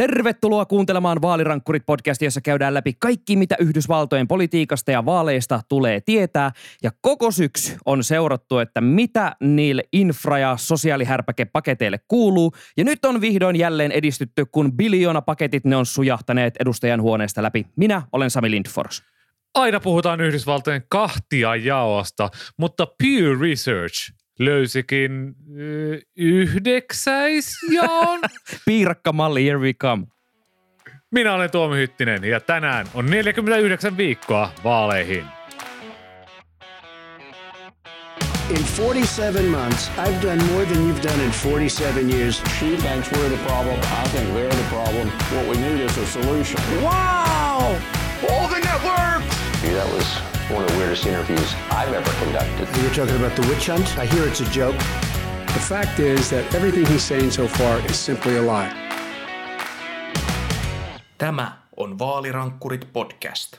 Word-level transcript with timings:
Tervetuloa 0.00 0.66
kuuntelemaan 0.66 1.22
Vaalirankkurit 1.22 1.86
podcastia, 1.86 2.26
jossa 2.26 2.40
käydään 2.40 2.74
läpi 2.74 2.92
kaikki, 2.98 3.36
mitä 3.36 3.56
Yhdysvaltojen 3.58 4.28
politiikasta 4.28 4.90
ja 4.90 5.04
vaaleista 5.04 5.60
tulee 5.68 6.00
tietää. 6.00 6.50
Ja 6.82 6.90
koko 7.00 7.30
syksy 7.30 7.76
on 7.86 8.04
seurattu, 8.04 8.58
että 8.58 8.80
mitä 8.80 9.36
niille 9.40 9.82
infra- 9.96 10.38
ja 10.38 10.56
sosiaalihärpäkepaketeille 10.56 11.98
kuuluu. 12.08 12.52
Ja 12.76 12.84
nyt 12.84 13.04
on 13.04 13.20
vihdoin 13.20 13.56
jälleen 13.56 13.92
edistytty, 13.92 14.44
kun 14.44 14.72
biljoona 14.72 15.22
paketit 15.22 15.64
ne 15.64 15.76
on 15.76 15.86
sujahtaneet 15.86 16.54
edustajan 16.60 17.02
huoneesta 17.02 17.42
läpi. 17.42 17.66
Minä 17.76 18.02
olen 18.12 18.30
Sami 18.30 18.50
Lindfors. 18.50 19.02
Aina 19.54 19.80
puhutaan 19.80 20.20
Yhdysvaltojen 20.20 20.82
kahtia 20.88 21.56
jaosta, 21.56 22.30
mutta 22.58 22.86
Pew 22.86 23.40
Research 23.40 24.19
löysikin 24.40 25.36
äh, 25.38 26.00
yhdeksäisjaon. 26.16 28.20
Piirakkamalli, 28.66 29.44
here 29.44 29.58
we 29.58 29.72
come. 29.72 30.06
Minä 31.10 31.34
olen 31.34 31.50
Tuomi 31.50 31.76
Hyttinen 31.76 32.24
ja 32.24 32.40
tänään 32.40 32.86
on 32.94 33.06
49 33.06 33.96
viikkoa 33.96 34.52
vaaleihin. 34.64 35.24
In 38.50 38.64
47 38.76 39.44
months, 39.44 39.90
I've 39.96 40.22
done 40.22 40.42
more 40.52 40.66
than 40.66 40.76
you've 40.76 41.02
done 41.02 41.24
in 41.24 41.30
47 41.30 42.10
years. 42.10 42.42
She 42.58 42.76
thinks 42.76 43.12
we're 43.12 43.28
the 43.28 43.38
problem. 43.46 43.78
I 43.78 44.08
think 44.08 44.34
they're 44.34 44.50
the 44.50 44.68
problem. 44.68 45.08
What 45.32 45.46
we 45.48 45.56
need 45.56 45.80
is 45.80 45.96
a 45.98 46.06
solution. 46.06 46.60
Wow! 46.82 47.76
All 48.28 48.48
the 48.48 48.58
networks! 48.58 49.36
That 49.62 49.86
was 49.92 50.29
one 50.52 50.64
of 50.64 50.70
the 50.70 50.78
weirdest 50.78 51.06
interviews 51.06 51.54
I've 51.70 51.92
ever 51.92 52.12
conducted. 52.24 52.68
You're 52.82 52.94
talking 52.94 53.16
about 53.16 53.34
the 53.36 53.48
witch 53.48 53.66
hunt? 53.68 53.98
I 53.98 54.06
hear 54.06 54.28
it's 54.28 54.40
a 54.40 54.50
joke. 54.58 54.78
The 55.46 55.60
fact 55.68 55.98
is 55.98 56.30
that 56.30 56.54
everything 56.54 56.86
he's 56.86 57.08
saying 57.08 57.30
so 57.30 57.46
far 57.46 57.90
is 57.90 58.06
simply 58.06 58.36
a 58.36 58.42
lie. 58.42 58.72
Tämä 61.18 61.52
on 61.76 61.98
Vaalirankkurit 61.98 62.92
podcast. 62.92 63.56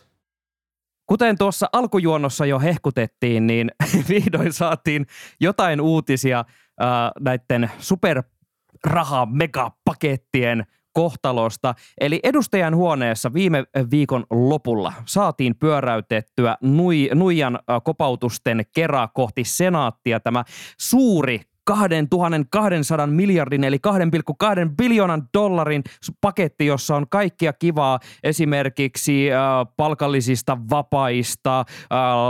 Kuten 1.05 1.37
tuossa 1.37 1.70
alkujuonnossa 1.73 2.45
jo 2.45 2.59
hehkutettiin, 2.59 3.48
niin 3.48 3.71
vihdoin 4.09 4.53
saatiin 4.53 5.05
jotain 5.39 5.81
uutisia 5.81 6.39
äh, 6.39 6.87
näiden 7.20 7.71
superraha 7.79 9.26
megapakettien 9.26 10.65
kohtalosta. 10.93 11.75
Eli 12.01 12.20
edustajan 12.23 12.75
huoneessa 12.75 13.34
viime 13.34 13.63
viikon 13.91 14.25
lopulla 14.29 14.93
saatiin 15.05 15.55
pyöräytettyä 15.55 16.57
nui, 16.61 17.09
Nuijan 17.15 17.59
kopautusten 17.83 18.65
kerää 18.75 19.07
kohti 19.13 19.43
senaattia 19.43 20.20
tämä 20.20 20.43
suuri 20.79 21.41
2200 21.65 23.07
miljardin 23.07 23.63
eli 23.63 23.77
2,2 23.87 24.75
biljoonan 24.77 25.29
dollarin 25.33 25.83
paketti, 26.21 26.65
jossa 26.65 26.95
on 26.95 27.09
kaikkia 27.09 27.53
kivaa 27.53 27.99
esimerkiksi 28.23 29.33
äh, 29.33 29.39
palkallisista 29.77 30.57
vapaista, 30.70 31.59
äh, 31.59 31.65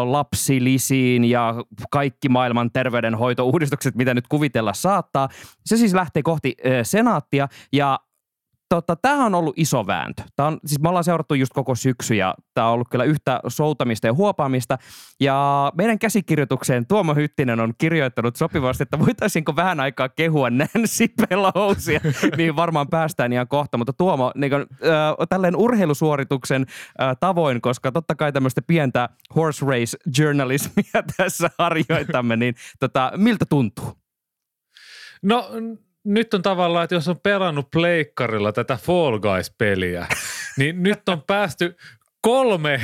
lapsilisiin 0.05 1.25
ja 1.25 1.55
kaikki 1.91 2.29
maailman 2.29 2.71
terveydenhoitouudistukset, 2.71 3.95
mitä 3.95 4.13
nyt 4.13 4.27
kuvitella 4.27 4.73
saattaa. 4.73 5.29
Se 5.65 5.77
siis 5.77 5.93
lähtee 5.93 6.23
kohti 6.23 6.55
äh, 6.65 6.71
senaattia 6.83 7.47
ja 7.73 7.99
tota, 8.75 8.95
tämähän 8.95 9.25
on 9.25 9.35
ollut 9.35 9.53
iso 9.57 9.87
vääntö. 9.87 10.23
Tämä 10.35 10.47
on, 10.47 10.59
siis 10.65 10.81
me 10.81 10.89
ollaan 10.89 11.03
seurattu 11.03 11.33
just 11.33 11.53
koko 11.53 11.75
syksy 11.75 12.15
ja 12.15 12.35
tämä 12.53 12.67
on 12.67 12.73
ollut 12.73 12.87
kyllä 12.91 13.03
yhtä 13.03 13.39
soutamista 13.47 14.07
ja 14.07 14.13
huopaamista. 14.13 14.77
Ja 15.19 15.71
meidän 15.77 15.99
käsikirjoitukseen 15.99 16.87
Tuomo 16.87 17.15
Hyttinen 17.15 17.59
on 17.59 17.73
kirjoittanut 17.77 18.35
sopivasti, 18.35 18.83
että 18.83 18.99
voitaisiinko 18.99 19.55
vähän 19.55 19.79
aikaa 19.79 20.09
kehua 20.09 20.49
Nancy 20.49 21.07
Pelosiä, 21.29 22.01
mihin 22.37 22.55
varmaan 22.63 22.87
päästään 22.87 23.33
ihan 23.33 23.47
kohta. 23.47 23.77
Mutta 23.77 23.93
Tuomo, 23.93 24.31
niin 24.35 24.49
kuin, 24.49 24.61
äh, 24.61 25.27
tälleen 25.29 25.55
urheilusuorituksen 25.55 26.65
äh, 27.01 27.17
tavoin, 27.19 27.61
koska 27.61 27.91
totta 27.91 28.15
kai 28.15 28.31
tämmöistä 28.31 28.61
pientä 28.61 29.09
horse 29.35 29.65
race 29.65 29.97
journalismia 30.17 31.03
tässä 31.17 31.49
harjoitamme, 31.59 32.37
niin 32.37 32.55
tota, 32.79 33.11
miltä 33.15 33.45
tuntuu? 33.45 33.93
No 35.23 35.49
nyt 36.05 36.33
on 36.33 36.41
tavallaan, 36.41 36.83
että 36.83 36.95
jos 36.95 37.07
on 37.07 37.19
pelannut 37.19 37.71
pleikkarilla 37.71 38.51
tätä 38.51 38.75
Fall 38.75 39.19
Guys-peliä, 39.19 40.07
niin 40.57 40.83
nyt 40.83 41.09
on 41.09 41.23
päästy 41.23 41.75
kolme 42.21 42.81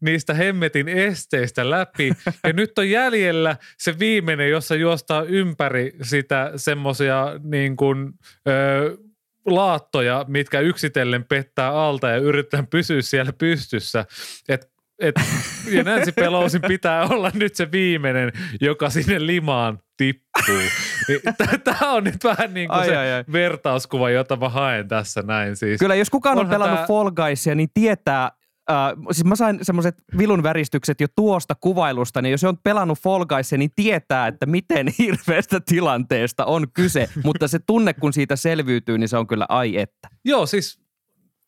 niistä 0.00 0.34
hemmetin 0.34 0.88
esteistä 0.88 1.70
läpi. 1.70 2.12
Ja 2.44 2.52
nyt 2.52 2.78
on 2.78 2.90
jäljellä 2.90 3.56
se 3.78 3.98
viimeinen, 3.98 4.50
jossa 4.50 4.74
juostaa 4.74 5.22
ympäri 5.22 5.92
sitä 6.02 6.52
semmoisia 6.56 7.26
niin 7.42 7.76
kuin, 7.76 8.12
ö, 8.48 8.96
laattoja, 9.46 10.24
mitkä 10.28 10.60
yksitellen 10.60 11.24
pettää 11.24 11.72
alta 11.72 12.08
ja 12.08 12.16
yrittää 12.16 12.64
pysyä 12.70 13.02
siellä 13.02 13.32
pystyssä. 13.32 14.04
Et 14.48 14.76
et, 14.98 15.14
ja 15.70 15.82
Nancy 15.82 16.12
Pelosin 16.12 16.62
pitää 16.68 17.06
olla 17.06 17.30
nyt 17.34 17.54
se 17.54 17.72
viimeinen, 17.72 18.32
joka 18.60 18.90
sinne 18.90 19.26
limaan 19.26 19.78
tippuu. 19.96 20.46
Niin 21.08 21.20
Tämä 21.64 21.92
on 21.92 22.04
nyt 22.04 22.24
vähän 22.24 22.54
niin 22.54 22.68
kuin 22.68 22.78
ai, 22.78 22.86
se 22.86 22.96
ai, 22.96 23.12
ai. 23.12 23.24
vertauskuva, 23.32 24.10
jota 24.10 24.36
mä 24.36 24.48
haen 24.48 24.88
tässä 24.88 25.22
näin. 25.22 25.56
Siis, 25.56 25.78
Kyllä, 25.78 25.94
jos 25.94 26.10
kukaan 26.10 26.38
on 26.38 26.48
pelannut 26.48 26.78
tää... 26.78 26.86
Fall 26.86 27.10
Guysia, 27.10 27.54
niin 27.54 27.68
tietää, 27.74 28.30
Uh, 28.70 29.12
siis 29.12 29.24
mä 29.24 29.36
sain 29.36 29.58
semmoiset 29.62 29.94
vilun 30.18 30.42
väristykset 30.42 31.00
jo 31.00 31.06
tuosta 31.16 31.54
kuvailusta, 31.54 32.22
niin 32.22 32.30
jos 32.30 32.44
on 32.44 32.58
pelannut 32.64 32.98
Fall 32.98 33.24
Guysia, 33.24 33.58
niin 33.58 33.70
tietää, 33.76 34.26
että 34.26 34.46
miten 34.46 34.86
hirveästä 34.98 35.60
tilanteesta 35.60 36.44
on 36.44 36.66
kyse, 36.74 37.08
mutta 37.24 37.48
se 37.48 37.58
tunne, 37.58 37.94
kun 37.94 38.12
siitä 38.12 38.36
selviytyy, 38.36 38.98
niin 38.98 39.08
se 39.08 39.16
on 39.16 39.26
kyllä 39.26 39.46
ai 39.48 39.76
että. 39.76 40.08
Joo, 40.24 40.46
siis 40.46 40.80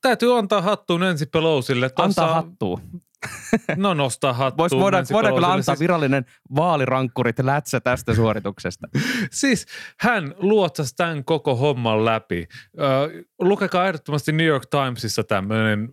täytyy 0.03 0.38
antaa 0.38 0.62
hattuun 0.62 1.00
Pelosille. 1.32 1.88
Tuossa, 1.88 2.22
antaa 2.22 2.34
hattua. 2.34 2.80
No 3.76 3.94
nostaa 3.94 4.32
hattuun. 4.32 4.58
Vois, 4.58 4.82
voidaan, 4.82 5.06
voidaan 5.12 5.34
kyllä 5.34 5.52
antaa 5.52 5.74
siis... 5.74 5.80
virallinen 5.80 6.24
vaalirankkurit 6.56 7.38
lätsä 7.38 7.80
tästä 7.80 8.14
suorituksesta. 8.14 8.88
siis 9.30 9.66
hän 10.00 10.34
luotsasi 10.36 10.96
tämän 10.96 11.24
koko 11.24 11.56
homman 11.56 12.04
läpi. 12.04 12.48
Ö, 12.78 13.24
lukekaa 13.38 13.86
ehdottomasti 13.86 14.32
New 14.32 14.46
York 14.46 14.66
Timesissa 14.66 15.24
tämmöinen 15.24 15.88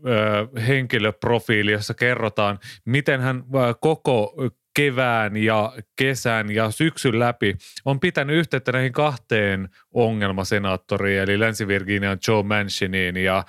henkilöprofiili, 0.68 1.72
jossa 1.72 1.94
kerrotaan, 1.94 2.60
miten 2.86 3.22
hän 3.22 3.38
ö, 3.38 3.74
koko 3.82 4.36
kevään 4.76 5.38
ja 5.38 5.74
kesän 5.96 6.52
ja 6.52 6.72
syksyn 6.72 7.20
läpi 7.20 7.56
on 7.86 8.00
pitänyt 8.00 8.36
yhteyttä 8.36 8.72
näihin 8.72 8.94
kahteen 8.94 9.70
ongelmasenaattoriin, 9.96 11.22
eli 11.22 11.40
Länsi-Virginian 11.40 12.18
Joe 12.28 12.44
Manchiniin 12.44 13.18
ja 13.18 13.44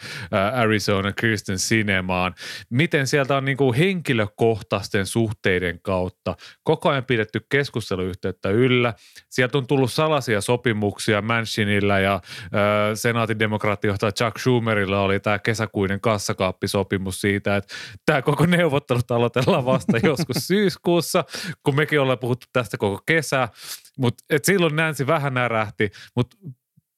Arizona 0.55 1.13
Kirsten 1.13 1.59
Sinemaan. 1.59 2.35
Miten 2.71 3.07
sieltä 3.07 3.37
on 3.37 3.45
niin 3.45 3.57
kuin 3.57 3.75
henkilökohtaisten 3.75 5.07
suhteiden 5.07 5.81
kautta 5.83 6.37
koko 6.63 6.89
ajan 6.89 7.05
pidetty 7.05 7.41
keskusteluyhteyttä 7.49 8.51
yllä. 8.51 8.95
Sieltä 9.31 9.59
on 9.59 9.67
tullut 9.67 9.93
salaisia 9.93 10.41
sopimuksia 10.41 11.23
Manchinilla 11.23 11.99
ja 11.99 12.15
äh, 12.15 12.21
senaatin 12.95 13.39
demokraattijohtaja 13.39 14.13
Chuck 14.13 14.39
Schumerilla 14.39 15.01
oli 15.01 15.21
tämä 15.21 15.39
kesäkuinen 15.39 16.01
kassakaappisopimus 16.01 17.21
siitä, 17.21 17.57
että 17.57 17.75
tämä 18.07 18.23
koko 18.23 18.47
neuvottelut 18.47 19.11
aloitellaan 19.11 19.65
vasta 19.65 19.99
joskus 20.09 20.47
syyskuussa 20.47 21.25
kun 21.63 21.77
mekin 21.77 22.01
ollaan 22.01 22.19
puhuttu 22.19 22.47
tästä 22.53 22.77
koko 22.77 23.03
kesä. 23.07 23.49
Mutta 23.99 24.25
silloin 24.43 24.77
Nancy 24.77 25.07
vähän 25.07 25.35
närähti, 25.35 25.91
mutta 26.17 26.37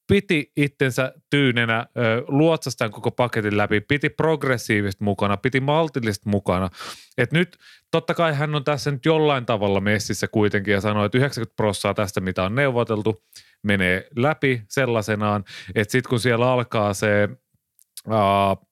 piti 0.08 0.52
itsensä 0.56 1.12
tyynenä, 1.30 1.86
luotsastaan 2.28 2.90
koko 2.90 3.10
paketin 3.10 3.56
läpi, 3.56 3.80
piti 3.80 4.08
progressiivista 4.08 5.04
mukana, 5.04 5.36
piti 5.36 5.60
maltillista 5.60 6.30
mukana. 6.30 6.70
Et 7.18 7.32
nyt 7.32 7.58
totta 7.90 8.14
kai 8.14 8.34
hän 8.34 8.54
on 8.54 8.64
tässä 8.64 8.90
nyt 8.90 9.04
jollain 9.04 9.46
tavalla 9.46 9.80
messissä 9.80 10.28
kuitenkin 10.28 10.74
ja 10.74 10.80
sanoi, 10.80 11.06
että 11.06 11.18
90 11.18 11.56
prosenttia 11.56 11.94
tästä, 11.94 12.20
mitä 12.20 12.44
on 12.44 12.54
neuvoteltu, 12.54 13.22
menee 13.62 14.08
läpi 14.16 14.62
sellaisenaan, 14.68 15.44
että 15.74 15.92
sitten 15.92 16.10
kun 16.10 16.20
siellä 16.20 16.52
alkaa 16.52 16.94
se 16.94 17.28
uh, 18.06 18.67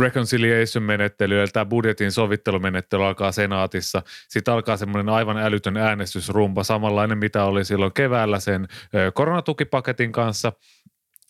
reconciliation-menettely, 0.00 1.40
eli 1.40 1.48
tämä 1.48 1.64
budjetin 1.64 2.12
sovittelumenettely 2.12 3.06
alkaa 3.06 3.32
senaatissa. 3.32 4.02
Sitten 4.28 4.54
alkaa 4.54 4.76
semmoinen 4.76 5.08
aivan 5.08 5.36
älytön 5.36 5.76
äänestysrumpa, 5.76 6.64
samanlainen 6.64 7.18
mitä 7.18 7.44
oli 7.44 7.64
silloin 7.64 7.92
keväällä 7.92 8.40
sen 8.40 8.68
koronatukipaketin 9.14 10.12
kanssa. 10.12 10.52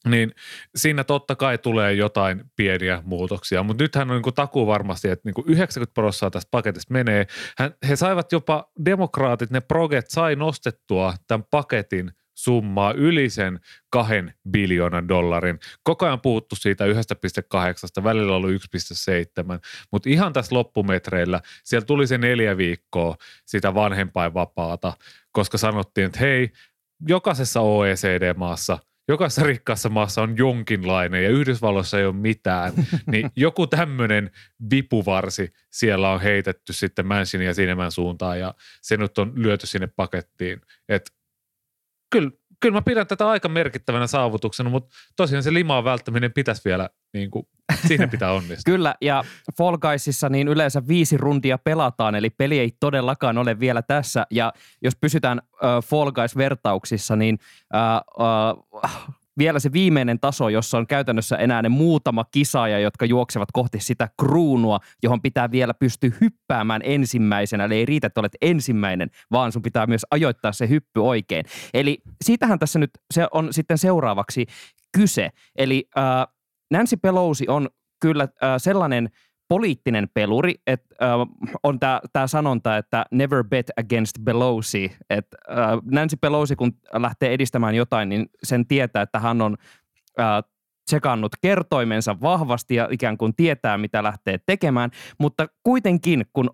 Niin 0.09 0.35
siinä 0.77 1.05
totta 1.05 1.37
kai 1.37 1.59
tulee 1.59 1.93
jotain 1.93 2.45
pieniä 2.57 3.03
muutoksia, 3.05 3.63
mutta 3.63 3.85
nythän 3.85 4.11
on 4.11 4.23
niin 4.23 4.35
takuu 4.35 4.67
varmasti, 4.67 5.09
että 5.09 5.29
niin 5.29 5.45
90 5.47 5.95
prosenttia 5.95 6.31
tästä 6.31 6.49
paketista 6.51 6.93
menee. 6.93 7.27
Hän, 7.59 7.75
he 7.89 7.97
saivat 7.97 8.33
jopa, 8.33 8.71
demokraatit, 8.85 9.51
ne 9.51 9.61
proget 9.61 10.05
sai 10.09 10.37
nostettua 10.37 11.15
tämän 11.29 11.45
paketin– 11.51 12.13
summaa 12.35 12.93
yli 12.93 13.31
sen 13.31 13.61
kahden 13.91 14.35
biljoonan 14.51 15.09
dollarin. 15.09 15.59
Koko 15.83 16.07
ajan 16.07 16.21
puhuttu 16.21 16.57
siitä 16.57 16.85
1,8, 16.85 18.05
välillä 18.05 18.37
ollut 18.37 18.51
1,7, 18.51 18.59
mutta 19.93 20.09
ihan 20.09 20.33
tässä 20.33 20.55
loppumetreillä 20.55 21.41
siellä 21.65 21.87
tuli 21.87 22.07
se 22.07 22.19
neljä 22.19 22.57
viikkoa 22.57 23.17
sitä 23.47 23.75
vanhempainvapaata, 23.75 24.93
koska 25.33 25.59
sanottiin, 25.59 26.07
että 26.07 26.19
hei, 26.19 26.51
jokaisessa 27.09 27.61
OECD-maassa 27.61 28.79
jokaisessa 29.09 29.43
rikkaassa 29.43 29.89
maassa 29.89 30.23
on 30.23 30.37
jonkinlainen 30.37 31.25
ja 31.25 31.31
Yhdysvalloissa 31.31 31.99
ei 31.99 32.07
ole 32.07 32.15
mitään, 32.15 32.73
niin 33.13 33.31
joku 33.37 33.67
tämmöinen 33.67 34.31
vipuvarsi 34.71 35.53
siellä 35.71 36.11
on 36.11 36.21
heitetty 36.21 36.73
sitten 36.73 37.07
Mansionin 37.07 37.47
ja 37.47 37.55
Cineman 37.55 37.93
suuntaan 37.93 38.39
ja 38.41 38.55
se 38.83 38.97
nyt 38.97 39.19
on 39.19 39.33
lyöty 39.37 39.67
sinne 39.67 39.87
pakettiin. 39.87 40.61
Et 40.89 41.13
kyllä, 42.13 42.31
kyllä 42.61 42.75
mä 42.75 42.83
pidän 42.83 43.07
tätä 43.07 43.29
aika 43.29 43.49
merkittävänä 43.49 44.07
saavutuksena, 44.07 44.71
mutta 44.71 44.97
tosiaan 45.17 45.43
se 45.43 45.53
limaan 45.53 45.85
välttäminen 45.85 46.33
pitäisi 46.33 46.63
vielä, 46.65 46.91
niin 47.13 47.31
kuin, 47.31 47.47
siinä 47.87 48.09
pitää 48.09 48.33
onnistua. 48.39 48.73
Kyllä, 48.73 48.95
ja 49.01 49.25
Fall 49.57 49.77
Guysissa 49.79 50.29
niin 50.29 50.49
yleensä 50.49 50.89
viisi 50.89 51.17
rundia 51.17 51.59
pelataan, 51.59 52.15
eli 52.15 52.31
peli 52.31 52.59
ei 52.59 52.71
todellakaan 52.81 53.39
ole 53.39 53.61
vielä 53.61 53.83
tässä. 53.83 54.27
Ja 54.31 54.53
jos 54.83 54.97
pysytään 54.97 55.39
äh, 55.39 55.85
Fall 55.85 56.11
Guys-vertauksissa, 56.11 57.17
niin 57.17 57.39
äh, 57.75 57.97
äh, 58.85 59.09
vielä 59.39 59.59
se 59.59 59.73
viimeinen 59.73 60.21
taso, 60.21 60.49
jossa 60.49 60.79
on 60.79 60.87
käytännössä 60.87 61.37
enää 61.37 61.63
ne 61.63 61.69
muutama 61.69 62.25
kisaaja, 62.25 62.79
jotka 62.79 63.05
juoksevat 63.05 63.49
kohti 63.53 63.81
sitä 63.81 64.09
kruunua, 64.21 64.81
johon 65.03 65.23
pitää 65.23 65.51
vielä 65.51 65.75
pystyä 65.75 66.11
hyppäämään 66.21 66.81
ensimmäisenä. 66.85 67.65
Eli 67.65 67.75
ei 67.75 67.87
riitä, 67.87 68.07
että 68.07 68.21
olet 68.21 68.37
ensimmäinen, 68.43 69.11
vaan 69.31 69.53
sun 69.53 69.63
pitää 69.63 69.87
myös 69.87 70.07
ajoittaa 70.11 70.53
se 70.53 70.69
hyppy 70.69 71.01
oikein. 71.01 71.45
Eli 71.75 71.99
siitähän 72.25 72.59
tässä 72.59 72.79
nyt 72.79 72.91
se 73.15 73.27
on 73.33 73.53
sitten 73.53 73.79
seuraavaksi 73.79 74.47
kyse. 74.97 75.31
Eli 75.57 75.89
äh, 75.99 76.05
Nancy 76.71 76.97
Pelosi 76.97 77.49
on 77.49 77.69
kyllä 78.01 78.23
äh, 78.25 78.55
sellainen 78.57 79.09
poliittinen 79.49 80.09
peluri, 80.15 80.55
että 80.67 80.95
äh, 81.03 81.11
on 81.63 81.79
tämä 82.13 82.27
sanonta, 82.27 82.77
että 82.77 83.05
never 83.11 83.45
bet 83.45 83.71
against 83.77 84.17
Pelosi. 84.25 84.97
Että 85.11 85.37
äh, 85.51 85.57
Nancy 85.91 86.17
Pelosi, 86.17 86.57
kun 86.57 86.73
lähtee 86.93 87.35
edistämään 87.35 87.75
jotain, 87.75 88.09
niin 88.09 88.27
sen 88.43 88.67
tietää, 88.67 89.03
että 89.03 89.19
hän 89.19 89.43
on 89.43 89.57
äh, 90.21 90.27
tsekannut 90.85 91.33
kertoimensa 91.41 92.21
vahvasti 92.21 92.75
ja 92.75 92.89
ikään 92.91 93.19
kuin 93.19 93.37
tietää, 93.37 93.79
mitä 93.79 94.03
lähtee 94.03 94.39
tekemään. 94.47 94.91
Mutta 95.19 95.47
kuitenkin, 95.63 96.27
kun 96.33 96.51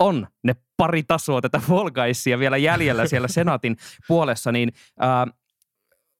on 0.00 0.26
ne 0.44 0.56
pari 0.76 1.02
tasoa 1.02 1.40
tätä 1.40 1.58
Fall 1.58 1.90
vielä 2.38 2.56
jäljellä 2.56 3.06
siellä 3.06 3.28
senaatin 3.28 3.76
puolessa, 4.08 4.52
niin 4.52 4.72
äh, 5.02 5.34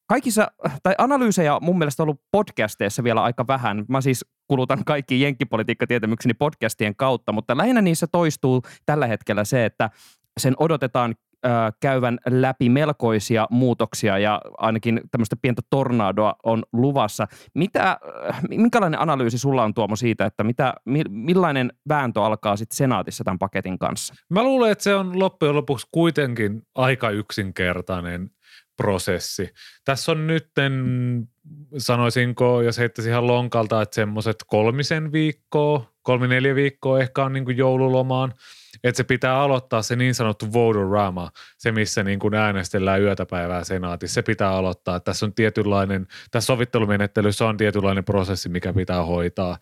kaikissa, 0.06 0.48
tai 0.82 0.94
analyysejä 0.98 1.58
mun 1.60 1.78
mielestä 1.78 2.02
on 2.02 2.04
ollut 2.04 2.22
podcasteissa 2.30 3.04
vielä 3.04 3.22
aika 3.22 3.46
vähän. 3.46 3.84
Mä 3.88 4.00
siis 4.00 4.24
kulutan 4.48 4.84
kaikki 4.84 5.20
jenkkipolitiikkatietämykseni 5.20 6.34
podcastien 6.34 6.96
kautta, 6.96 7.32
mutta 7.32 7.56
lähinnä 7.56 7.82
niissä 7.82 8.06
toistuu 8.06 8.62
tällä 8.86 9.06
hetkellä 9.06 9.44
se, 9.44 9.64
että 9.64 9.90
sen 10.40 10.54
odotetaan 10.58 11.14
käyvän 11.80 12.18
läpi 12.26 12.68
melkoisia 12.68 13.46
muutoksia 13.50 14.18
ja 14.18 14.40
ainakin 14.58 15.00
tämmöistä 15.10 15.36
pientä 15.42 15.62
tornadoa 15.70 16.34
on 16.44 16.62
luvassa. 16.72 17.26
Mitä, 17.54 17.98
minkälainen 18.48 19.00
analyysi 19.00 19.38
sulla 19.38 19.64
on 19.64 19.74
Tuomo 19.74 19.96
siitä, 19.96 20.26
että 20.26 20.44
mitä, 20.44 20.74
millainen 21.08 21.72
vääntö 21.88 22.22
alkaa 22.22 22.56
sitten 22.56 22.76
senaatissa 22.76 23.24
tämän 23.24 23.38
paketin 23.38 23.78
kanssa? 23.78 24.14
Mä 24.30 24.42
luulen, 24.42 24.72
että 24.72 24.84
se 24.84 24.94
on 24.94 25.18
loppujen 25.18 25.54
lopuksi 25.54 25.86
kuitenkin 25.92 26.62
aika 26.74 27.10
yksinkertainen 27.10 28.30
prosessi. 28.76 29.48
Tässä 29.84 30.12
on 30.12 30.26
nyt, 30.26 30.48
sanoisinko, 31.78 32.62
jos 32.62 32.78
heittäisi 32.78 33.10
ihan 33.10 33.26
lonkalta, 33.26 33.82
että 33.82 33.94
semmoiset 33.94 34.36
kolmisen 34.46 35.12
viikkoa, 35.12 35.92
kolmi 36.02 36.28
neljä 36.28 36.54
viikkoa 36.54 37.00
ehkä 37.00 37.24
on 37.24 37.32
niin 37.32 37.56
joululomaan, 37.56 38.34
että 38.84 38.96
se 38.96 39.04
pitää 39.04 39.40
aloittaa 39.40 39.82
se 39.82 39.96
niin 39.96 40.14
sanottu 40.14 40.52
voodorama, 40.52 41.30
se 41.58 41.72
missä 41.72 42.02
niin 42.02 42.18
kuin 42.18 42.34
äänestellään 42.34 43.02
yötäpäivää 43.02 43.64
senaatissa, 43.64 44.14
se 44.14 44.22
pitää 44.22 44.50
aloittaa. 44.50 45.00
Tässä 45.00 45.26
on 45.26 45.34
tietynlainen, 45.34 46.06
tässä 46.30 46.46
sovittelumenettelyssä 46.46 47.46
on 47.46 47.56
tietynlainen 47.56 48.04
prosessi, 48.04 48.48
mikä 48.48 48.72
pitää 48.72 49.04
hoitaa 49.04 49.58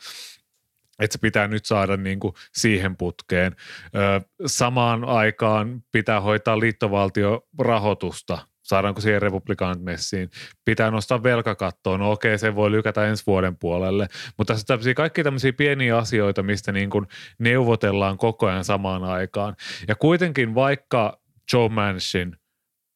että 0.99 1.13
se 1.13 1.19
pitää 1.19 1.49
nyt 1.49 1.65
saada 1.65 1.97
niin 1.97 2.21
kuin 2.21 2.35
siihen 2.53 2.97
putkeen. 2.97 3.57
Ö, 3.95 4.21
samaan 4.47 5.05
aikaan 5.05 5.83
pitää 5.93 6.21
hoitaa 6.21 6.61
liittovaltiorahoitusta 6.61 8.39
saadaanko 8.65 9.01
siihen 9.01 9.23
republikaanit 9.23 9.83
messiin, 9.83 10.31
pitää 10.65 10.91
nostaa 10.91 11.23
velkakattoon, 11.23 12.01
no 12.01 12.11
okei, 12.11 12.39
se 12.39 12.55
voi 12.55 12.71
lykätä 12.71 13.07
ensi 13.07 13.23
vuoden 13.27 13.57
puolelle, 13.57 14.09
mutta 14.39 14.53
tässä 14.53 14.67
tämmöisiä, 14.67 14.95
kaikki 14.95 15.25
tämmöisiä 15.25 15.53
pieniä 15.53 15.97
asioita, 15.99 16.43
mistä 16.43 16.73
niin 16.73 16.91
kuin 16.91 17.07
neuvotellaan 17.39 18.19
koko 18.19 18.47
ajan 18.47 18.65
samaan 18.65 19.05
aikaan. 19.05 19.57
Ja 19.89 19.95
kuitenkin 19.95 20.55
vaikka 20.55 21.21
Joe 21.53 21.69
Manchin 21.69 22.37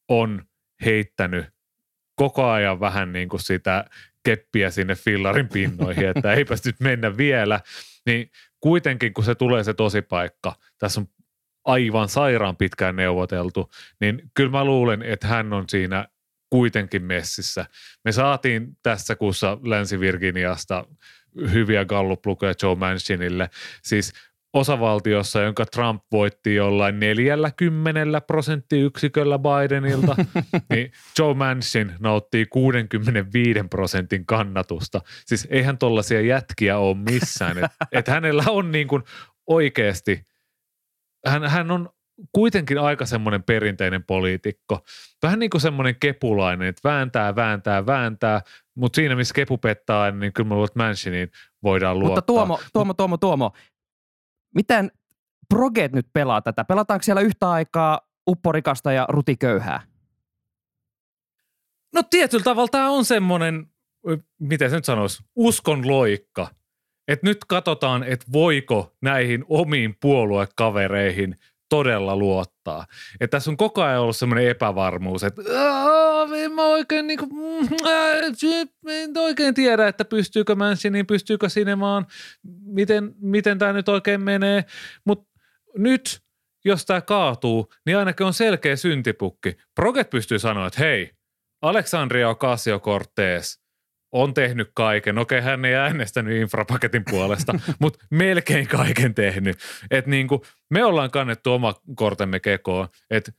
on 0.09 0.43
heittänyt 0.85 1.47
koko 2.14 2.50
ajan 2.50 2.81
vähän 2.81 3.12
niin 3.12 3.29
kuin 3.29 3.41
sitä 3.41 3.85
keppiä 4.25 4.71
sinne 4.71 4.94
fillarin 4.94 5.49
pinnoihin, 5.49 6.09
että 6.09 6.32
eipä 6.32 6.55
nyt 6.64 6.81
mennä 6.81 7.17
vielä, 7.17 7.61
niin 8.06 8.31
kuitenkin 8.61 9.14
kun 9.14 9.25
se 9.25 9.35
tulee 9.35 9.64
se 9.64 9.75
tosipaikka, 9.75 10.55
tässä 10.79 11.00
on 11.00 11.06
aivan 11.64 12.08
sairaan 12.08 12.56
pitkään 12.56 12.96
neuvoteltu, 12.96 13.70
niin 14.00 14.22
kyllä 14.34 14.50
mä 14.50 14.64
luulen, 14.64 15.02
että 15.02 15.26
hän 15.26 15.52
on 15.52 15.64
siinä 15.69 16.08
kuitenkin 16.50 17.02
messissä. 17.02 17.66
Me 18.05 18.12
saatiin 18.12 18.76
tässä 18.82 19.16
kuussa 19.16 19.58
Länsi-Virginiasta 19.62 20.84
hyviä 21.52 21.84
galluplukuja 21.84 22.55
Joe 22.62 22.75
Manchinille. 22.75 23.50
Siis 23.82 24.12
osavaltiossa, 24.52 25.40
jonka 25.40 25.66
Trump 25.66 26.05
voitti 26.12 26.55
jollain 26.55 27.00
40 27.00 28.20
prosenttiyksiköllä 28.20 29.38
Bidenilta, 29.38 30.16
niin 30.70 30.93
Joe 31.19 31.34
Manchin 31.34 31.93
nauttii 31.99 32.46
65 32.46 33.61
prosentin 33.70 34.26
kannatusta. 34.26 35.00
Siis 35.26 35.46
eihän 35.50 35.78
tollaisia 35.78 36.20
jätkiä 36.20 36.78
ole 36.78 36.96
missään. 37.11 37.58
Että 37.58 37.87
et 37.93 38.08
hänellä 38.08 38.44
on 38.49 38.72
niin 38.72 38.88
kuin 38.88 39.02
oikeasti– 39.46 40.20
hän, 41.26 41.50
hän 41.50 41.70
on 41.70 41.88
kuitenkin 42.32 42.81
aika 42.81 43.06
semmoinen 43.06 43.43
perinteinen 43.43 44.05
poliitikko. 44.05 44.81
Vähän 45.23 45.38
niin 45.38 45.50
kuin 45.50 45.61
semmoinen 45.61 45.97
kepulainen, 46.00 46.69
että 46.69 46.88
vääntää, 46.88 47.37
vääntää, 47.37 47.87
vääntää, 47.87 48.43
mutta 48.75 48.97
siinä 48.97 49.17
missä 49.17 49.35
kepu 49.35 49.59
pettää, 49.59 50.11
niin 50.11 50.32
kyllä 50.32 50.49
mä 50.49 50.55
luulen, 50.55 50.69
että 50.69 50.79
Mansioniin 50.79 51.31
voidaan 51.62 51.99
luottaa. 51.99 52.17
Mutta 52.17 52.26
Tuomo, 52.26 52.61
Tuomo, 52.73 52.94
Tuomo, 52.94 53.17
Tuomo, 53.17 53.53
miten 54.55 54.91
Proget 55.49 55.93
nyt 55.93 56.06
pelaa 56.12 56.43
tätä? 56.43 56.65
Pelataanko 56.65 57.03
siellä 57.03 57.21
yhtä 57.21 57.50
aikaa 57.50 58.00
upporikasta 58.29 58.93
ja 58.93 59.06
rutiköyhää? 59.09 59.82
No 61.94 62.03
tietyllä 62.11 62.44
tavalla 62.44 62.69
tämä 62.69 62.91
on 62.91 63.05
semmoinen, 63.05 63.67
miten 64.38 64.71
se 64.71 64.76
nyt 64.76 64.85
sanoisi, 64.85 65.23
uskon 65.37 65.88
loikka. 65.88 66.50
Et 67.08 67.22
nyt 67.22 67.38
katsotaan, 67.44 68.02
että 68.02 68.26
voiko 68.33 68.97
näihin 69.02 69.44
omiin 69.49 69.97
puoluekavereihin 70.00 71.37
todella 71.68 72.16
luottaa. 72.16 72.87
Et 73.21 73.30
tässä 73.30 73.50
on 73.50 73.56
koko 73.56 73.83
ajan 73.83 74.00
ollut 74.00 74.16
semmoinen 74.16 74.49
epävarmuus, 74.49 75.25
että 75.25 75.42
en 76.37 76.52
mä 76.52 76.64
oikein, 76.64 77.06
niin 77.06 77.18
kuin, 77.18 77.30
en 78.87 79.18
oikein 79.18 79.54
tiedä, 79.54 79.88
että 79.88 80.04
pystyykö 80.04 80.56
niin 80.90 81.06
pystyykö 81.06 81.49
Sinemaan, 81.49 82.06
miten, 82.62 83.14
miten 83.21 83.59
tämä 83.59 83.73
nyt 83.73 83.88
oikein 83.88 84.21
menee. 84.21 84.64
Mutta 85.04 85.28
nyt, 85.76 86.21
jos 86.64 86.87
tämä 86.87 87.00
kaatuu, 87.00 87.73
niin 87.87 87.97
ainakin 87.97 88.26
on 88.26 88.35
selkeä 88.35 88.76
syntipukki. 88.76 89.56
Proget 89.75 90.11
pystyy 90.11 90.38
sanoa, 90.38 90.66
että 90.66 90.80
hei, 90.80 91.11
Alexandria 91.62 92.28
Ocasio-Cortez– 92.30 93.59
on 94.12 94.35
tehnyt 94.35 94.71
kaiken. 94.75 95.19
Okei, 95.19 95.41
hän 95.41 95.65
ei 95.65 95.75
äänestänyt 95.75 96.41
infrapaketin 96.41 97.03
puolesta, 97.11 97.55
mutta 97.81 98.07
melkein 98.11 98.69
kaiken 98.69 99.15
tehnyt. 99.15 99.59
Et 99.91 100.07
niin 100.07 100.29
kuin, 100.29 100.41
me 100.71 100.85
ollaan 100.85 101.11
kannettu 101.11 101.53
oma 101.53 101.75
kortemme 101.95 102.41
kekoon, 102.41 102.88
että 103.11 103.33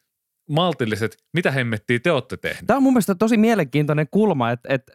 maltilliset, 0.50 1.18
mitä 1.34 1.52
hemmettiä 1.52 2.00
te 2.00 2.12
olette 2.12 2.38
tehneet? 2.38 2.66
Tämä 2.68 2.78
on 2.78 2.84
mun 2.84 2.94
mielestä 2.94 3.16
tosi 3.16 3.38
mielenkiintoinen 3.38 4.08
kulma, 4.12 4.52
että, 4.52 4.74
että 4.74 4.94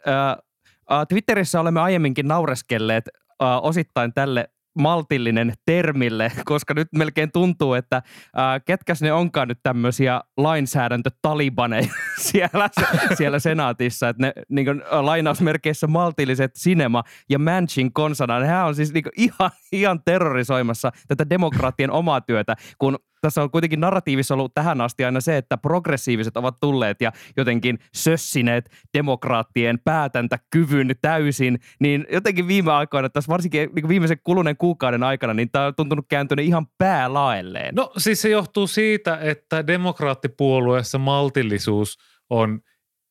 äh, 0.90 1.07
Twitterissä 1.09 1.61
olemme 1.61 1.81
aiemminkin 1.81 2.28
naureskelleet 2.28 3.09
äh, 3.43 3.49
osittain 3.62 4.14
tälle 4.14 4.50
maltillinen 4.75 5.52
termille, 5.66 6.33
koska 6.45 6.75
nyt 6.75 6.88
melkein 6.97 7.33
tuntuu, 7.33 7.75
että 7.75 8.02
ää, 8.37 8.61
ketkäs 8.61 9.02
ne 9.02 9.12
onkaan 9.12 9.49
nyt 9.49 9.59
tämmöisiä 9.62 10.21
lainsäädäntötalibaneja 10.37 11.88
siellä, 12.31 12.71
siellä 13.14 13.38
senaatissa, 13.38 14.09
että 14.09 14.23
ne 14.23 14.33
niin 14.49 14.64
kuin, 14.64 14.83
lainausmerkeissä 14.90 15.87
maltilliset 15.87 16.57
sinema 16.57 17.02
ja 17.28 17.38
Manchin 17.38 17.93
konsana, 17.93 18.40
nehän 18.40 18.66
on 18.66 18.75
siis 18.75 18.93
niin 18.93 19.04
kuin, 19.04 19.12
ihan, 19.16 19.50
ihan 19.73 20.00
terrorisoimassa 20.04 20.93
tätä 21.09 21.31
demokraattien 21.31 21.90
omaa 21.90 22.21
työtä, 22.21 22.57
kun 22.78 22.99
tässä 23.25 23.43
on 23.43 23.50
kuitenkin 23.50 23.81
narratiivissa 23.81 24.35
ollut 24.35 24.54
tähän 24.54 24.81
asti 24.81 25.04
aina 25.04 25.21
se, 25.21 25.37
että 25.37 25.57
progressiiviset 25.57 26.37
ovat 26.37 26.61
tulleet 26.61 27.00
ja 27.00 27.12
jotenkin 27.37 27.78
sössineet 27.95 28.71
demokraattien 28.95 29.78
päätäntäkyvyn 29.85 30.90
täysin, 31.02 31.59
niin 31.81 32.07
jotenkin 32.12 32.49
viime 32.49 32.73
aikoina, 32.73 33.09
tässä 33.09 33.28
varsinkin 33.28 33.71
niin 33.75 33.88
viimeisen 33.88 34.19
kuluneen 34.25 34.57
kuukauden 34.57 35.02
aikana, 35.02 35.35
niin 35.35 35.50
tämä 35.50 35.66
on 35.66 35.75
tuntunut 35.75 36.07
kääntyneen 36.09 36.49
ihan 36.49 36.66
päälaelleen. 36.78 37.75
No 37.75 37.93
siis 37.97 38.23
se 38.23 38.28
johtuu 38.28 38.66
siitä, 38.66 39.19
että 39.21 39.66
demokraattipuolueessa 39.66 40.99
maltillisuus 40.99 41.99
on 42.31 42.61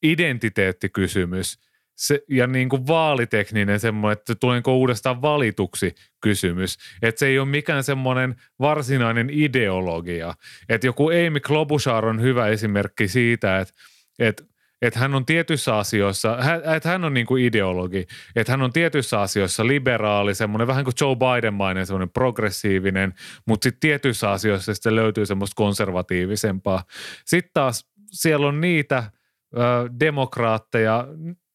identiteettikysymys– 0.03 1.57
se, 1.95 2.21
ja 2.29 2.47
niin 2.47 2.69
kuin 2.69 2.87
vaalitekninen 2.87 3.79
semmoinen, 3.79 4.17
että 4.19 4.35
tulenko 4.35 4.77
uudestaan 4.77 5.21
valituksi 5.21 5.95
kysymys. 6.21 6.77
Että 7.01 7.19
se 7.19 7.27
ei 7.27 7.39
ole 7.39 7.47
mikään 7.47 7.83
semmoinen 7.83 8.35
varsinainen 8.59 9.29
ideologia. 9.29 10.33
Että 10.69 10.87
joku 10.87 11.09
Amy 11.09 11.39
Klobuchar 11.39 12.05
on 12.05 12.21
hyvä 12.21 12.47
esimerkki 12.47 13.07
siitä, 13.07 13.59
että, 13.59 13.73
että 14.19 14.43
että 14.83 14.99
hän 14.99 15.15
on 15.15 15.25
tietyissä 15.25 15.77
asioissa, 15.77 16.37
että 16.75 16.89
hän 16.89 17.03
on 17.03 17.13
niin 17.13 17.25
kuin 17.25 17.43
ideologi, 17.43 18.05
että 18.35 18.53
hän 18.53 18.61
on 18.61 18.73
tietyissä 18.73 19.21
asioissa 19.21 19.67
liberaali, 19.67 20.35
semmoinen 20.35 20.67
vähän 20.67 20.83
kuin 20.83 20.93
Joe 21.01 21.15
Biden-mainen, 21.15 21.85
semmoinen 21.85 22.09
progressiivinen, 22.09 23.13
mutta 23.47 23.63
sitten 23.63 23.79
tietyissä 23.79 24.31
asioissa 24.31 24.73
sitten 24.73 24.95
löytyy 24.95 25.25
semmoista 25.25 25.55
konservatiivisempaa. 25.55 26.83
Sitten 27.25 27.51
taas 27.53 27.89
siellä 28.11 28.47
on 28.47 28.61
niitä 28.61 29.03
demokraatteja, 29.99 31.07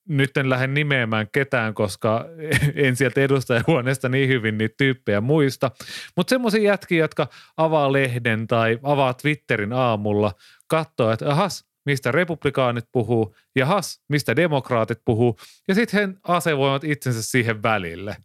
nyt 0.09 0.37
en 0.37 0.51
lähde 0.51 0.67
nimeämään 0.67 1.27
ketään, 1.33 1.75
koska 1.75 2.25
en 2.75 2.97
sieltä 2.97 3.21
edustajahuoneesta 3.21 4.09
niin 4.09 4.29
hyvin 4.29 4.59
niitä 4.59 4.75
tyyppejä 4.79 5.21
muista. 5.21 5.71
Mutta 6.17 6.31
semmoisia 6.31 6.63
jätkiä, 6.63 6.99
jotka 6.99 7.29
avaa 7.57 7.93
lehden 7.93 8.47
tai 8.47 8.79
avaa 8.83 9.15
Twitterin 9.15 9.73
aamulla, 9.73 10.33
katsoo, 10.67 11.13
että 11.13 11.31
ahas, 11.31 11.65
mistä 11.87 12.13
republikaanit 12.13 12.85
puhuu, 12.93 13.37
ja 13.57 13.67
has, 13.67 14.01
mistä 14.09 14.37
demokraatit 14.37 14.99
puhuu, 15.05 15.39
ja 15.69 15.75
sitten 15.75 16.11
he 16.11 16.15
asevoimat 16.23 16.85
itsensä 16.85 17.23
siihen 17.23 17.63
välille. 17.63 18.17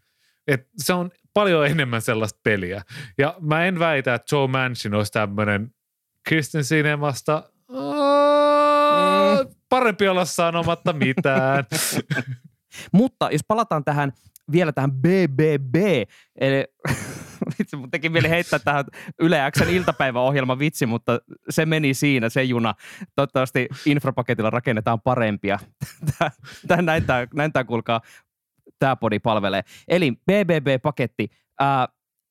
Et 0.48 0.68
se 0.78 0.94
on 0.94 1.12
paljon 1.34 1.68
enemmän 1.68 2.02
sellaista 2.02 2.40
peliä. 2.44 2.82
Ja 3.18 3.36
mä 3.40 3.66
en 3.66 3.80
väitä, 3.80 4.14
että 4.14 4.36
Joe 4.36 4.48
Manchin 4.48 4.94
olisi 4.94 5.12
tämmöinen 5.12 5.72
Kristen 6.28 6.64
Cinemasta 6.64 7.53
parempi 9.74 10.08
olla 10.08 10.26
sanomatta 10.26 10.94
mitään. 10.94 11.64
Mutta 12.92 13.30
jos 13.32 13.42
palataan 13.48 13.84
tähän 13.84 14.12
vielä 14.52 14.72
tähän 14.72 14.92
BBB, 14.92 15.76
eli 16.36 16.66
vitsi, 17.60 17.76
mun 17.76 17.92
teki 17.92 18.10
mieli 18.10 18.30
heittää 18.30 18.60
tähän 18.60 18.86
Yle 19.20 19.52
Xn 19.52 19.70
iltapäiväohjelman 19.70 20.60
vitsi, 20.60 20.86
mutta 20.86 21.20
se 21.50 21.66
meni 21.66 21.94
siinä, 21.94 22.30
se 22.30 22.44
juna. 22.44 22.74
Toivottavasti 23.16 23.68
infrapaketilla 23.86 24.50
rakennetaan 24.50 25.02
parempia. 25.02 25.60
näin 26.82 27.06
tämä, 27.06 27.28
näin 27.34 27.54
tämä 27.54 27.64
kuulkaa, 27.64 28.02
tämä 28.80 28.96
podi 28.96 29.20
palvelee. 29.20 29.62
Eli 29.88 30.12
BBB-paketti. 30.12 31.28
Ää, 31.60 31.88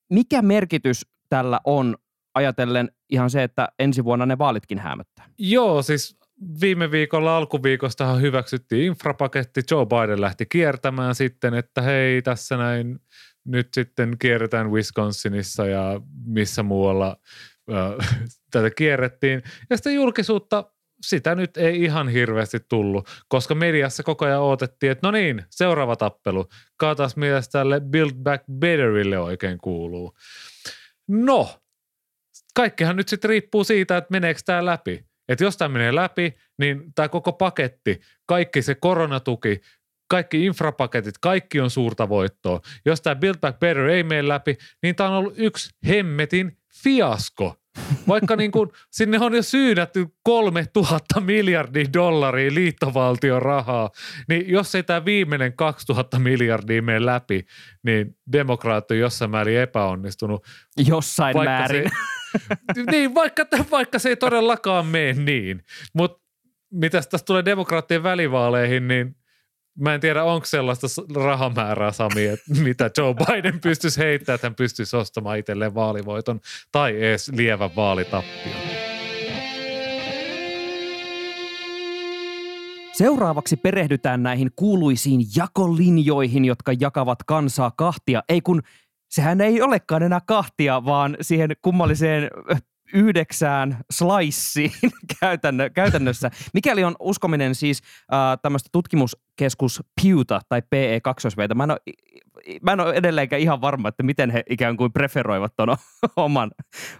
mikä 0.09 0.41
merkitys 0.41 1.05
tällä 1.29 1.59
on 1.65 1.97
ajatellen 2.35 2.91
ihan 3.09 3.29
se, 3.29 3.43
että 3.43 3.69
ensi 3.79 4.03
vuonna 4.03 4.25
ne 4.25 4.37
vaalitkin 4.37 4.79
häämöttää? 4.79 5.25
Joo, 5.37 5.81
siis 5.81 6.22
viime 6.61 6.91
viikolla 6.91 7.37
alkuviikostahan 7.37 8.21
hyväksyttiin 8.21 8.85
infrapaketti. 8.85 9.61
Joe 9.71 9.85
Biden 9.85 10.21
lähti 10.21 10.45
kiertämään 10.45 11.15
sitten, 11.15 11.53
että 11.53 11.81
hei 11.81 12.21
tässä 12.21 12.57
näin 12.57 12.99
nyt 13.45 13.67
sitten 13.73 14.15
kierretään 14.19 14.71
Wisconsinissa 14.71 15.65
ja 15.65 16.01
missä 16.25 16.63
muualla 16.63 17.17
tätä 18.51 18.69
kierrettiin. 18.69 19.43
Ja 19.69 19.77
sitten 19.77 19.95
julkisuutta 19.95 20.71
sitä 21.03 21.35
nyt 21.35 21.57
ei 21.57 21.83
ihan 21.83 22.09
hirveästi 22.09 22.59
tullut, 22.69 23.09
koska 23.27 23.55
mediassa 23.55 24.03
koko 24.03 24.25
ajan 24.25 24.41
odotettiin, 24.41 24.91
että 24.91 25.07
no 25.07 25.11
niin, 25.11 25.43
seuraava 25.49 25.95
tappelu. 25.95 26.47
Kaatas 26.77 27.15
mielestä 27.15 27.51
tälle 27.51 27.79
Build 27.79 28.13
Back 28.23 28.43
Betterille 28.59 29.19
oikein 29.19 29.57
kuuluu. 29.57 30.13
No, 31.07 31.59
kaikkihan 32.55 32.95
nyt 32.95 33.07
sitten 33.07 33.29
riippuu 33.29 33.63
siitä, 33.63 33.97
että 33.97 34.11
meneekö 34.11 34.39
tämä 34.45 34.65
läpi. 34.65 35.05
Että 35.29 35.43
jos 35.43 35.57
tämä 35.57 35.69
menee 35.69 35.95
läpi, 35.95 36.33
niin 36.59 36.93
tämä 36.95 37.09
koko 37.09 37.33
paketti, 37.33 38.01
kaikki 38.25 38.61
se 38.61 38.75
koronatuki, 38.75 39.61
kaikki 40.07 40.45
infrapaketit, 40.45 41.17
kaikki 41.17 41.59
on 41.59 41.69
suurta 41.69 42.09
voittoa. 42.09 42.61
Jos 42.85 43.01
tämä 43.01 43.15
Build 43.15 43.37
Back 43.39 43.59
Better 43.59 43.85
ei 43.85 44.03
mene 44.03 44.27
läpi, 44.27 44.57
niin 44.83 44.95
tämä 44.95 45.09
on 45.09 45.15
ollut 45.15 45.33
yksi 45.37 45.69
hemmetin 45.87 46.57
fiasko. 46.83 47.62
Vaikka 48.07 48.35
niin 48.35 48.51
kuin, 48.51 48.69
sinne 48.91 49.19
on 49.19 49.33
jo 49.33 49.43
syynätty 49.43 50.07
kolme 50.23 50.65
tuhatta 50.73 51.19
miljardia 51.19 51.85
dollaria 51.93 52.53
liittovaltion 52.53 53.41
rahaa, 53.41 53.89
niin 54.29 54.49
jos 54.49 54.75
ei 54.75 54.83
tämä 54.83 55.05
viimeinen 55.05 55.53
2000 55.53 56.19
miljardia 56.19 56.81
mene 56.81 57.05
läpi, 57.05 57.45
niin 57.83 58.17
demokraatti 58.31 58.93
on 58.93 58.99
jossain 58.99 59.31
määrin 59.31 59.59
epäonnistunut. 59.59 60.45
Jossain 60.87 61.33
vaikka 61.33 61.51
määrin. 61.51 61.91
Se, 62.75 62.83
niin, 62.91 63.15
vaikka, 63.15 63.45
vaikka 63.71 63.99
se 63.99 64.09
ei 64.09 64.15
todellakaan 64.15 64.85
mene 64.85 65.13
niin. 65.13 65.63
Mutta 65.93 66.23
mitä 66.71 67.01
tässä 67.01 67.25
tulee 67.25 67.45
demokraattien 67.45 68.03
välivaaleihin, 68.03 68.87
niin 68.87 69.15
Mä 69.79 69.93
en 69.93 70.01
tiedä, 70.01 70.23
onko 70.23 70.45
sellaista 70.45 70.87
rahamäärää, 71.15 71.91
Sami, 71.91 72.25
että 72.25 72.45
mitä 72.63 72.89
Joe 72.97 73.13
Biden 73.13 73.59
pystyisi 73.59 73.99
heittämään, 73.99 74.35
että 74.35 74.47
hän 74.47 74.55
pystyisi 74.55 74.95
ostamaan 74.95 75.37
itselleen 75.37 75.75
vaalivoiton 75.75 76.39
tai 76.71 76.97
edes 76.97 77.31
lievän 77.35 77.75
vaalitappion. 77.75 78.55
Seuraavaksi 82.93 83.57
perehdytään 83.57 84.23
näihin 84.23 84.51
kuuluisiin 84.55 85.21
jakolinjoihin, 85.35 86.45
jotka 86.45 86.71
jakavat 86.79 87.23
kansaa 87.23 87.71
kahtia. 87.71 88.23
Ei 88.29 88.41
kun 88.41 88.61
sehän 89.09 89.41
ei 89.41 89.61
olekaan 89.61 90.03
enää 90.03 90.21
kahtia, 90.25 90.85
vaan 90.85 91.17
siihen 91.21 91.49
kummalliseen 91.61 92.29
yhdeksään 92.93 93.77
sliceen 93.91 94.91
käytännö, 95.19 95.69
käytännössä. 95.69 96.31
Mikäli 96.53 96.83
on 96.83 96.95
uskominen 96.99 97.55
siis 97.55 97.81
äh, 98.13 98.19
tämmöistä 98.41 98.69
tutkimuskeskus 98.71 99.83
Pewta 100.01 100.41
tai 100.49 100.61
PE2V, 100.61 101.55
mä 101.55 101.63
en 101.63 101.71
ole, 101.71 101.79
mä 102.61 102.71
en 102.71 102.79
ole 102.79 102.93
edelleenkään 102.93 103.41
ihan 103.41 103.61
varma, 103.61 103.89
että 103.89 104.03
miten 104.03 104.29
he 104.29 104.43
ikään 104.49 104.77
kuin 104.77 104.93
preferoivat 104.93 105.53
tuon 105.55 105.77
oman, 106.15 106.51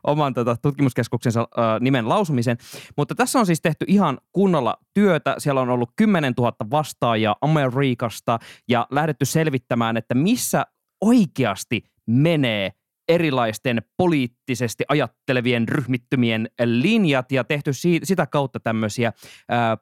oman 0.03 0.33
tota, 0.33 0.55
tutkimuskeskuksensa 0.61 1.39
äh, 1.41 1.79
nimen 1.79 2.09
lausumisen. 2.09 2.57
Mutta 2.97 3.15
tässä 3.15 3.39
on 3.39 3.45
siis 3.45 3.61
tehty 3.61 3.85
ihan 3.87 4.17
kunnolla 4.31 4.77
työtä. 4.93 5.35
Siellä 5.37 5.61
on 5.61 5.69
ollut 5.69 5.89
10 5.95 6.33
000 6.37 6.53
vastaajaa 6.71 7.35
Amerikasta 7.41 8.39
ja 8.69 8.87
lähdetty 8.91 9.25
selvittämään, 9.25 9.97
että 9.97 10.15
missä 10.15 10.65
oikeasti 11.01 11.81
menee– 12.07 12.71
erilaisten 13.07 13.81
poliittisesti 13.97 14.83
ajattelevien 14.87 15.67
ryhmittymien 15.67 16.49
linjat 16.65 17.31
ja 17.31 17.43
tehty 17.43 17.73
si- 17.73 17.99
sitä 18.03 18.27
kautta 18.27 18.59
tämmöisiä 18.59 19.13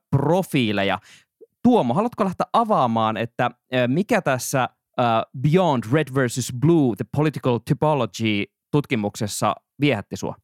profiileja. 0.10 1.00
Tuomo, 1.64 1.94
haluatko 1.94 2.26
lähteä 2.26 2.46
avaamaan, 2.54 3.18
että 3.18 3.52
mikä 3.88 4.22
tässä 4.22 4.70
Beyond 5.42 5.84
Red 5.94 6.08
versus 6.16 6.54
Blue, 6.60 6.96
The 6.96 7.06
Political 7.18 7.60
Typology 7.66 8.46
tutkimuksessa 8.72 9.56
viehätti 9.80 10.18
sua? 10.18 10.36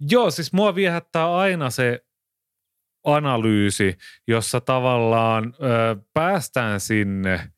Joo, 0.00 0.30
siis 0.30 0.52
mua 0.52 0.74
viehättää 0.74 1.36
aina 1.36 1.70
se 1.70 2.04
analyysi, 3.04 3.96
jossa 4.28 4.60
tavallaan 4.60 5.54
ö, 5.54 5.96
päästään 6.14 6.80
sinne– 6.80 7.40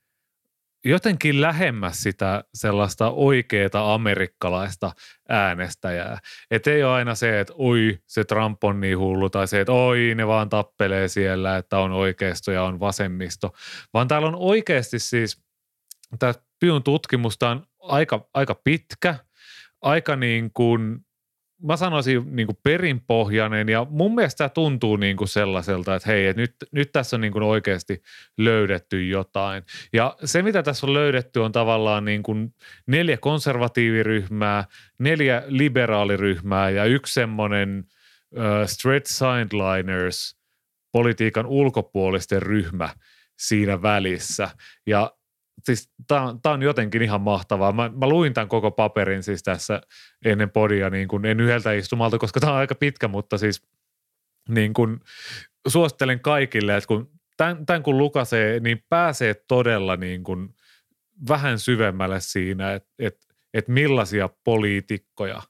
jotenkin 0.90 1.40
lähemmäs 1.40 2.00
sitä 2.00 2.44
sellaista 2.54 3.10
oikeaa 3.10 3.94
amerikkalaista 3.94 4.92
äänestäjää. 5.28 6.18
Että 6.50 6.70
ei 6.70 6.84
ole 6.84 6.92
aina 6.92 7.14
se, 7.14 7.40
että 7.40 7.54
oi 7.56 7.98
se 8.06 8.24
Trump 8.24 8.64
on 8.64 8.80
niin 8.80 8.98
hullu 8.98 9.30
tai 9.30 9.48
se, 9.48 9.60
että 9.60 9.72
oi 9.72 10.12
ne 10.16 10.26
vaan 10.26 10.48
tappelee 10.48 11.08
siellä, 11.08 11.56
että 11.56 11.78
on 11.78 11.92
oikeisto 11.92 12.52
ja 12.52 12.62
on 12.62 12.80
vasemmisto. 12.80 13.52
Vaan 13.94 14.08
täällä 14.08 14.28
on 14.28 14.36
oikeasti 14.38 14.98
siis, 14.98 15.42
tämä 16.18 16.34
Pyyn 16.60 16.82
tutkimusta 16.82 17.50
on 17.50 17.66
aika, 17.78 18.28
aika 18.34 18.54
pitkä, 18.54 19.14
aika 19.82 20.16
niin 20.16 20.50
kuin 20.54 21.06
mä 21.62 21.76
sanoisin 21.76 22.36
niin 22.36 22.46
kuin 22.46 22.58
perinpohjainen 22.62 23.68
ja 23.68 23.86
mun 23.90 24.14
mielestä 24.14 24.38
tämä 24.38 24.48
tuntuu 24.48 24.96
niin 24.96 25.16
kuin 25.16 25.28
sellaiselta, 25.28 25.94
että 25.94 26.08
hei, 26.08 26.26
että 26.26 26.42
nyt, 26.42 26.54
nyt 26.72 26.92
tässä 26.92 27.16
on 27.16 27.20
niin 27.20 27.32
kuin 27.32 27.42
oikeasti 27.42 28.02
löydetty 28.38 29.08
jotain. 29.08 29.62
Ja 29.92 30.16
se, 30.24 30.42
mitä 30.42 30.62
tässä 30.62 30.86
on 30.86 30.94
löydetty, 30.94 31.40
on 31.40 31.52
tavallaan 31.52 32.04
niin 32.04 32.22
kuin 32.22 32.54
neljä 32.86 33.16
konservatiiviryhmää, 33.16 34.64
neljä 34.98 35.42
liberaaliryhmää 35.46 36.70
ja 36.70 36.84
yksi 36.84 37.12
semmoinen 37.12 37.84
uh, 38.30 38.42
straight 38.66 39.06
sideliners 39.06 40.36
politiikan 40.92 41.46
ulkopuolisten 41.46 42.42
ryhmä 42.42 42.88
siinä 43.38 43.82
välissä. 43.82 44.48
Ja 44.86 45.15
siis 45.64 45.92
tämä 46.42 46.52
on, 46.54 46.62
jotenkin 46.62 47.02
ihan 47.02 47.20
mahtavaa. 47.20 47.72
Mä, 47.72 47.90
mä 47.96 48.08
luin 48.08 48.34
tämän 48.34 48.48
koko 48.48 48.70
paperin 48.70 49.22
siis 49.22 49.42
tässä 49.42 49.80
ennen 50.24 50.50
podia, 50.50 50.90
niin 50.90 51.08
kuin 51.08 51.24
en 51.24 51.40
yhdeltä 51.40 51.72
istumalta, 51.72 52.18
koska 52.18 52.40
tämä 52.40 52.52
on 52.52 52.58
aika 52.58 52.74
pitkä, 52.74 53.08
mutta 53.08 53.38
siis 53.38 53.62
niin 54.48 54.74
kuin 54.74 55.00
suosittelen 55.68 56.20
kaikille, 56.20 56.76
että 56.76 56.88
kun 56.88 57.10
tämän, 57.36 57.66
tämän 57.66 57.82
kun 57.82 57.98
lukasee, 57.98 58.60
niin 58.60 58.84
pääsee 58.88 59.34
todella 59.34 59.96
niin 59.96 60.24
kuin 60.24 60.54
vähän 61.28 61.58
syvemmälle 61.58 62.20
siinä, 62.20 62.72
että, 62.72 62.88
että, 62.98 63.26
että 63.54 63.72
millaisia 63.72 64.28
poliitikkoja 64.44 65.42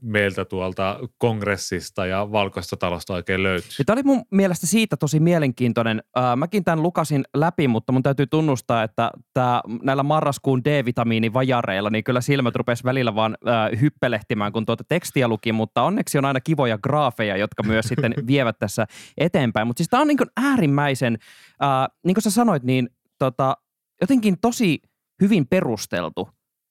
meiltä 0.00 0.44
tuolta 0.44 0.98
kongressista 1.18 2.06
ja 2.06 2.32
valkoista 2.32 2.76
talosta 2.76 3.14
oikein 3.14 3.42
löytyy. 3.42 3.70
Ja 3.78 3.84
tämä 3.84 3.94
oli 3.94 4.02
mun 4.02 4.22
mielestä 4.30 4.66
siitä 4.66 4.96
tosi 4.96 5.20
mielenkiintoinen. 5.20 6.02
Mäkin 6.36 6.64
tämän 6.64 6.82
lukasin 6.82 7.24
läpi, 7.36 7.68
mutta 7.68 7.92
mun 7.92 8.02
täytyy 8.02 8.26
tunnustaa, 8.26 8.82
että 8.82 9.10
tää, 9.34 9.60
näillä 9.82 10.02
marraskuun 10.02 10.64
D-vitamiinivajareilla, 10.64 11.90
niin 11.90 12.04
kyllä 12.04 12.20
silmät 12.20 12.56
rupesi 12.56 12.84
välillä 12.84 13.14
vaan 13.14 13.36
äh, 13.48 13.80
hyppelehtimään, 13.80 14.52
kun 14.52 14.66
tuota 14.66 14.84
tekstiä 14.88 15.28
luki, 15.28 15.52
mutta 15.52 15.82
onneksi 15.82 16.18
on 16.18 16.24
aina 16.24 16.40
kivoja 16.40 16.78
graafeja, 16.78 17.36
jotka 17.36 17.62
myös 17.62 17.86
sitten 17.94 18.14
vievät 18.26 18.58
tässä 18.58 18.86
eteenpäin. 19.16 19.66
Mutta 19.66 19.78
siis 19.78 19.88
tämä 19.88 20.00
on 20.00 20.08
niin 20.08 20.18
kuin 20.18 20.30
äärimmäisen, 20.36 21.18
äh, 21.62 21.68
niin 22.04 22.14
kuin 22.14 22.22
sä 22.22 22.30
sanoit, 22.30 22.62
niin 22.62 22.88
tota, 23.18 23.56
jotenkin 24.00 24.40
tosi 24.40 24.78
hyvin 25.22 25.46
perusteltu 25.46 26.28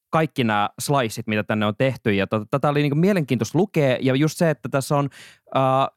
kaikki 0.09 0.43
nämä 0.43 0.69
sliceit, 0.79 1.27
mitä 1.27 1.43
tänne 1.43 1.65
on 1.65 1.75
tehty. 1.77 2.13
Ja 2.13 2.27
tota, 2.27 2.45
tätä 2.51 2.69
oli 2.69 2.81
niin 2.81 2.97
mielenkiintoista 2.97 3.57
lukea. 3.57 3.97
Ja 4.01 4.15
just 4.15 4.37
se, 4.37 4.49
että 4.49 4.69
tässä 4.69 4.95
on 4.95 5.09
äh, 5.57 5.87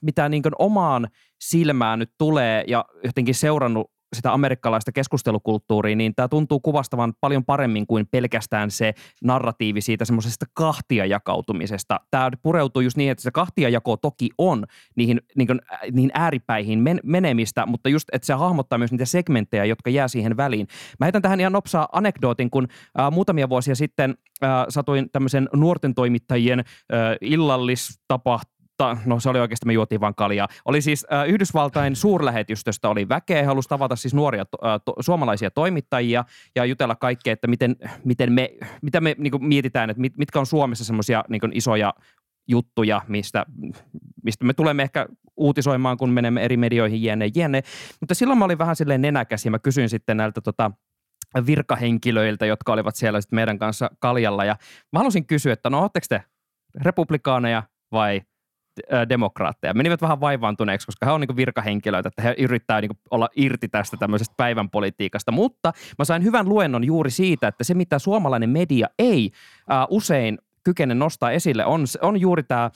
mitä 0.00 0.28
niin 0.28 0.42
omaan 0.58 1.08
silmään 1.40 1.98
nyt 1.98 2.12
tulee 2.18 2.64
ja 2.66 2.84
jotenkin 3.04 3.34
seurannut 3.34 3.90
sitä 4.16 4.32
amerikkalaista 4.32 4.92
keskustelukulttuuria, 4.92 5.96
niin 5.96 6.14
tämä 6.14 6.28
tuntuu 6.28 6.60
kuvastavan 6.60 7.12
paljon 7.20 7.44
paremmin 7.44 7.86
kuin 7.86 8.06
pelkästään 8.10 8.70
se 8.70 8.94
narratiivi 9.24 9.80
siitä 9.80 10.04
semmoisesta 10.04 10.46
kahtia 10.54 11.06
jakautumisesta. 11.06 12.00
Tämä 12.10 12.30
pureutuu 12.42 12.82
just 12.82 12.96
niin, 12.96 13.10
että 13.10 13.22
se 13.22 13.30
kahtiajako 13.30 13.96
toki 13.96 14.30
on 14.38 14.64
niihin, 14.96 15.20
niin 15.36 15.46
kuin, 15.46 15.60
niihin 15.92 16.10
ääripäihin 16.14 16.78
men- 16.78 17.00
menemistä, 17.04 17.66
mutta 17.66 17.88
just, 17.88 18.08
että 18.12 18.26
se 18.26 18.32
hahmottaa 18.32 18.78
myös 18.78 18.92
niitä 18.92 19.04
segmenttejä, 19.04 19.64
jotka 19.64 19.90
jää 19.90 20.08
siihen 20.08 20.36
väliin. 20.36 20.66
Mä 21.00 21.06
heitän 21.06 21.22
tähän 21.22 21.40
ihan 21.40 21.52
nopsaa 21.52 21.88
anekdootin, 21.92 22.50
kun 22.50 22.68
äh, 23.00 23.12
muutamia 23.12 23.48
vuosia 23.48 23.74
sitten 23.74 24.14
äh, 24.44 24.50
satuin 24.68 25.10
tämmöisen 25.12 25.48
nuorten 25.52 25.94
toimittajien 25.94 26.64
illallistapahtuman 27.20 28.57
mutta 28.78 28.98
no 29.06 29.20
se 29.20 29.28
oli 29.28 29.40
oikeasti, 29.40 29.66
me 29.66 29.72
juotiin 29.72 30.00
vaan 30.00 30.14
kaljaa. 30.14 30.48
Oli 30.64 30.80
siis 30.80 31.06
äh, 31.12 31.28
Yhdysvaltain 31.28 31.96
suurlähetystöstä 31.96 32.88
oli 32.88 33.08
väkeä, 33.08 33.46
halusi 33.46 33.68
tavata 33.68 33.96
siis 33.96 34.14
nuoria 34.14 34.40
äh, 34.64 34.80
to, 34.84 34.94
suomalaisia 35.00 35.50
toimittajia 35.50 36.24
ja 36.56 36.64
jutella 36.64 36.94
kaikkea, 36.94 37.32
että 37.32 37.46
miten, 37.46 37.76
miten 38.04 38.32
me, 38.32 38.50
mitä 38.82 39.00
me 39.00 39.14
niin 39.18 39.46
mietitään, 39.46 39.90
että 39.90 40.00
mit, 40.00 40.16
mitkä 40.16 40.38
on 40.38 40.46
Suomessa 40.46 40.84
semmoisia 40.84 41.24
niin 41.28 41.52
isoja 41.52 41.94
juttuja, 42.48 43.02
mistä, 43.08 43.46
mistä 44.22 44.44
me 44.44 44.54
tulemme 44.54 44.82
ehkä 44.82 45.06
uutisoimaan, 45.36 45.96
kun 45.96 46.10
menemme 46.10 46.42
eri 46.42 46.56
medioihin 46.56 47.02
jne, 47.02 47.30
jne. 47.34 47.62
Mutta 48.00 48.14
silloin 48.14 48.38
mä 48.38 48.44
olin 48.44 48.58
vähän 48.58 48.76
silleen 48.76 49.02
nenäkäs 49.02 49.44
ja 49.44 49.50
mä 49.50 49.58
kysyin 49.58 49.88
sitten 49.88 50.16
näiltä 50.16 50.40
tota, 50.40 50.70
virkahenkilöiltä, 51.46 52.46
jotka 52.46 52.72
olivat 52.72 52.96
siellä 52.96 53.20
sitten 53.20 53.36
meidän 53.36 53.58
kanssa 53.58 53.90
kaljalla. 53.98 54.44
Ja 54.44 54.56
mä 54.92 54.98
halusin 54.98 55.26
kysyä, 55.26 55.52
että 55.52 55.70
no 55.70 55.80
ootteko 55.80 56.06
te 56.08 56.22
republikaaneja 56.74 57.62
vai 57.92 58.22
demokraatteja. 59.08 59.74
Menivät 59.74 60.02
vähän 60.02 60.20
vaivaantuneeksi, 60.20 60.86
koska 60.86 61.06
he 61.06 61.12
on 61.12 61.20
niin 61.20 61.36
virkahenkilöitä, 61.36 62.08
että 62.08 62.22
he 62.22 62.34
yrittää 62.38 62.80
niin 62.80 62.90
olla 63.10 63.28
irti 63.36 63.68
tästä 63.68 63.96
tämmöisestä 63.96 64.34
päivän 64.36 64.70
politiikasta. 64.70 65.32
Mutta 65.32 65.72
mä 65.98 66.04
sain 66.04 66.24
hyvän 66.24 66.48
luennon 66.48 66.84
juuri 66.84 67.10
siitä, 67.10 67.48
että 67.48 67.64
se 67.64 67.74
mitä 67.74 67.98
suomalainen 67.98 68.50
media 68.50 68.86
ei 68.98 69.30
äh, 69.72 69.86
usein 69.90 70.38
kykene 70.64 70.94
nostaa 70.94 71.30
esille, 71.30 71.64
on, 71.64 71.84
on 72.02 72.20
juuri 72.20 72.42
tämä 72.42 72.70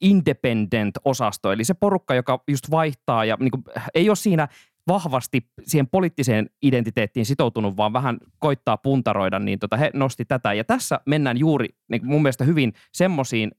independent-osasto, 0.00 1.52
eli 1.52 1.64
se 1.64 1.74
porukka, 1.74 2.14
joka 2.14 2.42
just 2.48 2.70
vaihtaa 2.70 3.24
ja 3.24 3.36
niin 3.40 3.50
kuin, 3.50 3.64
ei 3.94 4.10
ole 4.10 4.16
siinä 4.16 4.48
vahvasti 4.88 5.46
siihen 5.62 5.86
poliittiseen 5.86 6.50
identiteettiin 6.62 7.26
sitoutunut, 7.26 7.76
vaan 7.76 7.92
vähän 7.92 8.18
koittaa 8.38 8.76
puntaroida, 8.76 9.38
niin 9.38 9.58
tota, 9.58 9.76
he 9.76 9.90
nosti 9.94 10.24
tätä. 10.24 10.52
Ja 10.52 10.64
tässä 10.64 11.00
mennään 11.06 11.38
juuri 11.38 11.68
niin 11.88 12.06
mun 12.06 12.22
mielestä 12.22 12.44
hyvin 12.44 12.72
semmoisiin 12.92 13.50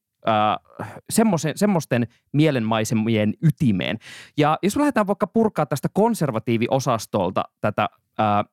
semmoisten 1.55 2.07
mielenmaisemien 2.33 3.33
ytimeen. 3.43 3.97
Ja 4.37 4.57
jos 4.63 4.75
me 4.75 4.79
lähdetään 4.79 5.07
vaikka 5.07 5.27
purkaa 5.27 5.65
tästä 5.65 5.87
konservatiiviosastolta 5.93 7.43
tätä 7.61 7.87
äh, 8.19 8.45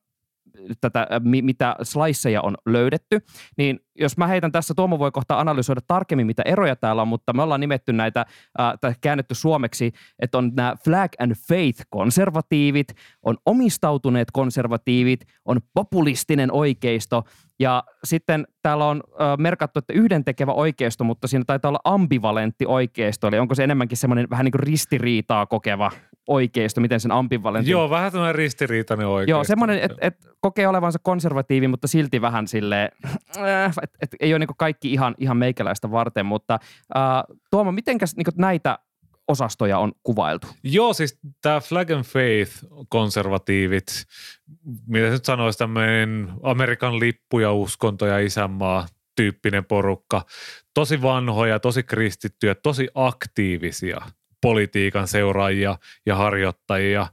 tätä, 0.81 1.07
mitä 1.23 1.75
sliceja 1.83 2.41
on 2.41 2.57
löydetty, 2.65 3.19
niin 3.57 3.79
jos 3.95 4.17
mä 4.17 4.27
heitän 4.27 4.51
tässä, 4.51 4.73
Tuomo 4.73 4.99
voi 4.99 5.11
kohta 5.11 5.39
analysoida 5.39 5.81
tarkemmin, 5.87 6.27
mitä 6.27 6.41
eroja 6.45 6.75
täällä 6.75 7.01
on, 7.01 7.07
mutta 7.07 7.33
me 7.33 7.41
ollaan 7.41 7.61
nimetty 7.61 7.93
näitä, 7.93 8.25
tai 8.81 8.93
käännetty 9.01 9.35
suomeksi, 9.35 9.91
että 10.19 10.37
on 10.37 10.51
nämä 10.55 10.75
flag 10.83 11.11
and 11.19 11.31
faith-konservatiivit, 11.31 12.93
on 13.23 13.37
omistautuneet 13.45 14.31
konservatiivit, 14.31 15.25
on 15.45 15.59
populistinen 15.73 16.51
oikeisto, 16.51 17.23
ja 17.59 17.83
sitten 18.03 18.47
täällä 18.61 18.85
on 18.85 19.03
merkattu, 19.37 19.79
että 19.79 19.93
yhdentekevä 19.93 20.51
oikeisto, 20.51 21.03
mutta 21.03 21.27
siinä 21.27 21.43
taitaa 21.47 21.69
olla 21.69 21.79
ambivalentti 21.83 22.65
oikeisto, 22.65 23.27
eli 23.27 23.39
onko 23.39 23.55
se 23.55 23.63
enemmänkin 23.63 23.97
semmoinen 23.97 24.29
vähän 24.29 24.43
niin 24.43 24.51
kuin 24.51 24.63
ristiriitaa 24.63 25.45
kokeva 25.45 25.91
oikeisto, 26.27 26.81
miten 26.81 26.99
sen 26.99 27.11
ambivalentti... 27.11 27.71
Joo, 27.71 27.89
vähän 27.89 28.11
tämmöinen 28.11 28.35
ristiriitainen 28.35 29.07
oikeisto. 29.07 29.29
Joo, 29.29 29.43
semmoinen, 29.43 29.79
että 29.79 29.97
et 30.01 30.15
kokee 30.39 30.67
olevansa 30.67 30.99
konservatiivi, 31.03 31.67
mutta 31.67 31.87
silti 31.87 32.21
vähän 32.21 32.47
silleen, 32.47 32.89
äh, 33.37 33.73
että 33.83 33.97
et 34.01 34.15
ei 34.19 34.33
ole 34.33 34.39
niin 34.39 34.49
kaikki 34.57 34.93
ihan, 34.93 35.15
ihan 35.17 35.37
meikäläistä 35.37 35.91
varten, 35.91 36.25
mutta 36.25 36.53
äh, 36.95 37.01
Tuomo, 37.51 37.71
mitenkäs 37.71 38.15
niin 38.15 38.25
näitä 38.37 38.79
osastoja 39.27 39.79
on 39.79 39.91
kuvailtu? 40.03 40.47
Joo, 40.63 40.93
siis 40.93 41.19
tämä 41.41 41.59
Flag 41.59 41.91
and 41.91 42.03
Faith-konservatiivit, 42.03 44.05
mitä 44.87 45.09
nyt 45.09 45.25
sanoisi, 45.25 45.59
tämmöinen 45.59 46.29
Amerikan 46.43 46.99
lippu 46.99 47.39
ja 47.39 47.53
uskonto 47.53 48.05
ja 48.05 48.19
isänmaa 48.19 48.87
tyyppinen 49.15 49.65
porukka. 49.65 50.25
Tosi 50.73 51.01
vanhoja, 51.01 51.59
tosi 51.59 51.83
kristittyjä, 51.83 52.55
tosi 52.55 52.87
aktiivisia 52.93 54.01
politiikan 54.41 55.07
seuraajia 55.07 55.77
ja 56.05 56.15
harjoittajia. 56.15 57.07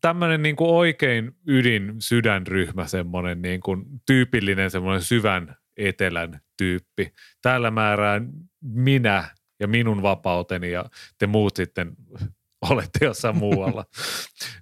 Tämmöinen 0.00 0.42
niin 0.42 0.56
kuin 0.56 0.70
oikein 0.70 1.32
ydin 1.46 1.94
sydänryhmä, 1.98 2.86
semmoinen 2.86 3.42
niin 3.42 3.60
kuin 3.60 3.84
tyypillinen 4.06 4.70
semmoinen 4.70 5.02
syvän 5.02 5.56
etelän 5.76 6.40
tyyppi. 6.56 7.12
Täällä 7.42 7.70
määrään 7.70 8.28
minä 8.60 9.28
ja 9.60 9.68
minun 9.68 10.02
vapauteni 10.02 10.70
ja 10.70 10.84
te 11.18 11.26
muut 11.26 11.56
sitten 11.56 11.92
olette 12.70 13.04
jossain 13.04 13.36
muualla. 13.36 13.84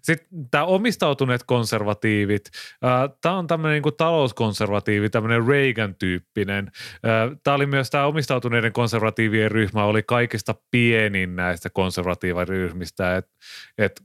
Sitten 0.02 0.28
tämä 0.50 0.64
omistautuneet 0.64 1.44
konservatiivit, 1.46 2.44
tämä 3.20 3.38
on 3.38 3.46
tämmöinen 3.46 3.82
niin 3.82 3.96
talouskonservatiivi, 3.96 5.10
tämmöinen 5.10 5.46
Reagan-tyyppinen. 5.46 6.70
Tämä 7.44 7.54
oli 7.54 7.66
myös 7.66 7.90
tämä 7.90 8.06
omistautuneiden 8.06 8.72
konservatiivien 8.72 9.50
ryhmä 9.50 9.84
oli 9.84 10.02
kaikista 10.02 10.54
pienin 10.70 11.36
näistä 11.36 11.70
konservatiiviryhmistä, 11.70 13.16
että 13.16 13.32
et, 13.78 14.02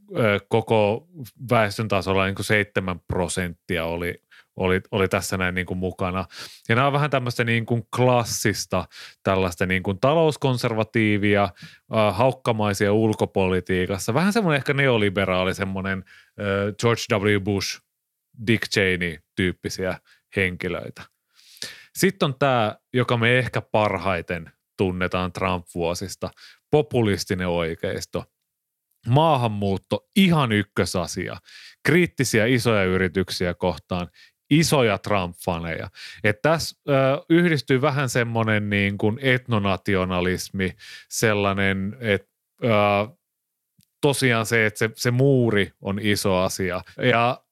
koko 0.47 1.07
väestön 1.49 1.87
tasolla 1.87 2.25
niin 2.25 2.35
7 2.41 2.99
prosenttia 3.07 3.85
oli 3.85 4.21
oli, 4.55 4.81
oli 4.91 5.07
tässä 5.07 5.37
näin 5.37 5.55
niin 5.55 5.65
kuin 5.65 5.77
mukana. 5.77 6.25
Ja 6.69 6.75
nämä 6.75 6.87
on 6.87 6.93
vähän 6.93 7.09
tämmöistä 7.09 7.43
niin 7.43 7.65
kuin 7.65 7.87
klassista, 7.95 8.85
tällaista 9.23 9.65
niin 9.65 9.83
kuin 9.83 9.99
talouskonservatiivia, 9.99 11.43
äh, 11.43 12.17
haukkamaisia 12.17 12.93
ulkopolitiikassa. 12.93 14.13
Vähän 14.13 14.33
semmoinen 14.33 14.57
ehkä 14.57 14.73
neoliberaali, 14.73 15.53
semmoinen 15.53 16.03
äh, 16.07 16.75
George 16.79 17.01
W. 17.11 17.41
Bush, 17.43 17.81
Dick 18.47 18.63
Cheney 18.69 19.17
tyyppisiä 19.35 19.99
henkilöitä. 20.35 21.01
Sitten 21.95 22.25
on 22.25 22.35
tämä, 22.39 22.75
joka 22.93 23.17
me 23.17 23.39
ehkä 23.39 23.61
parhaiten 23.61 24.51
tunnetaan 24.77 25.31
Trump-vuosista, 25.31 26.29
populistinen 26.71 27.47
oikeisto– 27.47 28.23
maahanmuutto 29.07 30.09
ihan 30.15 30.51
ykkösasia. 30.51 31.37
Kriittisiä 31.85 32.45
isoja 32.45 32.83
yrityksiä 32.83 33.53
kohtaan 33.53 34.07
isoja 34.59 34.97
Trump-faneja. 34.97 35.89
Että 36.23 36.49
tässä 36.49 36.77
ö, 36.89 36.93
yhdistyy 37.29 37.81
vähän 37.81 38.09
semmoinen 38.09 38.69
niin 38.69 38.97
kuin 38.97 39.19
etnonationalismi, 39.21 40.75
sellainen, 41.09 41.97
että 41.99 42.31
ö, 42.63 42.67
tosiaan 44.01 44.45
se, 44.45 44.65
että 44.65 44.79
se, 44.79 44.89
se 44.95 45.11
muuri 45.11 45.71
on 45.81 45.99
iso 46.01 46.35
asia. 46.35 46.81
Ja 47.11 47.43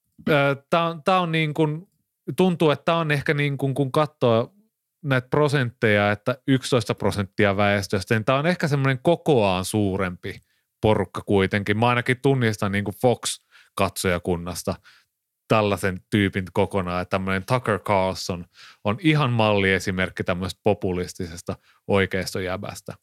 tämä 0.70 0.86
on, 0.86 1.04
tää 1.04 1.20
on 1.20 1.32
niin 1.32 1.54
kuin, 1.54 1.88
tuntuu, 2.38 2.72
että 2.72 2.86
tämä 2.86 2.98
on 2.98 3.12
ehkä 3.12 3.34
niin 3.34 3.58
kuin, 3.58 3.74
kun 3.74 3.92
katsoo 3.92 4.54
näitä 5.04 5.28
prosentteja, 5.28 6.12
että 6.12 6.38
11 6.48 6.96
prosenttia 6.96 7.58
väestöstä, 7.58 8.16
niin 8.16 8.26
tämä 8.26 8.40
on 8.40 8.48
ehkä 8.48 8.68
semmoinen 8.68 9.00
kokoaan 9.04 9.66
suurempi 9.66 10.42
porukka 10.82 11.22
kuitenkin. 11.22 11.80
Mä 11.80 11.88
ainakin 11.88 12.22
tunnistan 12.22 12.72
niin 12.72 12.84
kuin 12.84 12.96
Fox-katsojakunnasta– 12.96 14.76
tällaisen 15.52 16.02
tyypin 16.10 16.46
kokonaan. 16.54 17.02
Että 17.02 17.10
tämmöinen 17.10 17.46
Tucker 17.46 17.80
Carlson 17.80 18.46
on 18.84 18.98
ihan 19.00 19.32
malliesimerkki 19.32 20.24
tämmöisestä 20.24 20.62
populistisesta 20.64 21.56
oikeistojäbästä. 21.88 22.94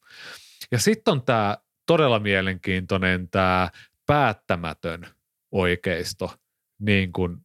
Ja 0.72 0.78
sitten 0.78 1.12
on 1.12 1.22
tämä 1.22 1.56
todella 1.87 2.18
mielenkiintoinen 2.18 3.28
tämä 3.28 3.70
päättämätön 4.06 5.06
oikeisto, 5.52 6.34
niin 6.80 7.12
kuin 7.12 7.37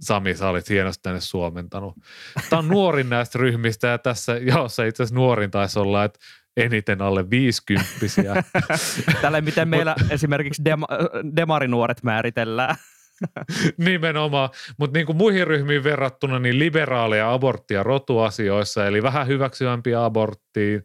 Sami, 0.00 0.34
sä 0.34 0.48
olit 0.48 0.68
hienosti 0.68 1.02
tänne 1.02 1.20
suomentanut. 1.20 1.94
Tämä 2.50 2.60
on 2.60 2.68
nuorin 2.68 3.08
näistä 3.08 3.38
ryhmistä 3.38 3.86
ja 3.86 3.98
tässä 3.98 4.36
jaossa 4.36 4.84
itse 4.84 5.02
asiassa 5.02 5.14
nuorin 5.14 5.50
taisi 5.50 5.78
olla, 5.78 6.04
että 6.04 6.18
eniten 6.56 7.02
alle 7.02 7.30
viisikymppisiä. 7.30 8.34
Tällä 9.22 9.40
miten 9.40 9.68
meillä 9.68 9.94
esimerkiksi 10.10 10.64
dema, 10.64 10.86
demarinuoret 11.36 12.02
määritellään. 12.02 12.76
Nimenomaan, 13.76 14.50
mutta 14.78 14.98
niin 14.98 15.06
kuin 15.06 15.16
muihin 15.16 15.46
ryhmiin 15.46 15.84
verrattuna 15.84 16.38
niin 16.38 16.58
liberaaleja 16.58 17.32
aborttia 17.32 17.82
rotuasioissa, 17.82 18.86
eli 18.86 19.02
vähän 19.02 19.26
hyväksyvämpiä 19.26 20.04
aborttiin, 20.04 20.84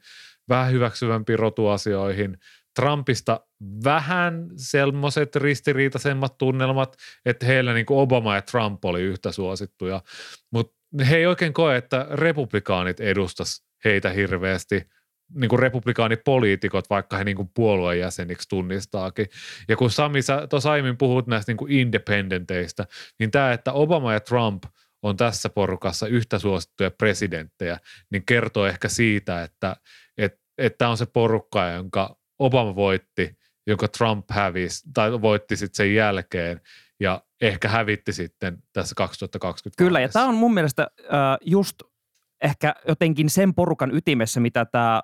vähän 0.49 0.71
hyväksyvämpiä 0.71 1.37
rotuasioihin. 1.37 2.37
Trumpista 2.75 3.39
vähän 3.83 4.47
semmoiset 4.57 5.35
ristiriitaisemmat 5.35 6.37
tunnelmat, 6.37 6.95
että 7.25 7.45
heillä 7.45 7.73
niin 7.73 7.85
kuin 7.85 7.99
Obama 7.99 8.35
ja 8.35 8.41
Trump 8.41 8.85
oli 8.85 9.01
yhtä 9.01 9.31
suosittuja, 9.31 10.01
mutta 10.51 10.77
he 11.09 11.15
ei 11.15 11.25
oikein 11.25 11.53
koe, 11.53 11.77
että 11.77 12.07
republikaanit 12.11 12.99
edustas 12.99 13.63
heitä 13.85 14.09
hirveästi– 14.09 14.81
niin 15.35 15.49
kuin 15.49 15.59
republikaanipoliitikot, 15.59 16.89
vaikka 16.89 17.17
he 17.17 17.23
niin 17.23 17.37
kuin 17.37 17.51
puolueen 17.53 17.99
jäseniksi 17.99 18.49
tunnistaakin. 18.49 19.27
Ja 19.67 19.75
kun 19.75 19.91
Sami, 19.91 20.21
sä 20.21 20.47
tuossa 20.47 20.71
aiemmin 20.71 20.97
puhut 20.97 21.27
näistä 21.27 21.49
niin 21.51 21.57
kuin 21.57 21.71
independenteistä, 21.71 22.85
niin 23.19 23.31
tämä, 23.31 23.53
että 23.53 23.73
Obama 23.73 24.13
ja 24.13 24.19
Trump 24.19 24.63
on 25.03 25.17
tässä 25.17 25.49
porukassa 25.49 26.07
yhtä 26.07 26.39
suosittuja 26.39 26.91
presidenttejä, 26.91 27.79
niin 28.11 28.25
kertoo 28.25 28.65
ehkä 28.65 28.89
siitä, 28.89 29.43
että 29.43 29.75
että 30.17 30.39
että 30.57 30.89
on 30.89 30.97
se 30.97 31.05
porukka, 31.05 31.69
jonka 31.69 32.17
Obama 32.39 32.75
voitti, 32.75 33.37
jonka 33.67 33.87
Trump 33.87 34.25
hävisi 34.31 34.83
tai 34.93 35.21
voitti 35.21 35.55
sitten 35.55 35.75
sen 35.75 35.95
jälkeen 35.95 36.61
ja 36.99 37.21
ehkä 37.41 37.67
hävitti 37.67 38.13
sitten 38.13 38.57
tässä 38.73 38.95
2020. 38.95 39.83
Kyllä, 39.83 39.99
ja 39.99 40.09
tämä 40.09 40.25
on 40.25 40.35
mun 40.35 40.53
mielestä 40.53 40.87
äh, 40.99 41.37
just 41.41 41.75
ehkä 42.41 42.75
jotenkin 42.87 43.29
sen 43.29 43.53
porukan 43.53 43.95
ytimessä, 43.95 44.39
mitä 44.39 44.65
tämä 44.65 45.01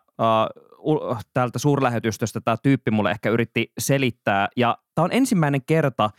uh, 0.79 1.17
täältä 1.33 1.59
suurlähetystöstä 1.59 2.41
tämä 2.41 2.57
tyyppi 2.63 2.91
mulle 2.91 3.11
ehkä 3.11 3.29
yritti 3.29 3.71
selittää. 3.77 4.47
Ja 4.57 4.77
tämä 4.95 5.03
on 5.03 5.13
ensimmäinen 5.13 5.65
kerta, 5.65 6.09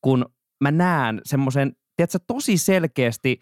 kun 0.00 0.26
mä 0.60 0.70
näen 0.70 1.20
semmoisen, 1.24 1.76
tiedätkö, 1.96 2.18
tosi 2.26 2.56
selkeästi 2.56 3.40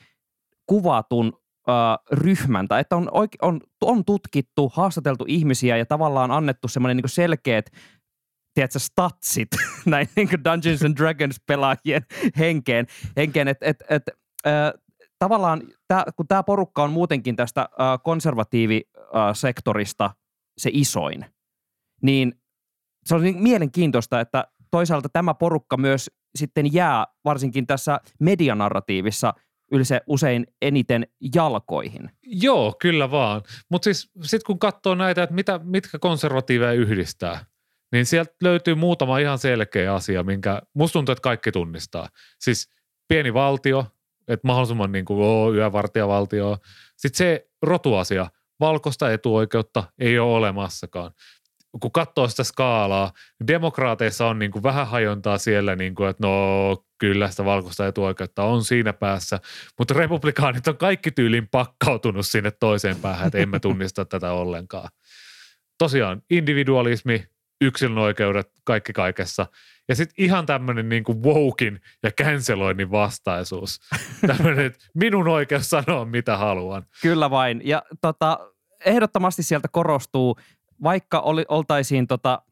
kuvatun 0.67 1.27
uh, 1.27 2.19
ryhmän, 2.19 2.69
tai 2.69 2.81
että 2.81 2.97
on, 2.97 3.09
oike, 3.13 3.39
on, 3.43 3.61
on 3.83 4.05
tutkittu, 4.05 4.73
haastateltu 4.75 5.25
ihmisiä 5.29 5.77
ja 5.77 5.87
tavallaan 5.87 6.31
annettu 6.31 6.69
semmoinen 6.69 6.97
niin 6.97 7.09
selkeät 7.09 7.71
tiedätkö, 8.55 8.79
statsit 8.79 9.49
näin 9.87 10.09
niin 10.17 10.29
Dungeons 10.45 10.83
and 10.83 10.97
Dragons 10.97 11.37
pelaajien 11.47 12.03
henkeen, 12.39 12.87
henkeen 13.17 13.49
että 13.49 13.67
et, 13.67 13.77
et, 13.89 14.03
tavallaan, 15.19 15.63
tää, 15.89 16.05
kun 16.17 16.29
tämä 16.29 16.43
porukka 16.43 16.83
on 16.83 16.93
muutenkin 16.93 17.37
tästä 17.37 17.61
äh, 17.61 17.69
konservatiivisektorista 18.05 20.11
se 20.59 20.71
isoin, 20.73 21.27
niin 22.03 22.33
se 23.05 23.15
on 23.15 23.23
niin 23.23 23.43
mielenkiintoista, 23.43 24.21
että 24.21 24.45
toisaalta 24.71 25.09
tämä 25.09 25.35
porukka 25.35 25.77
myös 25.77 26.11
sitten 26.35 26.73
jää 26.73 27.07
varsinkin 27.25 27.67
tässä 27.67 28.01
medianarratiivissa 28.21 29.35
yleensä 29.73 30.01
usein 30.07 30.47
eniten 30.63 31.07
jalkoihin. 31.35 32.11
Joo, 32.23 32.75
kyllä 32.81 33.11
vaan. 33.11 33.43
Mutta 33.71 33.85
siis 33.85 34.11
sitten 34.23 34.47
kun 34.47 34.59
katsoo 34.59 34.95
näitä, 34.95 35.23
että 35.23 35.35
mitä, 35.35 35.61
mitkä 35.65 35.99
konservatiiveja 35.99 36.73
yhdistää, 36.73 37.47
niin 37.93 38.07
sieltä 38.07 38.35
löytyy 38.43 38.75
muutama 38.75 39.19
ihan 39.19 39.39
selkeä 39.39 39.95
asia, 39.95 40.23
minkä 40.23 40.63
musta 40.75 40.93
tuntuu, 40.93 41.13
että 41.13 41.23
kaikki 41.23 41.53
tunnistaa. 41.53 42.09
Siis 42.41 42.71
pieni 43.09 43.35
valtio, 43.35 43.87
että 44.29 44.47
mahdollisimman 44.47 44.93
niin 44.93 45.05
kuin, 45.05 45.23
oo, 45.23 45.53
yövartijavaltio. 45.55 46.59
Sitten 46.97 47.19
se 47.19 47.49
rotuasia, 47.63 48.27
valkoista 48.61 49.13
etuoikeutta 49.13 49.85
ei 49.99 50.19
ole 50.19 50.37
olemassakaan. 50.37 51.11
Kun 51.81 51.93
katsoo 51.93 52.29
sitä 52.29 52.45
skaalaa, 52.45 53.13
demokraateissa 53.47 54.27
on 54.27 54.39
niin 54.39 54.51
kuin 54.51 54.63
vähän 54.63 54.87
hajontaa 54.87 55.39
siellä, 55.39 55.77
niin 55.77 55.95
kuin, 55.95 56.09
että 56.09 56.27
no 56.27 56.85
kyllä 56.99 57.31
sitä 57.31 57.45
valkoista 57.45 57.87
etuoikeutta 57.87 58.45
on 58.45 58.65
siinä 58.65 58.93
päässä, 58.93 59.41
mutta 59.79 59.95
republikaanit 59.95 60.69
on 60.69 60.77
kaikki 60.77 61.11
tyylin 61.11 61.49
pakkautunut 61.49 62.27
sinne 62.27 62.51
toiseen 62.51 62.97
päähän, 62.97 63.27
että 63.27 63.39
emme 63.39 63.61
tunnista 63.69 64.05
tätä 64.05 64.33
ollenkaan. 64.33 64.89
Tosiaan 65.79 66.23
individualismi, 66.31 67.25
yksilön 67.61 67.99
oikeudet, 67.99 68.49
kaikki 68.65 68.93
kaikessa– 68.93 69.47
ja 69.89 69.95
sitten 69.95 70.25
ihan 70.25 70.47
tämmöinen 70.47 70.89
niin 70.89 71.05
kuin 71.05 71.23
wokin 71.23 71.81
ja 72.03 72.11
canceloinnin 72.11 72.91
vastaisuus. 72.91 73.81
Tämmöinen, 74.27 74.67
että 74.67 74.79
minun 74.95 75.29
oikeus 75.29 75.71
sanoa 75.71 76.05
mitä 76.05 76.37
haluan. 76.37 76.83
Kyllä 77.03 77.31
vain. 77.31 77.61
Ja 77.65 77.83
tota, 78.01 78.39
ehdottomasti 78.85 79.43
sieltä 79.43 79.69
korostuu, 79.73 80.37
vaikka 80.83 81.21
oli, 81.21 81.45
oltaisiin 81.49 82.07
tota, 82.07 82.43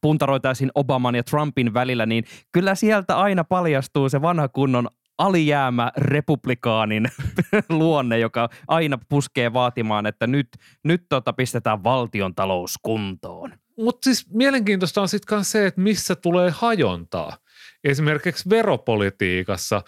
puntaroitaisiin 0.00 0.70
Obaman 0.74 1.14
ja 1.14 1.22
Trumpin 1.22 1.74
välillä, 1.74 2.06
niin 2.06 2.24
kyllä 2.52 2.74
sieltä 2.74 3.16
aina 3.16 3.44
paljastuu 3.44 4.08
se 4.08 4.22
vanha 4.22 4.48
kunnon 4.48 4.88
alijäämä 5.18 5.92
republikaanin 5.96 7.08
luonne, 7.68 8.18
joka 8.18 8.48
aina 8.68 8.98
puskee 9.08 9.52
vaatimaan, 9.52 10.06
että 10.06 10.26
nyt, 10.26 10.48
nyt 10.84 11.06
tota 11.08 11.32
pistetään 11.32 11.84
valtion 11.84 12.34
talous 12.34 12.78
kuntoon. 12.82 13.61
Mutta 13.76 14.04
siis 14.04 14.30
mielenkiintoista 14.30 15.00
on 15.00 15.08
sitten 15.08 15.44
se, 15.44 15.66
että 15.66 15.80
missä 15.80 16.16
tulee 16.16 16.50
hajontaa. 16.50 17.36
Esimerkiksi 17.84 18.50
veropolitiikassa 18.50 19.82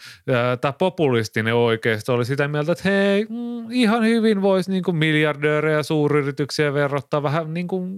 tämä 0.61 0.73
populistinen 0.73 1.55
oikeisto 1.55 2.15
oli 2.15 2.25
sitä 2.25 2.49
mieltä, 2.49 2.73
että 2.73 2.89
hei, 2.89 3.25
mm, 3.25 3.71
ihan 3.71 4.05
hyvin 4.05 4.43
voisi 4.43 4.71
niinku 4.71 4.93
miljardöörejä 4.93 5.77
ja 5.77 5.83
suuryrityksiä 5.83 6.75
verottaa 6.75 7.23
vähän 7.23 7.55
niinku 7.55 7.89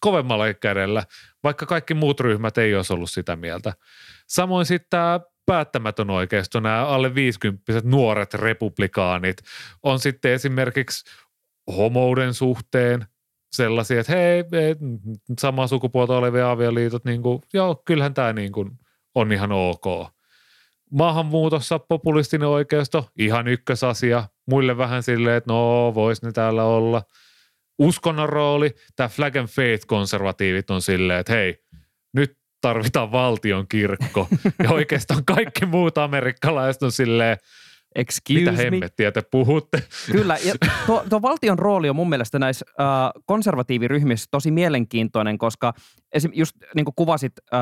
kovemmalla 0.00 0.54
kädellä, 0.54 1.04
vaikka 1.44 1.66
kaikki 1.66 1.94
muut 1.94 2.20
ryhmät 2.20 2.58
ei 2.58 2.74
olisi 2.74 2.92
ollut 2.92 3.10
sitä 3.10 3.36
mieltä. 3.36 3.72
Samoin 4.26 4.66
sitten 4.66 4.86
tämä 4.90 5.20
päättämätön 5.46 6.10
oikeisto, 6.10 6.60
nämä 6.60 6.86
alle 6.86 7.14
50 7.14 7.72
nuoret 7.84 8.34
republikaanit, 8.34 9.36
on 9.82 9.98
sitten 9.98 10.32
esimerkiksi 10.32 11.10
homouden 11.76 12.34
suhteen 12.34 13.06
sellaisia, 13.54 14.00
että 14.00 14.12
hei, 14.12 14.44
samaa 15.40 15.66
sukupuolta 15.66 16.16
olevia 16.16 16.50
avioliitot, 16.50 17.04
niin 17.04 17.22
kuin, 17.22 17.42
joo, 17.52 17.82
kyllähän 17.84 18.14
tämä 18.14 18.32
niin 18.32 18.52
kuin 18.52 18.70
on 19.14 19.32
ihan 19.32 19.52
ok. 19.52 20.14
Maahanmuutossa 20.90 21.78
populistinen 21.78 22.48
oikeisto, 22.48 23.08
ihan 23.18 23.48
ykkösasia. 23.48 24.24
Muille 24.46 24.76
vähän 24.76 25.02
silleen, 25.02 25.36
että 25.36 25.52
no, 25.52 25.92
vois 25.94 26.22
ne 26.22 26.32
täällä 26.32 26.64
olla. 26.64 27.02
Uskonnon 27.78 28.28
rooli, 28.28 28.74
tämä 28.96 29.08
flag 29.08 29.36
and 29.36 29.48
faith-konservatiivit 29.48 30.70
on 30.70 30.82
silleen, 30.82 31.20
että 31.20 31.32
hei, 31.32 31.62
nyt 32.12 32.38
tarvitaan 32.60 33.12
valtion 33.12 33.68
kirkko. 33.68 34.28
Ja 34.64 34.70
oikeastaan 34.70 35.24
kaikki 35.24 35.66
muut 35.66 35.98
amerikkalaiset 35.98 36.82
on 36.82 36.92
silleen, 36.92 37.38
Excuse 37.94 38.40
Mitä 38.40 38.52
hemmettiä 38.52 39.12
te 39.12 39.22
puhutte? 39.30 39.82
Kyllä, 40.12 40.36
ja 40.44 40.54
tuo, 40.86 41.04
tuo 41.10 41.22
valtion 41.22 41.58
rooli 41.58 41.88
on 41.88 41.96
mun 41.96 42.08
mielestä 42.08 42.38
näissä 42.38 42.66
äh, 42.80 43.22
konservatiiviryhmissä 43.26 44.28
tosi 44.30 44.50
mielenkiintoinen, 44.50 45.38
koska 45.38 45.72
esim. 46.12 46.30
just 46.34 46.56
niin 46.74 46.84
kuin 46.84 46.94
kuvasit 46.96 47.32
äh, 47.54 47.60